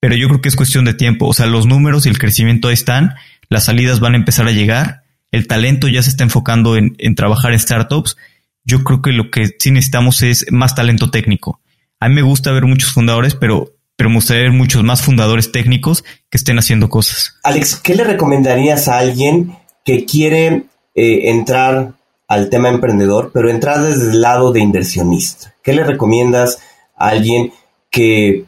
Pero 0.00 0.14
yo 0.14 0.28
creo 0.28 0.40
que 0.40 0.48
es 0.48 0.54
cuestión 0.54 0.84
de 0.84 0.94
tiempo. 0.94 1.26
O 1.26 1.34
sea, 1.34 1.46
los 1.46 1.66
números 1.66 2.06
y 2.06 2.10
el 2.10 2.18
crecimiento 2.18 2.68
ahí 2.68 2.74
están, 2.74 3.16
las 3.48 3.64
salidas 3.64 3.98
van 3.98 4.14
a 4.14 4.18
empezar 4.18 4.46
a 4.46 4.52
llegar, 4.52 5.02
el 5.32 5.48
talento 5.48 5.88
ya 5.88 6.02
se 6.02 6.10
está 6.10 6.22
enfocando 6.22 6.76
en, 6.76 6.94
en 6.98 7.16
trabajar 7.16 7.52
en 7.52 7.58
startups. 7.58 8.16
Yo 8.64 8.84
creo 8.84 9.02
que 9.02 9.12
lo 9.12 9.30
que 9.30 9.48
sí 9.58 9.70
necesitamos 9.70 10.22
es 10.22 10.46
más 10.52 10.74
talento 10.74 11.10
técnico. 11.10 11.60
A 12.00 12.08
mí 12.08 12.14
me 12.14 12.22
gusta 12.22 12.52
ver 12.52 12.64
muchos 12.64 12.92
fundadores, 12.92 13.34
pero 13.34 13.72
pero 13.96 14.10
me 14.10 14.16
gustaría 14.16 14.44
ver 14.44 14.52
muchos 14.52 14.84
más 14.84 15.02
fundadores 15.02 15.50
técnicos 15.50 16.04
que 16.30 16.38
estén 16.38 16.56
haciendo 16.56 16.88
cosas. 16.88 17.36
Alex, 17.42 17.80
¿qué 17.82 17.96
le 17.96 18.04
recomendarías 18.04 18.86
a 18.86 18.98
alguien 18.98 19.56
que 19.84 20.04
quiere 20.04 20.66
eh, 20.94 21.30
entrar 21.30 21.94
al 22.28 22.50
tema 22.50 22.68
emprendedor, 22.68 23.30
pero 23.32 23.50
entrar 23.50 23.80
desde 23.82 24.10
el 24.10 24.20
lado 24.20 24.52
de 24.52 24.60
inversionista. 24.60 25.54
¿Qué 25.62 25.72
le 25.72 25.82
recomiendas 25.82 26.58
a 26.94 27.08
alguien 27.08 27.52
que 27.90 28.44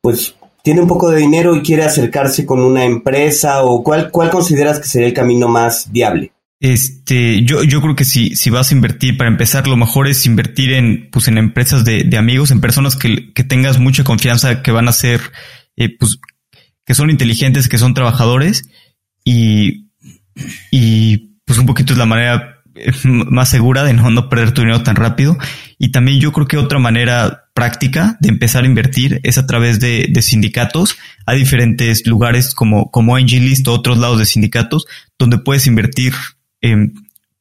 pues 0.00 0.34
tiene 0.62 0.80
un 0.80 0.88
poco 0.88 1.10
de 1.10 1.18
dinero 1.18 1.54
y 1.54 1.62
quiere 1.62 1.84
acercarse 1.84 2.44
con 2.44 2.60
una 2.60 2.84
empresa 2.84 3.62
o 3.62 3.84
cuál, 3.84 4.10
cuál 4.10 4.30
consideras 4.30 4.80
que 4.80 4.88
sería 4.88 5.06
el 5.06 5.14
camino 5.14 5.46
más 5.46 5.92
viable? 5.92 6.32
Este, 6.60 7.42
yo, 7.42 7.64
yo 7.64 7.80
creo 7.80 7.96
que 7.96 8.04
si, 8.04 8.36
si 8.36 8.50
vas 8.50 8.70
a 8.70 8.74
invertir, 8.74 9.16
para 9.16 9.30
empezar, 9.30 9.66
lo 9.66 9.78
mejor 9.78 10.06
es 10.06 10.26
invertir 10.26 10.74
en, 10.74 11.08
pues, 11.10 11.26
en 11.26 11.38
empresas 11.38 11.86
de, 11.86 12.04
de 12.04 12.18
amigos, 12.18 12.50
en 12.50 12.60
personas 12.60 12.96
que, 12.96 13.32
que, 13.32 13.44
tengas 13.44 13.78
mucha 13.78 14.04
confianza, 14.04 14.60
que 14.62 14.70
van 14.70 14.86
a 14.86 14.92
ser, 14.92 15.22
eh, 15.76 15.96
pues, 15.98 16.18
que 16.84 16.94
son 16.94 17.08
inteligentes, 17.08 17.68
que 17.68 17.78
son 17.78 17.94
trabajadores 17.94 18.68
y, 19.24 19.90
y 20.70 21.38
pues 21.46 21.58
un 21.58 21.66
poquito 21.66 21.92
es 21.94 21.98
la 21.98 22.06
manera 22.06 22.62
eh, 22.74 22.92
más 23.04 23.48
segura 23.48 23.82
de 23.82 23.94
no, 23.94 24.10
no 24.10 24.28
perder 24.28 24.52
tu 24.52 24.60
dinero 24.60 24.82
tan 24.82 24.96
rápido. 24.96 25.38
Y 25.78 25.92
también 25.92 26.20
yo 26.20 26.32
creo 26.32 26.46
que 26.46 26.58
otra 26.58 26.78
manera 26.78 27.44
práctica 27.54 28.18
de 28.20 28.28
empezar 28.28 28.64
a 28.64 28.66
invertir 28.66 29.20
es 29.22 29.38
a 29.38 29.46
través 29.46 29.80
de, 29.80 30.08
de 30.10 30.22
sindicatos. 30.22 30.98
Hay 31.24 31.38
diferentes 31.38 32.06
lugares 32.06 32.54
como, 32.54 32.90
como 32.90 33.16
AngelList 33.16 33.66
o 33.68 33.72
otros 33.72 33.96
lados 33.96 34.18
de 34.18 34.26
sindicatos 34.26 34.86
donde 35.18 35.38
puedes 35.38 35.66
invertir 35.66 36.12
eh, 36.62 36.90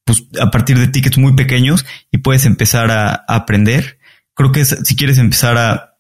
pues, 0.04 0.24
a 0.40 0.52
partir 0.52 0.78
de 0.78 0.88
tickets 0.88 1.18
muy 1.18 1.34
pequeños 1.34 1.86
y 2.12 2.20
puedes 2.20 2.46
empezar 2.46 2.92
a, 2.92 3.12
a 3.12 3.36
aprender. 3.36 4.00
Creo 4.34 4.52
que 4.52 4.62
es, 4.62 4.78
si 4.84 4.96
quieres 4.96 5.18
empezar 5.18 5.58
a, 5.58 5.98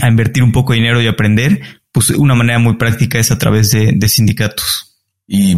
a, 0.00 0.08
invertir 0.08 0.42
un 0.42 0.52
poco 0.52 0.72
de 0.72 0.80
dinero 0.80 1.00
y 1.00 1.06
aprender, 1.06 1.60
pues 1.92 2.10
una 2.10 2.34
manera 2.34 2.58
muy 2.58 2.76
práctica 2.76 3.18
es 3.18 3.30
a 3.30 3.38
través 3.38 3.70
de, 3.70 3.92
de 3.94 4.08
sindicatos. 4.08 5.00
Y 5.26 5.56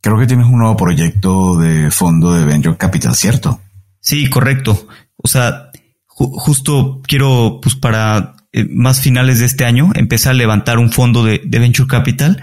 Creo 0.00 0.18
que 0.18 0.26
tienes 0.26 0.46
un 0.46 0.58
nuevo 0.58 0.76
proyecto 0.76 1.58
de 1.58 1.90
fondo 1.90 2.32
de 2.32 2.44
Venture 2.44 2.76
Capital, 2.76 3.14
¿cierto? 3.14 3.60
Sí, 4.00 4.30
correcto. 4.30 4.86
O 5.16 5.26
sea, 5.26 5.70
justo 6.06 7.02
quiero, 7.06 7.58
pues 7.60 7.74
para 7.74 8.36
eh, 8.52 8.64
más 8.70 9.00
finales 9.00 9.40
de 9.40 9.46
este 9.46 9.64
año, 9.64 9.90
empezar 9.94 10.32
a 10.32 10.34
levantar 10.34 10.78
un 10.78 10.92
fondo 10.92 11.24
de, 11.24 11.40
Venture 11.44 11.88
Capital. 11.88 12.40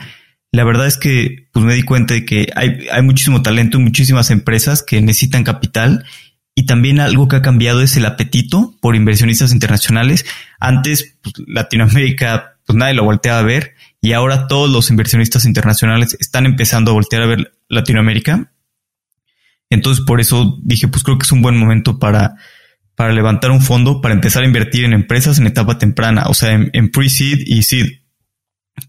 La 0.52 0.66
verdad 0.66 0.86
es 0.86 0.98
que 0.98 1.45
pues 1.56 1.66
me 1.66 1.74
di 1.74 1.84
cuenta 1.84 2.14
de 2.14 2.26
que 2.26 2.50
hay, 2.54 2.86
hay 2.92 3.02
muchísimo 3.02 3.42
talento 3.42 3.78
y 3.78 3.82
muchísimas 3.82 4.30
empresas 4.30 4.84
que 4.84 5.00
necesitan 5.00 5.46
capital 5.46 6.04
y 6.54 6.66
también 6.66 7.00
algo 7.00 7.30
que 7.30 7.38
ha 7.38 7.42
cambiado 7.42 7.82
es 7.82 7.96
el 7.96 8.06
apetito 8.06 8.76
por 8.82 8.94
inversionistas 8.94 9.54
internacionales. 9.54 10.26
Antes, 10.60 11.16
pues, 11.22 11.34
Latinoamérica, 11.48 12.58
pues 12.66 12.76
nadie 12.76 12.94
lo 12.94 13.06
volteaba 13.06 13.40
a 13.40 13.44
ver 13.44 13.74
y 14.02 14.12
ahora 14.12 14.50
todos 14.50 14.70
los 14.70 14.90
inversionistas 14.90 15.46
internacionales 15.46 16.18
están 16.20 16.46
empezando 16.46 16.92
a 16.92 16.96
voltear 16.96 17.22
a 17.22 17.28
ver 17.28 17.54
Latinoamérica. 17.70 18.52
Entonces, 19.70 20.04
por 20.04 20.20
eso 20.20 20.60
dije, 20.62 20.90
pues 20.90 21.04
creo 21.04 21.18
que 21.18 21.24
es 21.24 21.32
un 21.32 21.42
buen 21.42 21.56
momento 21.56 22.00
para, 22.00 22.36
para 22.96 23.14
levantar 23.14 23.52
un 23.52 23.62
fondo, 23.62 24.02
para 24.02 24.14
empezar 24.14 24.44
a 24.44 24.46
invertir 24.46 24.84
en 24.84 24.92
empresas 24.92 25.40
en 25.40 25.48
etapa 25.48 25.78
temprana, 25.78 26.26
o 26.28 26.34
sea, 26.34 26.52
en, 26.52 26.92
pre-seed 26.92 27.44
y 27.46 27.64
seed. 27.64 28.02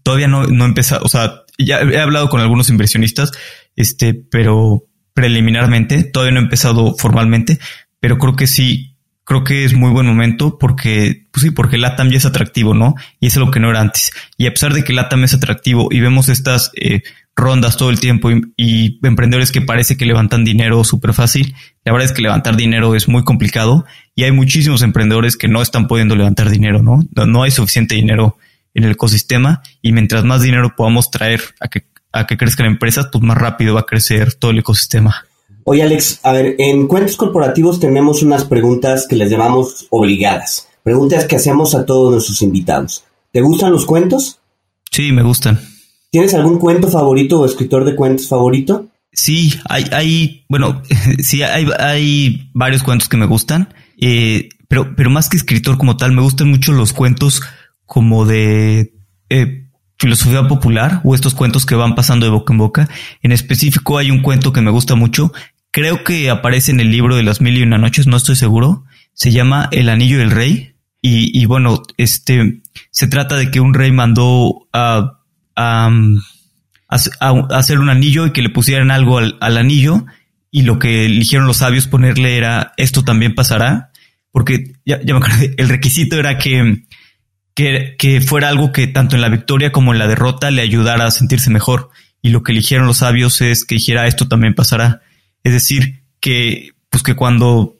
Todavía 0.03 0.27
no, 0.27 0.47
no 0.47 0.65
empezado, 0.65 1.05
o 1.05 1.07
sea, 1.07 1.43
ya 1.57 1.79
he 1.81 1.99
hablado 1.99 2.29
con 2.29 2.41
algunos 2.41 2.69
inversionistas, 2.69 3.31
este, 3.75 4.13
pero 4.13 4.83
preliminarmente, 5.13 6.03
todavía 6.03 6.33
no 6.33 6.39
he 6.39 6.43
empezado 6.43 6.95
formalmente, 6.95 7.59
pero 7.99 8.17
creo 8.17 8.35
que 8.35 8.47
sí, 8.47 8.97
creo 9.23 9.43
que 9.43 9.65
es 9.65 9.73
muy 9.73 9.89
buen 9.91 10.05
momento 10.05 10.57
porque, 10.57 11.27
pues 11.31 11.43
sí, 11.43 11.51
porque 11.51 11.77
LATAM 11.77 12.09
ya 12.09 12.17
es 12.17 12.25
atractivo, 12.25 12.73
¿no? 12.73 12.95
Y 13.19 13.27
es 13.27 13.35
lo 13.35 13.51
que 13.51 13.59
no 13.59 13.69
era 13.69 13.81
antes. 13.81 14.11
Y 14.37 14.47
a 14.47 14.51
pesar 14.51 14.73
de 14.73 14.83
que 14.83 14.93
LATAM 14.93 15.23
es 15.23 15.33
atractivo 15.33 15.89
y 15.91 15.99
vemos 15.99 16.29
estas 16.29 16.71
eh, 16.75 17.01
rondas 17.35 17.77
todo 17.77 17.89
el 17.89 17.99
tiempo 17.99 18.29
y, 18.31 18.99
emprendedores 19.03 19.51
que 19.51 19.61
parece 19.61 19.97
que 19.97 20.05
levantan 20.05 20.43
dinero 20.43 20.83
súper 20.83 21.13
fácil, 21.13 21.55
la 21.83 21.91
verdad 21.91 22.09
es 22.09 22.13
que 22.13 22.21
levantar 22.21 22.55
dinero 22.55 22.95
es 22.95 23.07
muy 23.07 23.23
complicado 23.23 23.85
y 24.15 24.23
hay 24.23 24.31
muchísimos 24.31 24.81
emprendedores 24.81 25.35
que 25.35 25.47
no 25.47 25.61
están 25.61 25.87
pudiendo 25.87 26.15
levantar 26.15 26.49
dinero, 26.49 26.81
¿no? 26.81 26.99
No 27.25 27.43
hay 27.43 27.51
suficiente 27.51 27.95
dinero 27.95 28.37
el 28.83 28.91
ecosistema 28.91 29.61
y 29.81 29.91
mientras 29.91 30.23
más 30.23 30.41
dinero 30.41 30.73
podamos 30.75 31.11
traer 31.11 31.41
a 31.59 31.67
que 31.67 31.85
a 32.11 32.25
que 32.25 32.37
crezcan 32.37 32.65
empresas, 32.65 33.07
pues 33.11 33.23
más 33.23 33.37
rápido 33.37 33.75
va 33.75 33.81
a 33.81 33.85
crecer 33.85 34.33
todo 34.33 34.51
el 34.51 34.59
ecosistema. 34.59 35.25
Oye 35.63 35.83
Alex, 35.83 36.19
a 36.23 36.31
ver, 36.31 36.55
en 36.59 36.87
cuentos 36.87 37.17
corporativos 37.17 37.79
tenemos 37.79 38.23
unas 38.23 38.45
preguntas 38.45 39.05
que 39.07 39.15
les 39.15 39.29
llamamos 39.29 39.87
obligadas, 39.89 40.69
preguntas 40.83 41.25
que 41.25 41.35
hacemos 41.35 41.75
a 41.75 41.85
todos 41.85 42.11
nuestros 42.11 42.41
invitados. 42.41 43.03
¿Te 43.31 43.41
gustan 43.41 43.71
los 43.71 43.85
cuentos? 43.85 44.39
Sí, 44.91 45.11
me 45.11 45.23
gustan. 45.23 45.59
¿Tienes 46.09 46.33
algún 46.33 46.57
cuento 46.57 46.87
favorito 46.87 47.41
o 47.41 47.45
escritor 47.45 47.83
de 47.83 47.95
cuentos 47.95 48.29
favorito? 48.29 48.87
Sí, 49.11 49.53
hay, 49.67 49.85
hay 49.91 50.45
bueno, 50.47 50.81
sí, 51.19 51.43
hay, 51.43 51.67
hay 51.79 52.49
varios 52.53 52.83
cuentos 52.83 53.09
que 53.09 53.17
me 53.17 53.25
gustan, 53.25 53.73
eh, 53.99 54.49
pero, 54.69 54.95
pero 54.95 55.09
más 55.09 55.27
que 55.27 55.37
escritor 55.37 55.77
como 55.77 55.97
tal, 55.97 56.13
me 56.13 56.21
gustan 56.21 56.49
mucho 56.49 56.71
los 56.71 56.93
cuentos 56.93 57.41
como 57.87 58.25
de 58.25 58.93
eh, 59.29 59.67
filosofía 59.97 60.47
popular 60.47 61.01
o 61.03 61.15
estos 61.15 61.33
cuentos 61.33 61.65
que 61.65 61.73
van 61.73 61.95
pasando 61.95 62.25
de 62.25 62.31
boca 62.31 62.53
en 62.53 62.59
boca. 62.59 62.89
En 63.23 63.31
específico 63.31 63.97
hay 63.97 64.11
un 64.11 64.21
cuento 64.21 64.53
que 64.53 64.61
me 64.61 64.69
gusta 64.69 64.93
mucho. 64.93 65.33
Creo 65.71 66.03
que 66.03 66.29
aparece 66.29 66.71
en 66.71 66.79
el 66.79 66.91
libro 66.91 67.15
de 67.15 67.23
las 67.23 67.41
mil 67.41 67.57
y 67.57 67.63
una 67.63 67.77
noches, 67.77 68.05
no 68.05 68.17
estoy 68.17 68.35
seguro. 68.35 68.83
Se 69.13 69.31
llama 69.31 69.69
El 69.71 69.89
Anillo 69.89 70.19
del 70.19 70.31
Rey. 70.31 70.73
Y, 71.09 71.45
bueno, 71.45 71.83
este 71.95 72.59
se 72.91 73.07
trata 73.07 73.37
de 73.37 73.49
que 73.49 73.61
un 73.61 73.73
rey 73.73 73.93
mandó 73.93 74.67
a, 74.73 75.21
a, 75.55 75.89
hacer 76.89 77.79
un 77.79 77.89
anillo 77.89 78.25
y 78.25 78.33
que 78.33 78.41
le 78.41 78.49
pusieran 78.49 78.91
algo 78.91 79.17
al, 79.17 79.57
anillo. 79.57 80.05
Y 80.51 80.63
lo 80.63 80.79
que 80.79 81.05
eligieron 81.05 81.47
los 81.47 81.57
sabios 81.57 81.87
ponerle 81.87 82.35
era 82.35 82.73
esto 82.75 83.05
también 83.05 83.35
pasará. 83.35 83.91
Porque 84.31 84.73
ya, 84.85 84.99
ya 85.01 85.13
me 85.13 85.25
acuerdo, 85.25 85.45
el 85.55 85.69
requisito 85.69 86.17
era 86.17 86.37
que 86.37 86.83
que, 87.57 88.21
fuera 88.21 88.49
algo 88.49 88.71
que 88.71 88.85
tanto 88.85 89.15
en 89.15 89.21
la 89.21 89.29
victoria 89.29 89.71
como 89.71 89.91
en 89.91 89.97
la 89.97 90.07
derrota 90.07 90.51
le 90.51 90.61
ayudara 90.61 91.05
a 91.05 91.11
sentirse 91.11 91.49
mejor. 91.49 91.89
Y 92.21 92.29
lo 92.29 92.43
que 92.43 92.51
eligieron 92.51 92.85
los 92.85 92.97
sabios 92.97 93.41
es 93.41 93.65
que 93.65 93.75
dijera 93.75 94.05
esto 94.05 94.27
también 94.27 94.53
pasará. 94.53 95.01
Es 95.43 95.53
decir, 95.53 96.03
que 96.19 96.71
pues 96.89 97.01
que 97.01 97.15
cuando 97.15 97.79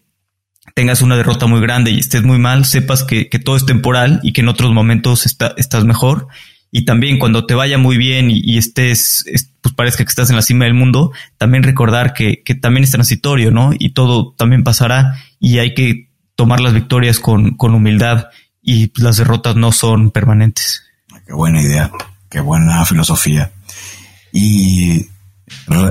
tengas 0.73 1.01
una 1.01 1.15
derrota 1.15 1.45
muy 1.45 1.61
grande 1.61 1.91
y 1.91 1.99
estés 1.99 2.23
muy 2.23 2.39
mal, 2.39 2.65
sepas 2.65 3.03
que, 3.03 3.25
todo 3.43 3.55
es 3.55 3.65
temporal 3.65 4.19
y 4.23 4.33
que 4.33 4.41
en 4.41 4.47
otros 4.47 4.71
momentos 4.71 5.25
estás 5.25 5.85
mejor. 5.85 6.27
Y 6.71 6.85
también 6.85 7.19
cuando 7.19 7.45
te 7.45 7.53
vaya 7.53 7.77
muy 7.77 7.97
bien 7.97 8.29
y, 8.31 8.57
estés, 8.57 9.25
pues 9.61 9.75
parezca 9.75 10.03
que 10.03 10.09
estás 10.09 10.31
en 10.31 10.35
la 10.35 10.41
cima 10.41 10.65
del 10.65 10.73
mundo, 10.73 11.11
también 11.37 11.63
recordar 11.63 12.13
que, 12.13 12.41
que, 12.43 12.55
también 12.55 12.83
es 12.83 12.91
transitorio, 12.91 13.51
¿no? 13.51 13.71
Y 13.77 13.91
todo 13.91 14.33
también 14.37 14.63
pasará 14.63 15.19
y 15.39 15.59
hay 15.59 15.75
que 15.75 16.09
tomar 16.35 16.61
las 16.61 16.73
victorias 16.73 17.19
con, 17.19 17.55
con 17.57 17.73
humildad 17.73 18.27
y 18.67 18.91
las 19.01 19.15
derrotas 19.15 19.55
no 19.55 19.71
son 19.71 20.11
permanentes. 20.11 20.83
Qué 21.25 21.33
buena 21.33 21.61
idea, 21.61 21.89
qué 22.29 22.41
buena 22.41 22.83
filosofía. 22.85 23.49
Y 24.33 25.07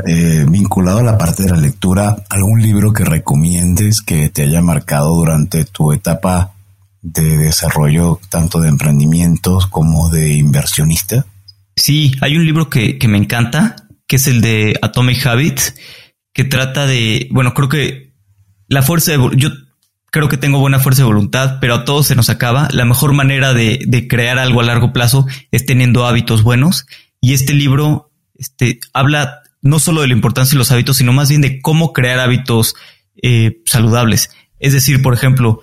eh, 0.06 0.44
vinculado 0.46 0.98
a 0.98 1.02
la 1.02 1.16
parte 1.16 1.44
de 1.44 1.52
la 1.52 1.56
lectura, 1.56 2.14
¿algún 2.28 2.60
libro 2.60 2.92
que 2.92 3.06
recomiendes 3.06 4.02
que 4.02 4.28
te 4.28 4.42
haya 4.42 4.60
marcado 4.60 5.14
durante 5.14 5.64
tu 5.64 5.90
etapa 5.90 6.52
de 7.00 7.38
desarrollo 7.38 8.20
tanto 8.28 8.60
de 8.60 8.68
emprendimientos 8.68 9.68
como 9.68 10.10
de 10.10 10.34
inversionista? 10.34 11.24
Sí, 11.76 12.12
hay 12.20 12.36
un 12.36 12.44
libro 12.44 12.68
que, 12.68 12.98
que 12.98 13.08
me 13.08 13.16
encanta, 13.16 13.76
que 14.06 14.16
es 14.16 14.26
el 14.26 14.42
de 14.42 14.78
Atomic 14.82 15.24
Habits, 15.26 15.76
que 16.34 16.44
trata 16.44 16.86
de, 16.86 17.26
bueno, 17.30 17.54
creo 17.54 17.70
que 17.70 18.12
la 18.68 18.82
fuerza 18.82 19.12
de, 19.12 19.30
yo 19.36 19.48
creo 20.16 20.30
que 20.30 20.38
tengo 20.38 20.60
buena 20.60 20.78
fuerza 20.78 21.02
de 21.02 21.08
voluntad, 21.08 21.58
pero 21.60 21.74
a 21.74 21.84
todos 21.84 22.06
se 22.06 22.16
nos 22.16 22.30
acaba. 22.30 22.68
La 22.72 22.86
mejor 22.86 23.12
manera 23.12 23.52
de, 23.52 24.06
crear 24.08 24.38
algo 24.38 24.62
a 24.62 24.64
largo 24.64 24.90
plazo 24.90 25.26
es 25.50 25.66
teniendo 25.66 26.06
hábitos 26.06 26.42
buenos. 26.42 26.86
Y 27.20 27.34
este 27.34 27.52
libro 27.52 28.10
este, 28.34 28.80
habla 28.94 29.42
no 29.60 29.78
solo 29.78 30.00
de 30.00 30.06
la 30.08 30.14
importancia 30.14 30.52
de 30.52 30.58
los 30.60 30.72
hábitos, 30.72 30.96
sino 30.96 31.12
más 31.12 31.28
bien 31.28 31.42
de 31.42 31.60
cómo 31.60 31.92
crear 31.92 32.18
hábitos 32.18 32.76
eh, 33.22 33.58
saludables. 33.66 34.30
Es 34.58 34.72
decir, 34.72 35.02
por 35.02 35.12
ejemplo, 35.12 35.60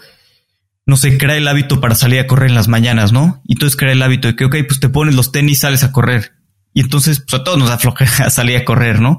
no 0.86 0.98
sé, 0.98 1.18
crea 1.18 1.36
el 1.36 1.48
hábito 1.48 1.82
para 1.82 1.96
salir 1.96 2.20
a 2.20 2.28
correr 2.28 2.50
en 2.50 2.56
las 2.56 2.68
mañanas, 2.68 3.12
¿no? 3.12 3.42
Y 3.48 3.54
entonces 3.54 3.76
crea 3.76 3.94
el 3.94 4.04
hábito 4.04 4.28
de 4.28 4.36
que, 4.36 4.46
ok, 4.46 4.56
pues 4.68 4.80
te 4.80 4.90
pones 4.90 5.16
los 5.16 5.32
tenis, 5.32 5.62
sales 5.62 5.84
a 5.84 5.92
correr. 5.92 6.34
Y 6.76 6.82
entonces, 6.82 7.22
pues 7.28 7.42
a 7.42 7.44
todos 7.44 7.58
nos 7.58 7.72
afloja 7.72 8.06
salir 8.30 8.58
a 8.58 8.66
correr, 8.66 9.02
¿no? 9.02 9.18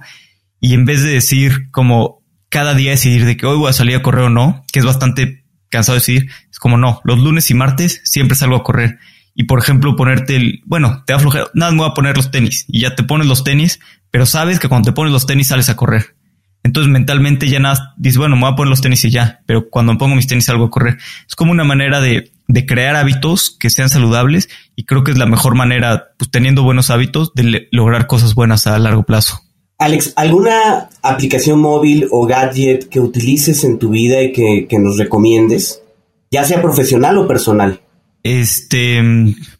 Y 0.61 0.74
en 0.74 0.85
vez 0.85 1.03
de 1.03 1.11
decir 1.11 1.72
como, 1.72 2.24
cada 2.55 2.75
día 2.75 2.93
decidir 2.93 3.25
de 3.25 3.37
que 3.37 3.47
hoy 3.47 3.59
voy 3.59 3.69
a 3.69 3.73
salir 3.73 3.97
a 3.97 4.03
correr 4.03 4.27
o 4.27 4.31
no, 4.31 4.65
que 4.73 4.79
es 4.79 4.85
bastante 4.85 5.45
cansado 5.71 5.95
de 5.97 5.99
decir, 5.99 6.31
es 6.49 6.61
como 6.61 6.77
no, 6.77 7.01
los 7.03 7.19
lunes 7.19 7.51
y 7.51 7.55
martes 7.55 8.01
siempre 8.05 8.37
salgo 8.37 8.55
a 8.55 8.63
correr. 8.63 9.01
Y 9.35 9.43
por 9.43 9.59
ejemplo, 9.59 9.97
ponerte 9.97 10.37
el, 10.37 10.63
bueno, 10.65 11.03
te 11.05 11.13
va 11.13 11.17
a 11.17 11.19
aflojar, 11.19 11.51
nada, 11.55 11.73
me 11.73 11.79
voy 11.79 11.91
a 11.91 11.95
poner 11.95 12.17
los 12.17 12.31
tenis 12.31 12.65
y 12.69 12.83
ya 12.83 12.95
te 12.95 13.03
pones 13.03 13.27
los 13.27 13.43
tenis, 13.43 13.81
pero 14.13 14.25
sabes 14.25 14.61
que 14.61 14.69
cuando 14.69 14.87
te 14.87 14.93
pones 14.93 15.13
los 15.13 15.27
tenis 15.27 15.49
sales 15.49 15.69
a 15.69 15.75
correr. 15.75 16.15
Entonces 16.63 16.93
mentalmente 16.93 17.49
ya 17.49 17.59
nada, 17.59 17.93
dices, 17.97 18.19
bueno, 18.19 18.37
me 18.37 18.43
voy 18.43 18.53
a 18.53 18.55
poner 18.55 18.71
los 18.71 18.81
tenis 18.81 19.05
y 19.05 19.11
ya, 19.11 19.41
pero 19.47 19.69
cuando 19.69 19.93
me 19.93 19.99
pongo 19.99 20.15
mis 20.15 20.29
tenis 20.29 20.45
salgo 20.45 20.67
a 20.67 20.71
correr. 20.71 20.99
Es 21.27 21.35
como 21.35 21.51
una 21.51 21.65
manera 21.65 22.01
de, 22.01 22.31
de 22.47 22.67
crear 22.67 22.95
hábitos 22.95 23.57
que 23.59 23.69
sean 23.69 23.89
saludables 23.89 24.49
y 24.77 24.85
creo 24.85 25.03
que 25.03 25.11
es 25.11 25.19
la 25.19 25.27
mejor 25.27 25.57
manera, 25.57 26.13
pues 26.19 26.31
teniendo 26.31 26.63
buenos 26.63 26.91
hábitos, 26.91 27.35
de 27.35 27.67
lograr 27.73 28.07
cosas 28.07 28.37
buenas 28.37 28.69
a 28.69 28.79
largo 28.79 29.03
plazo. 29.03 29.44
Alex, 29.85 30.14
¿alguna 30.16 30.89
aplicación 31.03 31.61
móvil 31.61 32.09
o 32.11 32.26
gadget 32.26 32.89
que 32.89 33.01
utilices 33.01 33.64
en 33.64 33.78
tu 33.78 33.91
vida 33.91 34.22
y 34.22 34.32
que, 34.32 34.78
nos 34.78 34.97
recomiendes? 34.97 35.82
Ya 36.30 36.43
sea 36.45 36.62
profesional 36.62 37.18
o 37.18 37.28
personal. 37.28 37.82
Este, 38.22 39.03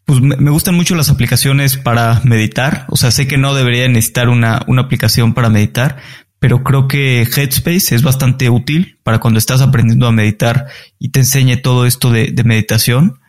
pues 0.06 0.22
me 0.22 0.50
gustan 0.50 0.76
mucho 0.76 0.94
las 0.94 1.10
aplicaciones 1.10 1.76
para 1.76 2.22
meditar. 2.24 2.86
O 2.88 2.96
sea, 2.96 3.10
sé 3.10 3.26
que 3.26 3.36
no 3.36 3.52
debería 3.52 3.86
necesitar 3.86 4.30
una, 4.30 4.64
una 4.66 4.80
aplicación 4.80 5.34
para 5.34 5.50
meditar, 5.50 5.98
pero 6.38 6.64
creo 6.64 6.88
que 6.88 7.20
Headspace 7.24 7.94
es 7.94 8.02
bastante 8.02 8.48
útil 8.48 8.98
para 9.02 9.20
cuando 9.20 9.36
estás 9.36 9.60
aprendiendo 9.60 10.06
a 10.06 10.12
meditar 10.12 10.68
y 10.98 11.10
te 11.10 11.20
enseñe 11.20 11.58
todo 11.58 11.84
esto 11.84 12.10
de, 12.10 12.32
meditación. 12.46 13.20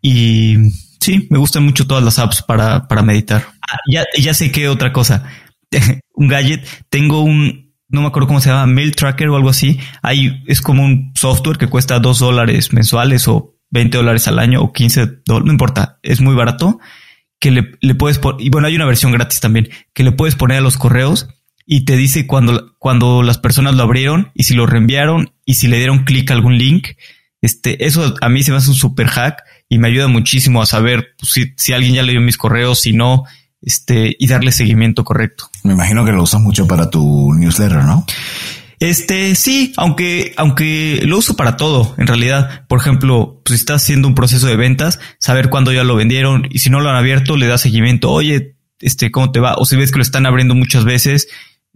Y 0.00 0.56
sí, 0.98 1.26
me 1.28 1.36
gustan 1.36 1.64
mucho 1.64 1.86
todas 1.86 2.02
las 2.02 2.18
apps 2.18 2.40
para, 2.40 2.88
para 2.88 3.02
meditar. 3.02 3.48
Ah, 3.60 3.76
ya, 3.86 4.06
ya 4.18 4.32
sé 4.32 4.50
qué 4.50 4.70
otra 4.70 4.94
cosa. 4.94 5.28
un 6.14 6.28
gadget, 6.28 6.66
tengo 6.88 7.22
un, 7.22 7.74
no 7.88 8.00
me 8.00 8.06
acuerdo 8.06 8.26
cómo 8.26 8.40
se 8.40 8.50
llama, 8.50 8.66
Mail 8.66 8.94
Tracker 8.94 9.28
o 9.28 9.36
algo 9.36 9.50
así. 9.50 9.78
Hay, 10.02 10.42
es 10.46 10.60
como 10.60 10.84
un 10.84 11.12
software 11.14 11.58
que 11.58 11.68
cuesta 11.68 11.98
dos 11.98 12.18
dólares 12.18 12.72
mensuales 12.72 13.28
o 13.28 13.58
20 13.70 13.96
dólares 13.96 14.28
al 14.28 14.38
año 14.38 14.62
o 14.62 14.72
15 14.72 15.22
dólares, 15.24 15.46
no 15.46 15.52
importa, 15.52 15.98
es 16.02 16.20
muy 16.20 16.34
barato. 16.34 16.78
Que 17.38 17.50
le, 17.50 17.72
le 17.80 17.96
puedes 17.96 18.18
poner, 18.18 18.40
y 18.40 18.50
bueno, 18.50 18.68
hay 18.68 18.76
una 18.76 18.86
versión 18.86 19.10
gratis 19.10 19.40
también, 19.40 19.68
que 19.94 20.04
le 20.04 20.12
puedes 20.12 20.36
poner 20.36 20.58
a 20.58 20.60
los 20.60 20.76
correos 20.76 21.28
y 21.66 21.84
te 21.84 21.96
dice 21.96 22.26
cuando, 22.26 22.74
cuando 22.78 23.22
las 23.22 23.38
personas 23.38 23.74
lo 23.74 23.82
abrieron 23.82 24.30
y 24.34 24.44
si 24.44 24.54
lo 24.54 24.66
reenviaron 24.66 25.32
y 25.44 25.54
si 25.54 25.68
le 25.68 25.78
dieron 25.78 26.04
clic 26.04 26.30
a 26.30 26.34
algún 26.34 26.58
link. 26.58 26.88
Este, 27.40 27.84
eso 27.84 28.14
a 28.20 28.28
mí 28.28 28.42
se 28.42 28.52
me 28.52 28.58
hace 28.58 28.70
un 28.70 28.76
super 28.76 29.08
hack 29.08 29.42
y 29.68 29.78
me 29.78 29.88
ayuda 29.88 30.06
muchísimo 30.06 30.62
a 30.62 30.66
saber 30.66 31.14
pues, 31.18 31.32
si, 31.32 31.54
si 31.56 31.72
alguien 31.72 31.94
ya 31.94 32.02
leyó 32.02 32.20
mis 32.20 32.36
correos, 32.36 32.80
si 32.80 32.92
no, 32.92 33.24
este, 33.62 34.16
y 34.18 34.26
darle 34.26 34.52
seguimiento 34.52 35.04
correcto. 35.04 35.50
Me 35.62 35.72
imagino 35.72 36.04
que 36.04 36.12
lo 36.12 36.22
usas 36.22 36.40
mucho 36.40 36.66
para 36.66 36.90
tu 36.90 37.32
newsletter, 37.34 37.84
¿no? 37.84 38.04
Este, 38.80 39.36
sí, 39.36 39.72
aunque, 39.76 40.34
aunque 40.36 41.02
lo 41.04 41.18
uso 41.18 41.36
para 41.36 41.56
todo, 41.56 41.94
en 41.98 42.08
realidad. 42.08 42.66
Por 42.66 42.80
ejemplo, 42.80 43.40
pues, 43.44 43.56
si 43.56 43.62
estás 43.62 43.82
haciendo 43.82 44.08
un 44.08 44.16
proceso 44.16 44.48
de 44.48 44.56
ventas, 44.56 44.98
saber 45.18 45.50
cuándo 45.50 45.72
ya 45.72 45.84
lo 45.84 45.94
vendieron 45.94 46.48
y 46.50 46.58
si 46.58 46.68
no 46.68 46.80
lo 46.80 46.90
han 46.90 46.96
abierto, 46.96 47.36
le 47.36 47.46
das 47.46 47.60
seguimiento. 47.60 48.10
Oye, 48.10 48.56
este, 48.80 49.12
¿cómo 49.12 49.30
te 49.30 49.38
va? 49.38 49.54
O 49.54 49.66
si 49.66 49.76
ves 49.76 49.92
que 49.92 49.98
lo 49.98 50.02
están 50.02 50.26
abriendo 50.26 50.56
muchas 50.56 50.84
veces, 50.84 51.28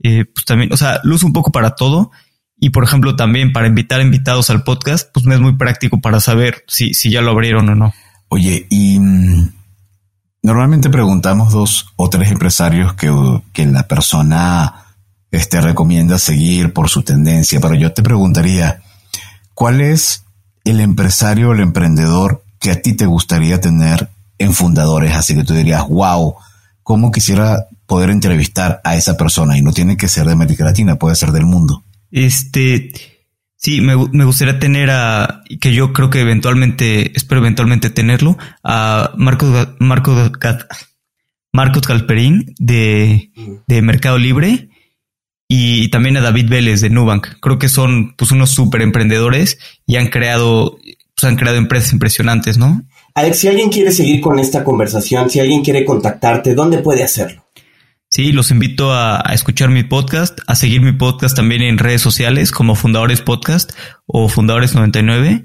eh, 0.03 0.25
pues 0.25 0.45
también, 0.45 0.73
o 0.73 0.77
sea, 0.77 1.01
lo 1.05 1.15
uso 1.15 1.27
un 1.27 1.33
poco 1.33 1.53
para 1.53 1.77
todo. 1.77 2.11
Y 2.59 2.71
por 2.71 2.83
ejemplo, 2.83 3.15
también 3.15 3.53
para 3.53 3.69
invitar 3.69 4.01
invitados 4.01 4.51
al 4.51 4.65
podcast, 4.65 5.09
pues 5.15 5.27
me 5.27 5.37
es 5.37 5.41
muy 5.41 5.57
práctico 5.57 6.01
para 6.01 6.19
saber 6.19 6.65
si, 6.67 6.93
si 6.93 7.11
ya 7.11 7.21
lo 7.21 7.31
abrieron 7.31 7.69
o 7.69 7.77
no. 7.77 7.95
Oye, 8.29 8.67
y 8.69 8.99
mm, 8.99 9.56
normalmente 10.47 10.91
preguntamos 10.91 11.53
dos 11.53 11.93
o 11.97 12.09
tres 12.09 12.31
empresarios 12.31 12.95
que, 12.95 13.67
la 13.67 13.89
persona 13.89 14.87
este, 15.33 15.61
recomienda 15.61 16.21
seguir 16.21 16.73
por 16.73 16.89
su 16.89 17.03
tendencia, 17.03 17.61
pero 17.61 17.75
yo 17.75 17.93
te 17.93 18.05
preguntaría, 18.05 18.81
¿cuál 19.55 19.81
es 19.81 20.23
el 20.65 20.81
empresario 20.81 21.49
o 21.49 21.53
el 21.53 21.61
emprendedor 21.61 22.45
que 22.61 22.71
a 22.71 22.81
ti 22.81 22.93
te 22.93 23.07
gustaría 23.07 23.61
tener 23.61 24.09
en 24.39 24.55
fundadores? 24.55 25.17
Así 25.17 25.35
que 25.35 25.43
tú 25.43 25.53
dirías, 25.53 25.85
wow, 25.89 26.37
¿cómo 26.85 27.11
quisiera 27.11 27.67
poder 27.87 28.11
entrevistar 28.11 28.81
a 28.85 28.95
esa 28.95 29.17
persona? 29.17 29.59
Y 29.59 29.63
no 29.63 29.73
tiene 29.73 29.97
que 29.97 30.07
ser 30.07 30.27
de 30.27 30.33
América 30.35 30.63
Latina, 30.63 30.95
puede 30.95 31.17
ser 31.17 31.33
del 31.33 31.45
mundo. 31.45 31.83
Este, 32.13 32.93
sí, 33.57 33.81
me, 33.81 33.95
gustaría 33.95 34.59
tener 34.59 34.91
a, 34.91 35.43
que 35.61 35.73
yo 35.75 35.93
creo 35.93 36.11
que 36.11 36.21
eventualmente, 36.21 37.17
espero 37.17 37.41
eventualmente 37.41 37.91
tenerlo, 37.91 38.37
a 38.63 39.13
Marcos, 39.17 39.69
Marcos, 39.79 40.31
Marcos 41.53 41.87
Galperín 41.87 42.55
de, 42.59 43.31
de 43.67 43.83
Mercado 43.83 44.19
Libre 44.19 44.69
y 45.49 45.89
también 45.91 46.17
a 46.17 46.21
David 46.21 46.49
Vélez 46.49 46.81
de 46.81 46.91
Nubank. 46.91 47.27
Creo 47.41 47.59
que 47.59 47.69
son 47.69 48.15
pues 48.17 48.31
unos 48.31 48.51
súper 48.51 48.83
emprendedores 48.83 49.59
y 49.87 49.97
han 49.97 50.09
creado, 50.09 50.79
pues, 51.15 51.25
han 51.25 51.37
creado 51.37 51.57
empresas 51.57 51.93
impresionantes, 51.93 52.59
¿no? 52.59 52.83
Alex, 53.15 53.39
si 53.39 53.49
alguien 53.49 53.71
quiere 53.71 53.93
seguir 53.93 54.21
con 54.21 54.39
esta 54.39 54.65
conversación, 54.65 55.31
si 55.31 55.41
alguien 55.41 55.63
quiere 55.63 55.85
contactarte, 55.85 56.55
¿dónde 56.55 56.79
puede 56.79 57.03
hacerlo? 57.03 57.46
Sí, 58.17 58.33
los 58.33 58.51
invito 58.51 58.95
a, 58.95 59.21
escuchar 59.35 59.69
mi 59.69 59.85
podcast, 59.85 60.39
a 60.47 60.55
seguir 60.55 60.81
mi 60.81 60.93
podcast 60.93 61.37
también 61.37 61.61
en 61.61 61.77
redes 61.77 62.01
sociales 62.01 62.51
como 62.51 62.75
Fundadores 62.75 63.21
Podcast 63.21 63.73
o 64.07 64.31
Fundadores 64.31 64.75
99. 64.75 65.45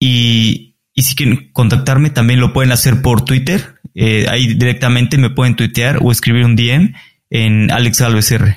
Y, 0.00 0.74
y 0.94 1.02
si 1.02 1.14
quieren 1.14 1.50
contactarme, 1.52 2.08
también 2.08 2.40
lo 2.40 2.54
pueden 2.54 2.72
hacer 2.72 3.02
por 3.02 3.26
Twitter. 3.26 3.74
Eh, 3.94 4.24
ahí 4.30 4.54
directamente 4.54 5.18
me 5.18 5.28
pueden 5.28 5.54
tuitear 5.54 5.98
o 6.00 6.10
escribir 6.10 6.46
un 6.46 6.56
DM 6.56 6.94
en 7.28 7.70
Alex 7.70 8.00
Alves 8.00 8.32
R. 8.32 8.56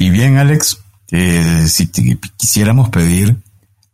Y 0.00 0.10
bien, 0.10 0.36
Alex, 0.36 0.80
eh, 1.12 1.68
si 1.68 1.86
quisiéramos 2.36 2.88
pedir 2.88 3.36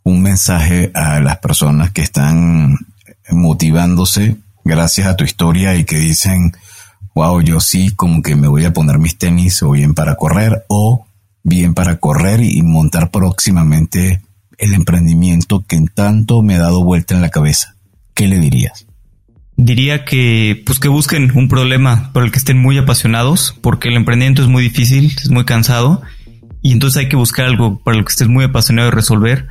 un 0.02 0.22
mensaje 0.22 0.90
a 0.94 1.20
las 1.20 1.40
personas 1.40 1.90
que 1.90 2.00
están 2.00 2.74
motivándose 3.28 4.36
gracias 4.64 5.08
a 5.08 5.14
tu 5.14 5.24
historia 5.24 5.74
y 5.74 5.84
que 5.84 5.98
dicen, 5.98 6.54
wow, 7.16 7.40
yo 7.40 7.60
sí 7.60 7.92
como 7.96 8.20
que 8.20 8.36
me 8.36 8.46
voy 8.46 8.66
a 8.66 8.74
poner 8.74 8.98
mis 8.98 9.16
tenis 9.16 9.62
o 9.62 9.70
bien 9.70 9.94
para 9.94 10.16
correr 10.16 10.66
o 10.68 11.06
bien 11.42 11.72
para 11.72 11.96
correr 11.96 12.42
y 12.42 12.62
montar 12.62 13.10
próximamente 13.10 14.20
el 14.58 14.74
emprendimiento 14.74 15.64
que 15.66 15.76
en 15.76 15.88
tanto 15.88 16.42
me 16.42 16.56
ha 16.56 16.58
dado 16.58 16.84
vuelta 16.84 17.14
en 17.14 17.22
la 17.22 17.30
cabeza. 17.30 17.74
¿Qué 18.12 18.28
le 18.28 18.38
dirías? 18.38 18.86
Diría 19.56 20.04
que, 20.04 20.62
pues 20.66 20.78
que 20.78 20.88
busquen 20.88 21.32
un 21.34 21.48
problema 21.48 22.12
por 22.12 22.22
el 22.22 22.30
que 22.30 22.38
estén 22.38 22.58
muy 22.58 22.76
apasionados, 22.76 23.56
porque 23.62 23.88
el 23.88 23.96
emprendimiento 23.96 24.42
es 24.42 24.48
muy 24.48 24.62
difícil, 24.62 25.16
es 25.16 25.30
muy 25.30 25.46
cansado, 25.46 26.02
y 26.60 26.72
entonces 26.72 26.98
hay 26.98 27.08
que 27.08 27.16
buscar 27.16 27.46
algo 27.46 27.78
para 27.78 27.96
lo 27.96 28.04
que 28.04 28.10
estés 28.10 28.28
muy 28.28 28.44
apasionado 28.44 28.90
de 28.90 28.94
resolver, 28.94 29.46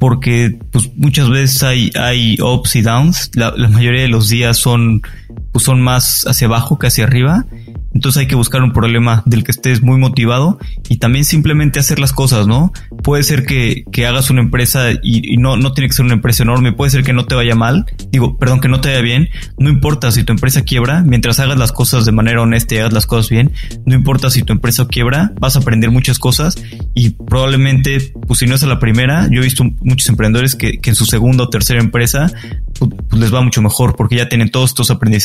porque 0.00 0.58
pues 0.72 0.90
muchas 0.96 1.30
veces 1.30 1.62
hay, 1.62 1.92
hay 1.94 2.36
ups 2.40 2.74
y 2.74 2.82
downs, 2.82 3.30
la, 3.34 3.52
la 3.56 3.68
mayoría 3.68 4.02
de 4.02 4.08
los 4.08 4.28
días 4.28 4.56
son, 4.56 5.02
pues 5.52 5.64
son 5.64 5.80
más 5.80 6.24
hacia 6.26 6.46
abajo 6.46 6.78
que 6.78 6.86
hacia 6.86 7.04
arriba, 7.04 7.46
entonces 7.94 8.20
hay 8.20 8.26
que 8.26 8.34
buscar 8.34 8.62
un 8.62 8.72
problema 8.72 9.22
del 9.26 9.44
que 9.44 9.50
estés 9.50 9.82
muy 9.82 9.98
motivado 9.98 10.58
y 10.88 10.98
también 10.98 11.24
simplemente 11.24 11.80
hacer 11.80 11.98
las 11.98 12.12
cosas, 12.12 12.46
¿no? 12.46 12.72
Puede 13.02 13.22
ser 13.22 13.44
que, 13.44 13.84
que 13.90 14.06
hagas 14.06 14.30
una 14.30 14.40
empresa 14.40 14.90
y, 15.02 15.36
no, 15.38 15.56
no 15.56 15.72
tiene 15.72 15.88
que 15.88 15.94
ser 15.94 16.04
una 16.04 16.14
empresa 16.14 16.42
enorme, 16.42 16.72
puede 16.72 16.90
ser 16.90 17.02
que 17.02 17.12
no 17.12 17.26
te 17.26 17.34
vaya 17.34 17.54
mal, 17.54 17.86
digo, 18.10 18.38
perdón, 18.38 18.60
que 18.60 18.68
no 18.68 18.80
te 18.80 18.88
vaya 18.90 19.00
bien, 19.00 19.30
no 19.58 19.70
importa 19.70 20.12
si 20.12 20.22
tu 20.22 20.32
empresa 20.32 20.62
quiebra, 20.62 21.02
mientras 21.02 21.40
hagas 21.40 21.58
las 21.58 21.72
cosas 21.72 22.04
de 22.04 22.12
manera 22.12 22.42
honesta 22.42 22.74
y 22.74 22.78
hagas 22.78 22.92
las 22.92 23.06
cosas 23.06 23.30
bien, 23.30 23.52
no 23.86 23.94
importa 23.94 24.30
si 24.30 24.42
tu 24.42 24.52
empresa 24.52 24.86
quiebra, 24.86 25.32
vas 25.40 25.56
a 25.56 25.60
aprender 25.60 25.90
muchas 25.90 26.18
cosas 26.18 26.56
y 26.94 27.10
probablemente, 27.10 28.12
pues 28.26 28.40
si 28.40 28.46
no 28.46 28.54
es 28.54 28.62
a 28.62 28.66
la 28.66 28.78
primera, 28.78 29.28
yo 29.30 29.40
he 29.40 29.44
visto 29.44 29.64
muchos 29.80 30.08
emprendedores 30.08 30.54
que, 30.54 30.78
que 30.78 30.90
en 30.90 30.96
su 30.96 31.06
segunda 31.06 31.44
o 31.44 31.48
tercera 31.48 31.80
empresa 31.80 32.30
pues, 32.78 32.90
pues 33.08 33.20
les 33.20 33.34
va 33.34 33.40
mucho 33.40 33.62
mejor 33.62 33.96
porque 33.96 34.16
ya 34.16 34.28
tienen 34.28 34.50
todos 34.50 34.70
estos 34.70 34.90
aprendizajes 34.90 35.17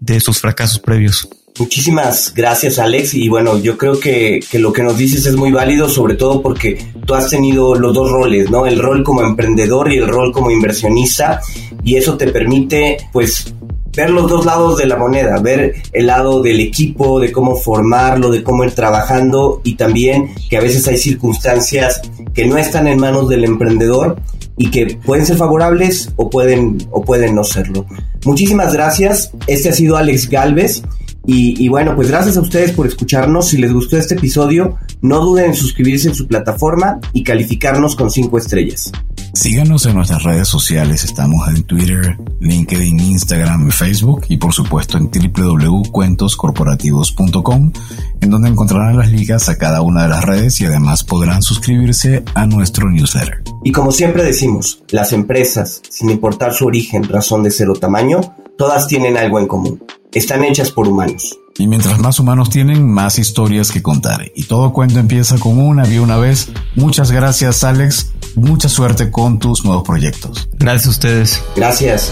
de 0.00 0.20
sus 0.20 0.40
fracasos 0.40 0.78
previos. 0.78 1.28
Muchísimas 1.58 2.32
gracias 2.34 2.78
Alex 2.78 3.12
y 3.12 3.28
bueno, 3.28 3.58
yo 3.58 3.76
creo 3.76 4.00
que, 4.00 4.40
que, 4.50 4.58
lo 4.58 4.72
que 4.72 4.82
nos 4.82 4.96
dices 4.96 5.26
es 5.26 5.36
muy 5.36 5.52
válido, 5.52 5.86
sobre 5.86 6.14
todo 6.14 6.40
porque 6.40 6.82
tú 7.06 7.14
has 7.14 7.28
tenido 7.28 7.74
los 7.74 7.92
dos 7.92 8.10
roles, 8.10 8.50
¿no? 8.50 8.66
El 8.66 8.78
rol 8.78 9.04
como 9.04 9.22
emprendedor 9.22 9.92
y 9.92 9.98
el 9.98 10.08
rol 10.08 10.32
como 10.32 10.50
inversionista 10.50 11.42
y 11.84 11.96
eso 11.96 12.16
te 12.16 12.28
permite 12.28 12.96
pues 13.12 13.52
ver 13.94 14.10
los 14.10 14.30
dos 14.30 14.46
lados 14.46 14.78
de 14.78 14.86
la 14.86 14.96
moneda, 14.96 15.38
ver 15.40 15.74
el 15.92 16.06
lado 16.06 16.42
del 16.42 16.60
equipo, 16.60 17.20
de 17.20 17.30
cómo 17.30 17.56
formarlo, 17.56 18.30
de 18.30 18.42
cómo 18.42 18.64
ir 18.64 18.72
trabajando 18.72 19.60
y 19.64 19.74
también 19.74 20.34
que 20.48 20.56
a 20.56 20.60
veces 20.60 20.88
hay 20.88 20.96
circunstancias 20.96 22.00
que 22.32 22.46
no 22.46 22.56
están 22.56 22.86
en 22.86 22.98
manos 22.98 23.28
del 23.28 23.44
emprendedor 23.44 24.16
y 24.56 24.70
que 24.70 24.98
pueden 25.04 25.26
ser 25.26 25.36
favorables 25.36 26.10
o 26.16 26.30
pueden, 26.30 26.78
o 26.90 27.02
pueden 27.02 27.34
no 27.34 27.44
serlo. 27.44 27.86
Muchísimas 28.24 28.72
gracias. 28.72 29.30
Este 29.46 29.70
ha 29.70 29.72
sido 29.72 29.96
Alex 29.96 30.28
Galvez. 30.28 30.82
Y, 31.24 31.68
bueno, 31.68 31.94
pues 31.94 32.08
gracias 32.08 32.36
a 32.36 32.40
ustedes 32.40 32.72
por 32.72 32.86
escucharnos. 32.86 33.48
Si 33.48 33.56
les 33.56 33.72
gustó 33.72 33.96
este 33.96 34.16
episodio, 34.16 34.76
no 35.02 35.20
duden 35.20 35.46
en 35.46 35.54
suscribirse 35.54 36.08
en 36.08 36.16
su 36.16 36.26
plataforma 36.26 36.98
y 37.12 37.22
calificarnos 37.22 37.94
con 37.94 38.10
cinco 38.10 38.38
estrellas. 38.38 38.90
Síganos 39.34 39.86
en 39.86 39.94
nuestras 39.94 40.24
redes 40.24 40.46
sociales. 40.46 41.04
Estamos 41.04 41.48
en 41.48 41.62
Twitter, 41.62 42.18
LinkedIn, 42.40 43.00
Instagram, 43.00 43.70
Facebook 43.70 44.26
y 44.28 44.36
por 44.36 44.52
supuesto 44.52 44.98
en 44.98 45.10
www.cuentoscorporativos.com, 45.10 47.72
en 48.20 48.30
donde 48.30 48.50
encontrarán 48.50 48.98
las 48.98 49.10
ligas 49.10 49.48
a 49.48 49.56
cada 49.56 49.80
una 49.80 50.02
de 50.02 50.10
las 50.10 50.22
redes 50.24 50.60
y 50.60 50.66
además 50.66 51.02
podrán 51.02 51.42
suscribirse 51.42 52.22
a 52.34 52.44
nuestro 52.44 52.90
newsletter. 52.90 53.42
Y 53.64 53.72
como 53.72 53.90
siempre 53.90 54.22
decimos, 54.22 54.82
las 54.90 55.14
empresas, 55.14 55.80
sin 55.88 56.10
importar 56.10 56.52
su 56.52 56.66
origen, 56.66 57.04
razón 57.04 57.42
de 57.42 57.50
ser 57.50 57.70
o 57.70 57.74
tamaño, 57.74 58.20
todas 58.58 58.86
tienen 58.86 59.16
algo 59.16 59.40
en 59.40 59.46
común 59.46 59.82
están 60.18 60.44
hechas 60.44 60.70
por 60.70 60.88
humanos. 60.88 61.38
Y 61.58 61.66
mientras 61.66 61.98
más 61.98 62.18
humanos 62.18 62.50
tienen, 62.50 62.90
más 62.90 63.18
historias 63.18 63.70
que 63.70 63.82
contar. 63.82 64.30
Y 64.34 64.44
todo 64.44 64.72
cuento 64.72 64.98
empieza 64.98 65.38
con 65.38 65.58
una 65.58 65.84
vía 65.84 66.00
una 66.00 66.16
vez. 66.16 66.48
Muchas 66.76 67.10
gracias, 67.10 67.62
Alex. 67.62 68.12
Mucha 68.34 68.68
suerte 68.68 69.10
con 69.10 69.38
tus 69.38 69.64
nuevos 69.64 69.84
proyectos. 69.84 70.48
Gracias 70.54 70.86
a 70.86 70.90
ustedes. 70.90 71.42
Gracias. 71.54 72.10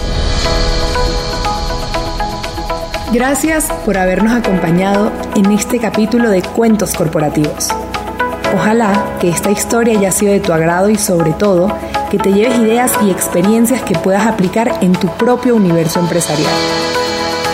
Gracias 3.12 3.66
por 3.84 3.96
habernos 3.96 4.32
acompañado 4.32 5.10
en 5.34 5.46
este 5.46 5.78
capítulo 5.80 6.30
de 6.30 6.42
Cuentos 6.42 6.94
Corporativos. 6.94 7.68
Ojalá 8.54 9.16
que 9.20 9.30
esta 9.30 9.50
historia 9.50 9.98
haya 9.98 10.12
sido 10.12 10.32
de 10.32 10.40
tu 10.40 10.52
agrado 10.52 10.90
y 10.90 10.96
sobre 10.96 11.32
todo 11.32 11.76
que 12.10 12.18
te 12.18 12.32
lleves 12.32 12.58
ideas 12.58 12.92
y 13.04 13.10
experiencias 13.10 13.82
que 13.82 13.94
puedas 13.94 14.26
aplicar 14.26 14.78
en 14.80 14.92
tu 14.92 15.08
propio 15.16 15.56
universo 15.56 15.98
empresarial. 16.00 16.52